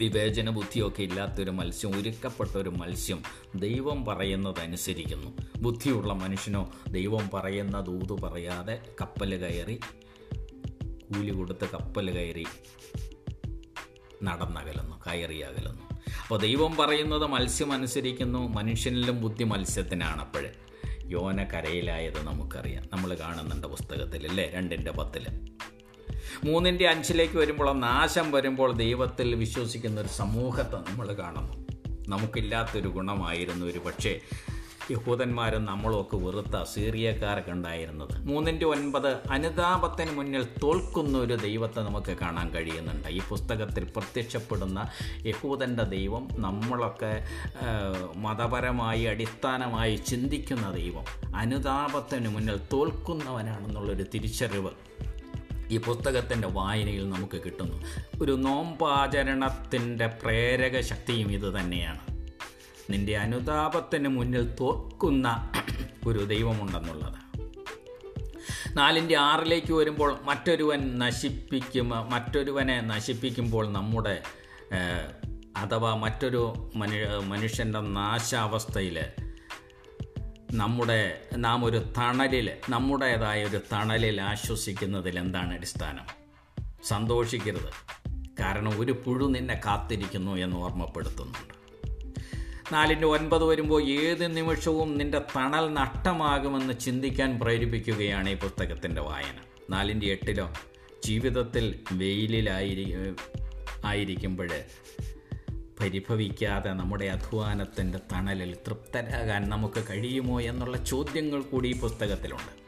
വിവേചന 0.00 0.50
ബുദ്ധിയൊക്കെ 0.50 1.02
ഇല്ലാത്തൊരു 1.02 1.50
മത്സ്യം 1.50 2.00
ഒരുക്കപ്പെട്ട 2.00 2.50
ഒരു 2.56 2.70
മത്സ്യം 2.70 3.22
ദൈവം 3.54 4.04
പറയുന്നത് 4.04 4.60
അനുസരിക്കുന്നു 4.60 5.36
ബുദ്ധിയുള്ള 5.56 6.12
മനുഷ്യനോ 6.12 6.72
ദൈവം 6.88 7.30
പറയുന്ന 7.34 7.80
ദൂത് 7.80 8.12
പറയാതെ 8.22 8.82
കപ്പൽ 9.00 9.36
കയറി 9.36 9.80
കൂലി 10.84 11.30
കൊടുത്ത് 11.30 11.70
കപ്പൽ 11.70 12.10
കയറി 12.10 12.46
നടന്നകലുന്നു 14.22 15.02
കയറി 15.06 15.38
അകലുന്നു 15.40 15.82
അപ്പോൾ 16.22 16.40
ദൈവം 16.40 16.76
പറയുന്നത് 16.76 17.26
മത്സ്യം 17.26 17.72
അനുസരിക്കുന്നു 17.72 18.48
മനുഷ്യനിലും 18.48 19.20
ബുദ്ധി 19.20 19.44
മത്സ്യത്തിനാണ് 19.44 20.20
അപ്പോഴേ 20.20 20.52
യോന 21.04 21.44
കരയിലായത് 21.44 22.24
നമുക്കറിയാം. 22.24 22.88
നമ്മൾ 22.92 23.14
കാണുന്നുണ്ട് 23.14 23.66
പുസ്തകത്തിൽ 23.66 24.26
അല്ലേ? 24.28 24.50
രണ്ടിന്റെ 24.54 24.90
പത്തിൽ. 24.92 25.26
മൂന്നിന്റെ 26.44 26.88
അഞ്ചിലേക്ക് 26.88 27.38
വരുമ്പോൾ 27.38 27.72
നാശം 27.72 28.30
വരുമ്പോൾ 28.30 28.72
ദൈവത്തിൽ 28.72 29.34
വിശ്വസിക്കുന്ന 29.34 30.00
ഒരു 30.00 30.08
സമൂഹത്തെ 30.08 30.76
നമ്മൾ 30.76 31.12
കാണുന്നു. 31.12 31.66
നമുക്കില്ലാത്തൊരു 32.08 32.88
ഗുണമായിരുന്നു 32.88 33.66
ഒരു 33.66 33.78
പക്ഷേ 33.78 34.20
യഹൂദന്മാരും 34.90 35.64
നമ്മളൊക്കെ 35.64 36.16
വെറുത്ത 36.16 36.62
സീറിയക്കാരൊക്കെ 36.74 37.50
ഉണ്ടായിരുന്നത്. 37.50 38.28
മൂന്നിന്റെ 38.28 38.66
ഒൻപത് 38.66 39.28
അനുതാപത്തിന് 39.30 40.10
മുന്നിൽ 40.10 40.46
തോൽക്കുന്ന 40.62 41.18
ഒരു 41.18 41.34
ദൈവത്തെ 41.34 41.80
നമുക്ക് 41.80 42.16
കാണാൻ 42.18 42.50
കഴിയുന്നുണ്ട്. 42.50 43.08
ഈ 43.08 43.20
പുസ്തകത്തിൽ 43.28 43.84
പ്രത്യക്ഷപ്പെടുന്ന 43.84 44.88
യഹൂദന്റെ 45.26 45.82
ദൈവം 45.82 46.28
നമ്മളൊക്കെ 46.32 47.24
മതപരമായി 48.16 49.02
അടിസ്ഥാനമായി 49.02 49.96
ചിന്തിക്കുന്ന 49.96 50.72
ദൈവം 50.72 51.36
അനുതാപത്തിന് 51.36 52.28
മുന്നിൽ 52.28 52.60
തോൽക്കുന്നവനാണെന്നുള്ളൊരു 52.72 54.04
തിരിച്ചറിവ് 54.14 54.70
ഈ 55.70 55.78
പുസ്തകത്തിന്റെ 55.78 56.48
വായനയിൽ 56.48 57.10
നമുക്ക് 57.10 57.40
കിട്ടുന്നു. 57.44 57.76
ഒരു 58.22 58.32
നോമ്പാചരണത്തിന്റെ 58.32 60.06
പ്രേരക 60.06 60.80
ശക്തിയും 60.80 61.32
ഇത് 61.32 61.60
തന്നെയാണ്. 61.60 62.00
നിന്റെ 62.90 63.16
അനുതാപത്തിന് 63.16 64.08
മുന്നിൽ 64.08 64.54
തോൽക്കുന്ന 64.60 65.52
ഒരു 66.06 66.18
ദൈവമുണ്ടെന്നുള്ളത്. 66.18 67.26
നാലിന്റെ 68.78 69.16
ആറിലേക്ക് 69.16 69.72
വരുമ്പോൾ 69.72 70.18
മറ്റൊരുവൻ 70.22 70.98
നശിപ്പിക്കും 70.98 71.88
മറ്റൊരുവനെ 71.88 72.80
നശിപ്പിക്കുമ്പോൾ 72.80 73.72
നമ്മുടെ 73.72 74.22
അഥവാ 75.56 75.94
മറ്റൊരു 75.94 76.70
മനുഷ്യ 76.76 77.06
മനുഷ്യന്റെ 77.28 77.80
നാശാവസ്ഥയിൽ 77.80 79.04
നമ്മുടെ 80.52 81.20
നാം 81.36 81.64
ഒരു 81.64 81.78
തണലിൽ 81.98 82.50
നമ്മുടേതായ 82.68 83.44
ഒരു 83.44 83.60
തണലിൽ 83.72 84.20
ആശ്വസിക്കുന്നതിൽ 84.20 85.18
എന്താണ് 85.18 85.54
അടിസ്ഥാനം? 85.54 86.06
സന്തോഷിക്കരുത്. 86.84 87.70
കാരണം 88.40 88.80
ഒരു 88.80 88.92
പുഴു 88.92 89.26
നിന്നെ 89.26 89.60
കാത്തിരിക്കുന്നു 89.66 90.32
എന്ന് 90.32 90.56
ഓർമ്മപ്പെടുത്തുന്നുണ്ട്. 90.56 91.54
നാലിന്റെ 92.74 93.06
ഒൻപത് 93.06 93.44
വരുമ്പോൾ 93.44 93.82
ഏത് 93.82 94.36
നിമിഷവും 94.36 94.98
നിന്റെ 94.98 95.18
തണൽ 95.18 95.74
നഷ്ടമാകുമെന്ന് 95.74 96.74
ചിന്തിക്കാൻ 96.80 97.38
പ്രേരിപ്പിക്കുകയാണ് 97.38 98.30
ഈ 98.30 98.34
പുസ്തകത്തിന്റെ 98.34 99.00
വായന. 99.00 99.38
നാലിന്റെ 99.70 100.06
എട്ടിലോ? 100.06 100.52
ജീവിതത്തിൽ 101.04 101.80
വെയിലിലായിരി 101.92 102.96
ആയിരിക്കുമ്പോൾ 103.84 104.48
പരിഭവിക്കാതെ 105.80 106.70
നമ്മുടെ 106.72 107.04
അധ്വാനത്തിന്റെ 107.04 107.98
തണലിൽ 108.12 108.54
തൃപ്തരാകാൻ 108.54 109.48
നമുക്ക് 109.48 109.84
കഴിയുമോ 109.90 110.40
എന്നുള്ള 110.40 110.76
ചോദ്യങ്ങൾ 110.76 111.40
കൂടി 111.40 111.68
ഈ 111.68 111.80
പുസ്തകത്തിലുണ്ട്. 111.80 112.66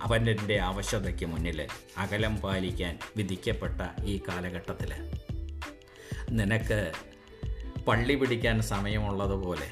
അവന്റെ 0.00 0.58
അവശതയ്ക്ക് 0.58 1.26
മുന്നിൽ 1.26 1.66
അകലം 1.98 2.36
പാലിക്കാൻ 2.36 2.98
വിധിക്കപ്പെട്ട 3.16 4.04
ഈ 4.04 4.20
കാലഘട്ടത്തിൽ. 4.28 4.94
നിനക്ക് 6.30 6.92
പള്ളി 7.88 8.14
പിടിക്കാൻ 8.14 8.62
സമയമുള്ളതുപോലെ 8.62 9.70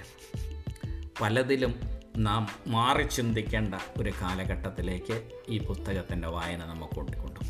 പലതിലും 1.21 1.81
നാം 2.17 2.49
മാറി 2.67 3.03
ചിന്തിക്കേണ്ട 3.03 3.75
ഒരു 4.01 4.11
കാലഘട്ടത്തിലേക്ക് 4.11 5.31
ഈ 5.49 5.59
പുസ്തകത്തിന്റെ 5.59 6.29
വായന 6.29 6.65
നമുക്ക് 6.65 6.95
കൊണ്ടുകൊണ്ടു 6.95 7.41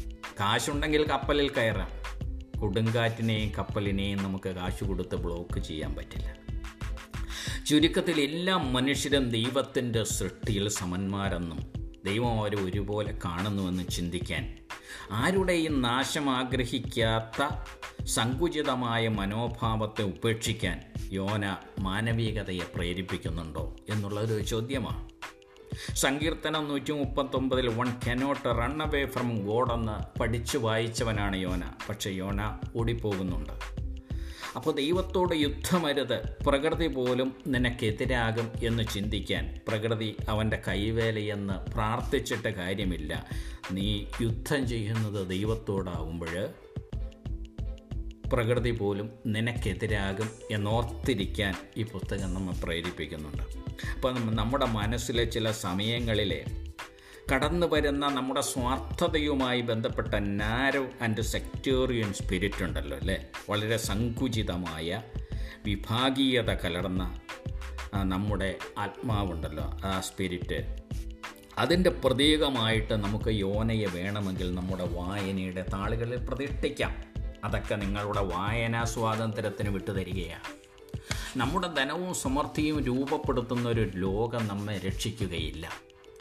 കാശുണ്ടെങ്കിൽ 0.40 1.06
കപ്പലിൽ 1.06 1.48
കയറാം. 1.48 2.01
കൊടുങ്കാറ്റിനെയും 2.62 3.52
കപ്പലിനെയും 3.58 4.22
നമുക്ക് 4.22 4.48
കാശ് 4.48 4.84
കൊടുത്ത് 4.84 5.16
ബ്ലോക്ക് 5.16 5.60
ചെയ്യാൻ 5.60 5.94
പറ്റില്ല. 5.94 6.36
ചുരുക്കത്തിൽ 7.66 8.20
എല്ലാ 8.20 8.56
മനുഷ്യരും 8.56 9.30
ദൈവത്തിന്റെ 9.30 10.04
സൃഷ്ടിയിൽ 10.04 10.68
സമന്മാരെന്നും 10.68 11.72
ദൈവം 12.06 12.40
അവരെ 12.40 12.58
ഒരുപോലെ 12.58 13.18
കാണുന്നുവെന്ന് 13.24 13.84
ചിന്തിക്കാൻ 13.88 14.58
ആരുടെയും 15.10 15.82
നാശം 15.82 16.30
ആഗ്രഹിക്കാത്ത 16.30 17.48
സങ്കുചിതമായ 18.04 19.08
മനോഭാവത്തെ 19.08 20.02
ഉപേക്ഷിക്കാൻ 20.02 20.80
യോന 21.12 21.56
മാനവികതയെ 21.80 22.72
പ്രേരിപ്പിക്കുന്നുണ്ടോ 22.74 23.76
എന്നുള്ളൊരു 23.90 24.42
ചോദ്യമാണ്. 24.42 25.11
സങ്കീർത്തനം 25.94 26.68
നൂറ്റി 26.68 26.92
മുപ്പത്തൊമ്പതിൽ 26.92 27.68
one 27.68 27.86
cannot 28.08 28.48
run 28.48 28.82
away 28.82 29.06
from 29.06 29.46
God 29.46 29.72
എന്ന് 29.72 30.18
പഠിച്ചു 30.18 30.58
വായിച്ചവനാണ് 30.58 31.36
യോന. 31.36 31.62
പക്ഷെ 31.88 32.10
യോന 32.10 32.58
ഓടിപ്പോകുന്നുണ്ട്. 32.76 33.52
അപ്പോൾ 34.56 34.74
ദൈവത്തോട് 34.74 35.34
യുദ്ധമരുത്. 35.34 36.44
പ്രകൃതി 36.46 36.86
പോലും 36.86 37.34
നിനക്കെതിരാകും 37.46 38.52
എന്ന് 38.62 38.82
ചിന്തിക്കാൻ 38.94 39.60
പ്രകൃതി 39.68 40.16
അവന്റെ 40.28 40.62
കൈവേലയെന്ന് 40.68 41.70
പ്രാർത്ഥിച്ചിട്ട് 41.70 42.48
കാര്യമില്ല. 42.48 43.26
നീ 43.72 44.04
യുദ്ധം 44.20 44.68
ചെയ്യുന്നത് 44.68 45.28
ദൈവത്തോടാവുമ്പോൾ 45.28 46.48
പ്രകൃതി 48.32 48.70
പോലും 48.70 49.10
നിനക്കെതിരാകും 49.26 50.28
എന്നോർത്തിരിക്കാൻ 50.50 51.54
ഈ 51.76 51.82
പുസ്തകം 51.82 52.34
നമ്മെ 52.34 52.54
പ്രേരിപ്പിക്കുന്നുണ്ട്. 52.62 53.44
അപ്പം 53.94 54.36
നമ്മുടെ 54.36 54.66
മനസ്സിലെ 54.66 55.24
ചില 55.24 55.50
സമയങ്ങളിലെ 55.50 56.40
കടന്നു 57.32 57.66
വരുന്ന 57.66 58.08
നമ്മുടെ 58.08 58.40
സ്വാർത്ഥതയുമായി 58.40 59.60
ബന്ധപ്പെട്ട 59.60 60.14
നാരോ 60.14 60.84
ആൻഡ് 61.02 61.20
സെക്ടേറിയൻ 61.20 62.12
സ്പിരിറ്റ് 62.12 62.62
ഉണ്ടല്ലോ 62.64 62.96
അല്ലേ? 62.98 63.18
വളരെ 63.50 63.76
സങ്കുചിതമായ 63.76 65.02
വിഭാഗീയത 65.66 66.50
കലർന്ന 66.54 67.02
നമ്മുടെ 68.02 68.50
ആത്മാവുണ്ടല്ലോ 68.78 69.66
ആ 69.84 70.00
സ്പിരിറ്റ് 70.00 70.58
അതിന്റെ 71.58 71.90
പ്രതീകമായിട്ട് 71.90 72.94
നമുക്ക് 72.94 73.30
യോനയെ 73.30 73.86
വേണമെങ്കിൽ 73.86 74.54
നമ്മുടെ 74.54 74.84
വായനയുടെ 74.92 75.64
താളുകളിൽ 75.72 76.16
പ്രതിഷ്ഠിക്കാം 76.28 76.92
അതൊക്കെ 77.44 77.74
നിങ്ങളുടെ 77.74 78.20
വായനാ 78.20 78.84
സ്വാതന്ത്ര്യത്തിന് 78.84 79.68
വിട്ടുതരികയാണ്. 79.68 80.62
നമ്മുടെ 81.38 81.68
ധനവും 81.68 82.14
സമൃദ്ധിയും 82.14 82.84
രൂപപ്പെടുത്തുന്ന 82.84 83.68
ഒരു 83.68 83.90
ലോകം 83.94 84.48
നമ്മെ 84.48 84.78
രക്ഷിക്കുകയില്ല. 84.78 85.72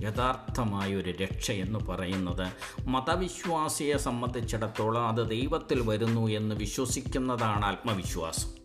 യഥാർത്ഥമായൊരു 0.01 1.11
രക്ഷ 1.11 1.51
എന്ന് 1.51 1.79
പറയുന്നത് 1.79 2.47
മതവിശ്വാസിയെ 2.87 3.97
സംബന്ധിച്ചിടത്തോളം 3.97 5.07
അത് 5.07 5.29
ദൈവത്തിൽ 5.29 5.81
വരുന്നു 5.81 6.27
എന്ന് 6.27 6.55
വിശ്വസിക്കുന്നതാണ് 6.55 7.65
ആത്മവിശ്വാസം. 7.65 8.61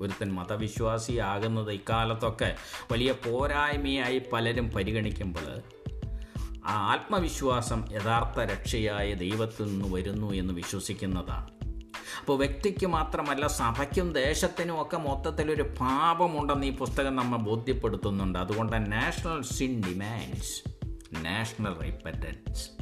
ഒരുത്തൻ 0.00 0.32
മതവിശ്വാസിയാകുന്നത് 0.32 1.72
ഇക്കാലത്തൊക്കെ 1.72 2.56
വലിയ 2.92 3.12
പോരായ്മയായി 3.12 4.22
പലരും 4.32 4.70
പരിഗണിക്കുമ്പോൾ 4.70 5.79
ആ 6.66 6.72
ആത്മവിശ്വാസം 6.92 7.84
യഥാർത്ഥ 7.92 8.40
രക്ഷയായ 8.52 9.14
ദൈവത്തിൽ 9.14 9.64
നിന്ന് 9.64 9.94
വരുന്നു 9.94 10.32
എന്ന് 10.32 10.54
വിശ്വസിക്കുന്നതാണ് 10.54 11.48
അപ്പോൾ 12.20 12.38
വ്യക്തിക്ക് 12.38 12.86
മാത്രമല്ല 12.86 13.46
സഭയ്ക്കും 13.46 14.12
ദേശത്തിനും 14.12 14.82
ഒക്കെ 14.82 14.96
മൊത്തത്തിലൊരു 14.96 15.62
പാപമുണ്ടെന്ന് 15.62 16.66
ഈ 16.66 16.76
പുസ്തകം 16.76 17.16
നമ്മെ 17.16 17.38
ബോധ്യപ്പെടുത്തുന്നുണ്ട്. 17.38 18.38
അതുകൊണ്ട് 18.38 18.92
national 18.92 19.42
sin 19.42 19.82
demands 19.88 20.62
national 21.24 21.74
repentance. 21.82 22.79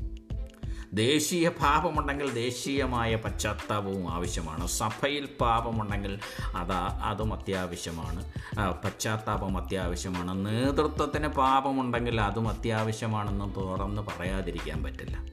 ദേശീയ 0.92 1.48
പാപമുണ്ടെങ്കിൽ 1.48 2.34
ദേശീയമായ 2.34 3.14
പശ്ചാത്താപവും 3.14 4.10
ആവശ്യമാണ്. 4.10 4.66
സഭയിൽ 4.66 5.28
പാപമുണ്ടെങ്കിൽ 5.40 6.18
അതാ 6.56 7.00
അതും 7.02 7.34
അത്യാവശ്യമാണ്. 7.34 8.32
പശ്ചാത്താപം 8.84 9.58
അത്യാവശ്യമാണ്. 9.58 10.46
നേതൃത്വത്തിന് 10.46 11.28
പാപമുണ്ടെങ്കിൽ 11.28 12.20
അതും 12.20 12.48
അത്യാവശ്യമാണെന്ന് 12.48 13.56
തുറന്ന് 13.56 14.02
പറയാതിരിക്കാൻ 14.02 14.82
പറ്റില്ല. 14.82 15.24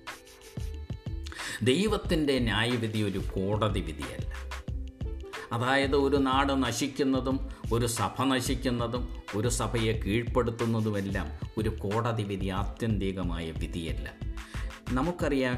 ദൈവത്തിന്റെ 1.63 2.39
ന്യായവിധി 2.39 3.01
ഒരു 3.01 3.19
കോടതി 3.19 3.79
വിധിയല്ല. 3.79 4.33
അതായത് 5.53 5.95
ഒരു 5.95 6.17
നാട് 6.17 6.63
നശിക്കുന്നതും 6.63 7.49
ഒരു 7.73 7.85
സഭ 7.85 8.23
നശിക്കുന്നതും 8.23 9.15
ഒരു 9.35 9.47
സഭയെ 9.47 9.91
കീഴ്പ്പെടുത്തുന്നതുമെല്ലാം 9.91 11.31
ഒരു 11.57 11.69
കോടതി 11.69 12.23
വിധി 12.23 12.47
ആത്യന്തികമായ 12.47 13.51
വിധിയല്ല. 13.51 14.34
നമുക്കറിയാം 14.91 15.57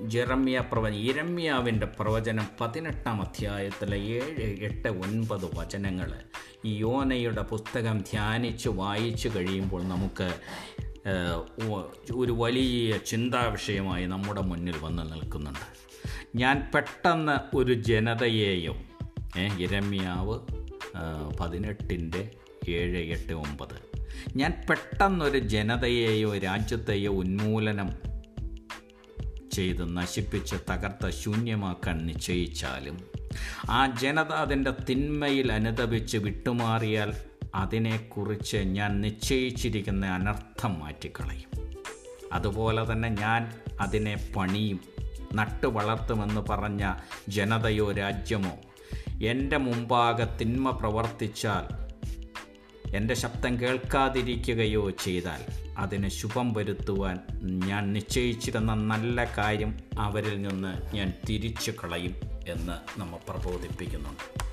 ജെറമ്യ 0.00 0.64
പ്രവചനം 0.72 0.98
ഇരമ്യാവിന്റെ 0.98 1.86
പ്രവചനം 1.86 2.46
പതിനെട്ടാം 2.60 3.22
അധ്യായത്തിലെ 3.22 3.96
ഏഴ് 3.96 4.64
എട്ട് 4.64 4.88
ഒൻപത് 4.88 5.58
വചനങ്ങൾ 5.58 6.12
ഈ 6.64 6.76
യോനയുടെ 6.76 7.42
പുസ്തകം 7.42 7.98
ധ്യാനിച്ച് 7.98 8.68
വായിച്ചു 8.68 9.30
കഴിയുമ്പോൾ 9.36 9.82
നമുക്ക് 9.82 10.34
ഒരു 12.14 12.32
വലിയ 12.32 12.96
ചിന്താ 12.96 13.42
വിഷയമായി 13.46 14.06
നമ്മുടെ 14.06 14.40
മുന്നിൽ 14.40 14.74
വന്ന് 14.80 15.12
നിൽക്കുന്നുണ്ട്. 15.12 15.66
ഞാൻ 16.36 16.70
പെട്ടെന്ന് 16.74 17.56
ഒരു 17.56 17.72
ജനതയെയോ 17.72 18.76
ഇരമ്യാവ് 19.58 20.40
പതിനെട്ടിന്റെ 21.40 22.30
ഏഴ് 22.68 22.98
എട്ട് 22.98 23.32
ഒമ്പത്. 23.32 23.78
ഞാൻ 24.36 24.66
പെട്ടെന്നൊരു 24.70 25.38
ജനതയെയോ 25.38 26.38
രാജ്യത്തെയോ 26.38 27.12
ഉന്മൂലനം 27.12 28.15
ചെയ്ത് 29.56 29.96
നശിപ്പിച്ച് 29.96 30.56
തകർത്ത് 30.70 31.10
ശൂന്യമാക്കാൻ 31.10 32.06
നിശ്ചയിച്ചാലും 32.06 32.96
ആ 33.70 33.86
ജനത 33.86 34.32
അതിന്റെ 34.32 34.72
തിന്മയിൽ 34.90 35.52
അനുദപിച്ച് 35.52 36.18
വിട്ടുമാറിയാൽ 36.18 37.12
അതിനെക്കുറിച്ച് 37.54 38.56
ഞാൻ 38.56 39.00
നിശ്ചയിച്ചിരിക്കുന്ന 39.00 40.06
അനർത്ഥം 40.06 40.80
മാറ്റിക്കളയും. 40.80 41.50
അതുപോലെ 42.32 42.92
തന്നെ 42.92 43.08
ഞാൻ 43.08 43.42
അതിനെ 43.80 44.14
പണിയും 44.36 44.80
നട്ടു 45.34 45.66
വളർത്തുമെന്ന് 45.66 46.40
പറഞ്ഞ 46.40 46.92
ജനതയോ 47.28 47.92
രാജ്യമോ 47.92 48.54
എന്റെ 49.22 49.56
മുമ്പാകെ 49.56 50.26
തിന്മ 50.40 50.70
പ്രവർത്തിച്ചാൽ 50.70 51.85
എന്റെ 52.94 53.14
ശബ്ദം 53.14 53.60
കേൾക്കാതിരിക്കുകയോ 53.60 54.90
ചെയ്താൽ 54.90 55.44
അതിന് 55.78 56.08
ശുഭം 56.08 56.52
വരുത്തുവാൻ 56.52 57.18
ഞാൻ 57.42 57.92
നിശ്ചയിച്ചിരുന്ന 57.92 58.74
നല്ല 58.74 59.24
കാര്യം 59.38 59.78
അവരിൽ 59.98 60.42
നിന്ന് 60.42 60.96
ഞാൻ 60.96 61.12
തിരിച്ചു 61.28 61.70
കളയും 61.70 62.14
എന്ന് 62.48 63.00
നമ്മൾ 63.00 63.30
പ്രബോധിപ്പിക്കുന്നുണ്ട്. 63.30 64.46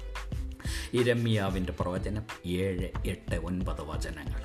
ഇരമ്യാവിന്റെ 0.94 1.74
പ്രവചനം 1.80 2.24
ഏഴ് 2.46 3.08
എട്ട് 3.08 3.36
ഒൻപത് 3.36 3.82
വചനങ്ങൾ. 3.82 4.42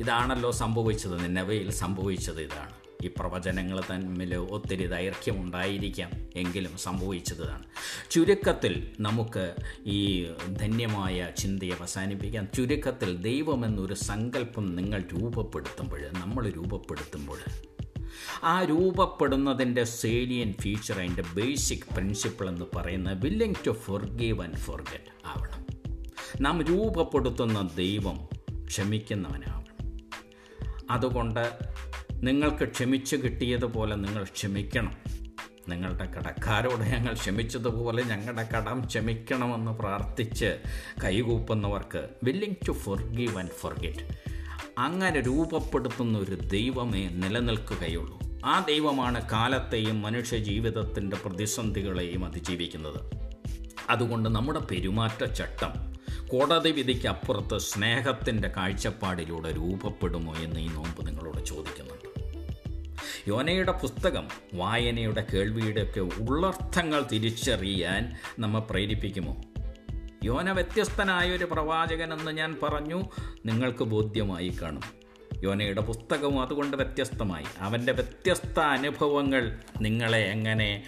ഇതാണല്ലോ 0.00 0.50
സംഭവിച്ചത് 0.50 1.24
നിന്നവയിൽ 1.24 1.70
സംഭവിച്ചത് 1.70 2.40
ഇതാണ്. 2.40 2.77
ഈ 3.04 3.10
പ്രവചനങ്ങൾ 3.18 3.80
തമ്മിൽ 3.80 4.34
ഒത്തിരി 4.34 4.86
ദൈർഘ്യമുണ്ടായിരിക്കാം 4.86 6.10
എങ്കിലും 6.36 6.78
സംഭവിച്ചതാണ്. 6.78 7.62
ചുരുക്കത്തിൽ 8.10 8.90
നമുക്ക് 9.00 9.54
ഈ 9.86 10.26
ധന്യമായ 10.60 11.30
ചിന്തയെ 11.38 11.70
അവസാനിപ്പിക്കാം. 11.70 12.48
ചുരുക്കത്തിൽ 12.54 13.16
ദൈവമെന്നൊരു 13.16 13.94
സങ്കല്പം 13.94 14.76
നിങ്ങൾ 14.76 15.00
രൂപപ്പെടുത്തുമ്പോൾ 15.00 16.00
നമ്മൾ 16.00 16.48
രൂപപ്പെടുത്തുമ്പോൾ 16.48 17.38
ആ 18.44 18.64
രൂപപ്പെടുന്നതിന്റെ 18.64 19.84
സേലിയൻ 19.84 20.54
ഫീച്ചർ 20.60 20.98
അതിന്റെ 20.98 21.22
ബേസിക് 21.34 21.94
പ്രിൻസിപ്പിൾ 21.94 22.48
എന്ന് 22.48 22.76
പറയുന്നത് 22.76 23.24
willing 23.24 23.54
to 23.66 23.70
forgive 23.70 24.42
and 24.42 24.56
forget 24.56 25.26
ആവണം. 25.26 25.66
നാം 26.40 26.62
രൂപപ്പെടുത്തുന്ന 26.62 27.70
ദൈവം 27.76 28.28
ക്ഷമിക്കുന്നവനാവണം. 28.66 29.68
അതുകൊണ്ട് 30.90 31.50
നിങ്ങൾക്ക് 32.22 32.64
ക്ഷമിച്ചു 32.64 33.16
കിട്ടിയതുപോലെ 33.16 33.96
നിങ്ങൾ 33.96 34.24
ക്ഷമിക്കണം. 34.24 34.96
നിങ്ങളുടെ 35.68 36.04
കടക്കാരോട് 36.04 36.82
ഞങ്ങൾ 36.82 37.12
ക്ഷമിച്ചതുപോലെ 37.12 38.02
ഞങ്ങളുടെ 38.02 38.48
കടം 38.54 38.84
ക്ഷമിക്കണമെന്ന് 38.84 39.72
പ്രാർത്ഥിച്ച് 39.72 40.58
കൈകൂപ്പുന്നവർക്ക് 41.04 42.08
willing 42.24 42.54
to 42.68 42.72
forgive 42.72 43.38
and 43.38 43.50
forget 43.50 44.04
അങ്ങനെ 44.78 45.20
രൂപപ്പെടുത്തുന്ന 45.20 46.18
ഒരു 46.18 46.34
ദൈവമേ 46.34 47.08
നിലനിൽക്കുകയുള്ളൂ. 47.08 48.18
ആ 48.44 48.64
ദൈവമാണ് 48.68 49.30
കാലത്തെയും 49.30 50.02
മനുഷ്യ 50.02 50.36
ജീവിതത്തിന്റെ 50.36 51.16
പ്രതിസന്ധികളെയും 51.16 52.24
അതിജീവിക്കുന്നത്. 52.24 53.00
അതുകൊണ്ട് 53.90 54.28
നമ്മുടെ 54.28 54.58
പെരുമാറ്റച്ചട്ടം 54.58 55.88
കോടതി 56.28 56.70
വിധിക്കപ്പുറത്ത് 56.70 57.58
സ്നേഹത്തിന്റെ 57.58 58.48
കാഴ്ചപ്പാടിലൂടെ 58.48 59.52
രൂപപ്പെടുമോ 59.52 60.34
എന്ന് 60.34 60.60
ഈ 60.60 60.66
നോമ്പ് 60.66 61.06
നിങ്ങളോട് 61.06 61.46
ചോദിക്കുന്നുണ്ട് 61.46 61.97
യോനയുടെ 63.28 63.72
പുസ്തകം 63.72 64.28
വായനയുടെ 64.54 65.26
കേൾവിയുടെയൊക്കെ 65.34 66.00
ഉള്ളർത്ഥങ്ങൾ 66.00 67.06
തിരിച്ചറിയാൻ 67.12 68.16
നമ്മെ 68.38 68.60
പ്രേരിപ്പിക്കുമോ? 68.60 69.36
യോന 70.24 70.52
വ്യത്യസ്തനായ 70.52 71.30
ഒരു 71.30 71.44
പ്രവാചകനെന്ന് 71.44 72.32
ഞാൻ 72.32 72.56
പറഞ്ഞു 72.62 73.02
നിങ്ങൾക്ക് 73.46 73.84
ബോധ്യമായി 73.84 74.48
കാണും. 74.48 74.82
യോനയുടെ 75.42 75.80
പുസ്തകവും 75.80 76.42
അതുകൊണ്ട് 76.42 76.76
വ്യത്യസ്തമായി. 76.76 77.44
അവന്റെ 77.58 77.92
വ്യത്യസ്ത 77.92 78.60
അനുഭവങ്ങൾ 78.60 79.58
നിങ്ങളെ 79.80 80.18
എങ്ങനെ 80.18 80.84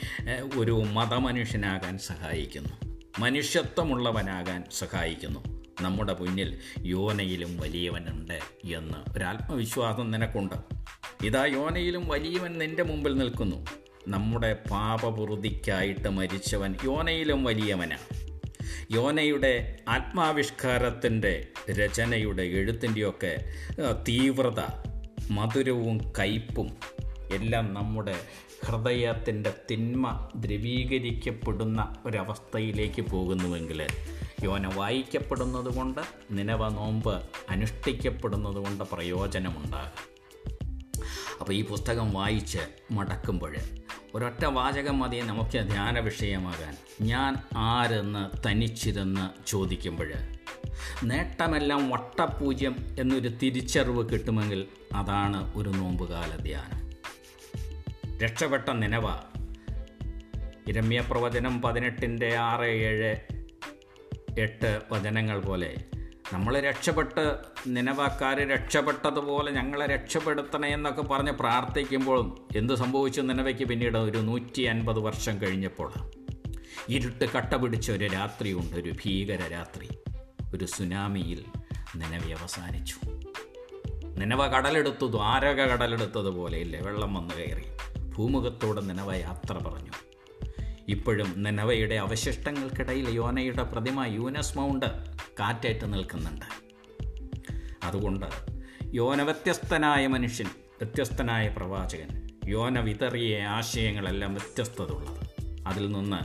ഒരു 0.59 0.73
മതമനുഷ്യനാകാൻ 0.73 1.99
സഹായിക്കുന്നു? 1.99 3.03
മനുഷ്യത്വമുള്ളവനാകാൻ 3.19 4.65
സഹായിക്കുന്നു. 4.73 5.41
നമ്മുടെ 5.81 6.17
മുന്നിൽ 6.21 6.59
യോനയിലും 6.79 7.57
വലിയവനുണ്ട് 7.57 8.41
എന്ന്. 8.65 9.17
ഒരാത്മവിശ്വാസം 9.17 10.11
നിനക്കുണ്ട്. 10.11 10.80
ഇതാ 11.27 11.45
യോനയിലും 11.47 12.09
വലിയവൻ 12.09 12.53
നിന്റെ 12.59 12.83
മുമ്പിൽ 12.83 13.19
നിൽക്കുന്നു. 13.19 13.59
നമ്മുടെ 14.09 14.53
പാപപുറുതിക്കായിട്ട് 14.71 16.09
മരിച്ചവൻ 16.09 16.75
യോനയിലും 16.85 17.45
വലിയവനാണ് 17.45 18.07
യോനയുടെ 18.91 19.53
ആത്മാവിഷ്കാരത്തിന്റെ 19.89 21.33
രചനയുടെ 21.71 22.43
എഴുത്തിന്റെയൊക്കെ 22.43 23.33
തീവ്രത 24.09 24.61
മധുരവും 25.31 26.13
കയ്പും 26.19 26.69
എല്ലാം 27.31 27.75
നമ്മുടെ 27.75 28.17
ഹൃദയത്തിന്റെ 28.67 29.51
തിന്മ 29.71 30.07
ദ്രവീകരിക്കപ്പെടുന്ന 30.37 31.97
ഒരവസ്ഥയിലേക്ക് 32.07 33.03
പോകുന്നുവെങ്കിൽ 33.03 33.81
യോന 34.45 34.67
വായിക്കപ്പെടുന്നത് 34.75 35.71
കൊണ്ട് 35.77 36.03
നിലവ 36.31 36.69
നോമ്പ് 36.69 37.15
അനുഷ്ഠിക്കപ്പെടുന്നത് 37.51 38.61
കൊണ്ട് 38.65 38.85
പ്രയോജനമുണ്ടാകും. 38.85 40.10
അപ്പോൾ 41.41 41.53
ഈ 41.53 41.65
പുസ്തകം 41.65 42.13
വായിച്ച് 42.13 42.59
മടക്കുമ്പോൾ 42.91 43.57
ഒരൊറ്റ 44.15 44.45
വാചകം 44.45 44.99
മതി 44.99 45.17
നമുക്ക് 45.17 45.59
ധ്യാന 45.69 45.99
വിഷയമാകാൻ. 45.99 46.77
ഞാൻ 47.01 47.37
ആരെന്ന് 47.57 48.49
തനിച്ചിരുന്ന് 48.49 49.49
ചോദിക്കുമ്പോൾ 49.49 50.13
നേട്ടമെല്ലാം 51.05 51.91
വട്ടപൂജ്യം 51.91 52.97
എന്നൊരു 52.99 53.29
തിരിച്ചറിവ് 53.29 54.09
കിട്ടുമെങ്കിൽ 54.09 54.67
അതാണ് 54.95 55.55
ഒരു 55.55 55.69
നോമ്പുകാല 55.69 56.37
ധ്യാനം. 56.37 56.91
രക്ഷപ്പെട്ട 58.19 58.69
നിലവ 58.69 59.09
ഇരമ്യ 60.69 61.01
പ്രവചനം 61.01 61.63
പതിനെട്ടിന്റെ 61.63 62.37
ആറ് 62.37 62.65
ഏഴ് 62.65 63.17
എട്ട് 64.41 64.81
വചനങ്ങൾ 64.93 65.41
പോലെ 65.41 65.85
നമ്മൾ 66.33 66.61
രക്ഷപ്പെട്ട് 66.61 67.39
നിലവാക്കാർ 67.67 68.49
രക്ഷപ്പെട്ടതുപോലെ 68.49 69.53
ഞങ്ങളെ 69.53 69.87
രക്ഷപ്പെടുത്തണേ 69.87 70.69
എന്നൊക്കെ 70.69 71.03
പറഞ്ഞ് 71.03 71.33
പ്രാർത്ഥിക്കുമ്പോഴും 71.33 72.49
എന്ത് 72.57 72.75
സംഭവിച്ചു 72.75 73.21
നിലവയ്ക്ക് 73.21 73.65
പിന്നീട് 73.65 73.99
ഒരു 73.99 74.19
നൂറ്റി 74.19 74.63
അൻപത് 74.63 74.99
വർഷം 74.99 75.43
കഴിഞ്ഞപ്പോൾ? 75.43 75.93
ഇരുട്ട് 76.89 77.25
കട്ട 77.25 77.55
പിടിച്ച 77.55 77.91
ഒരു 77.91 78.05
രാത്രിയുണ്ട് 78.05 78.77
ഒരു 78.77 78.91
ഭീകര 78.91 79.49
രാത്രി. 79.53 79.89
ഒരു 80.55 80.65
സുനാമിയിൽ 80.65 81.45
നിലവി 81.97 82.31
അവസാനിച്ചു. 82.31 82.97
നിലവ 84.09 84.47
കടലെടുത്തു 84.47 85.07
ദ്വാരക 85.07 85.61
കടലെടുത്തതുപോലെയില്ലേ 85.61 86.81
വെള്ളം 86.81 87.15
വന്നു 87.15 87.35
കയറി. 87.35 87.65
ഭൂമുഖത്തോടെ 88.09 88.81
നിലവ 88.81 89.15
യാത്ര 89.15 89.53
പറഞ്ഞു. 89.53 90.10
ഇപ്പോഴും 90.91 91.43
നെനവയുടെ 91.43 91.95
അവശിഷ്ടങ്ങൾക്കിടയിൽ 91.95 93.09
യോനയുടെ 93.11 93.63
പ്രതിമ 93.63 94.05
യൂനസ് 94.09 94.59
മൗണ്ട് 94.59 94.87
കാറ്റേറ്റ് 95.41 95.93
നിൽക്കുന്നുണ്ട്. 95.93 96.47
അതുകൊണ്ട് 97.83 98.27
യോന 98.95 99.23
വ്യത്യസ്തനായ 99.23 100.07
മനുഷ്യൻ 100.07 100.47
വ്യത്യസ്തനായ 100.79 101.49
പ്രവാചകൻ 101.49 102.09
യോന 102.49 102.81
വിതറിയ 102.81 103.39
ആശയങ്ങളെല്ലാം 103.49 104.35
വ്യത്യസ്തത 104.35 104.93
ഉള്ളത് 104.93 105.23
അതിൽ 105.67 105.93
നിന്ന് 105.93 106.21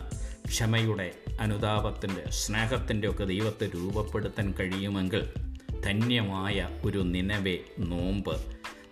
ക്ഷമയുടെ 0.48 1.08
അനുതാപത്തിന്റെ 1.40 2.24
സ്നേഹത്തിന്റെ 2.32 3.10
ഒക്കെ 3.10 3.26
ദൈവത്തെ 3.26 3.70
രൂപപ്പെടുത്താൻ 3.76 4.54
കഴിയുമെങ്കിൽ 4.60 5.24
ധന്യമായ 5.82 6.58
ഒരു 6.86 6.98
നിലവെ 7.06 7.56
നോമ്പ് 7.80 8.36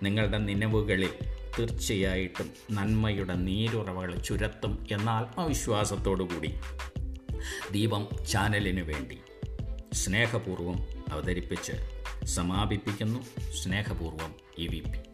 നിങ്ങളുടെ 0.03 0.37
നിലവുകളിൽ 0.37 1.13
തീർച്ചയായിട്ടും 1.59 2.51
നന്മയുടെ 2.71 3.35
നീരുറവകൾ 3.35 4.15
ചുരത്തും 4.19 4.87
എന്ന 4.91 5.09
ആത്മവിശ്വാസത്തോടു 5.09 6.23
കൂടി 6.23 6.53
ദീപം 7.71 8.07
ചാനലിനു 8.27 8.81
വേണ്ടി 8.81 9.17
സ്നേഹപൂർവം 9.93 10.77
അവതരിപ്പിച്ച് 11.11 11.73
സമാപിപ്പിക്കുന്നു 12.25 13.19
സ്നേഹപൂർവം 13.63 14.35
ഇ 14.57 14.67
വി 14.67 14.79
പി. 14.79 15.12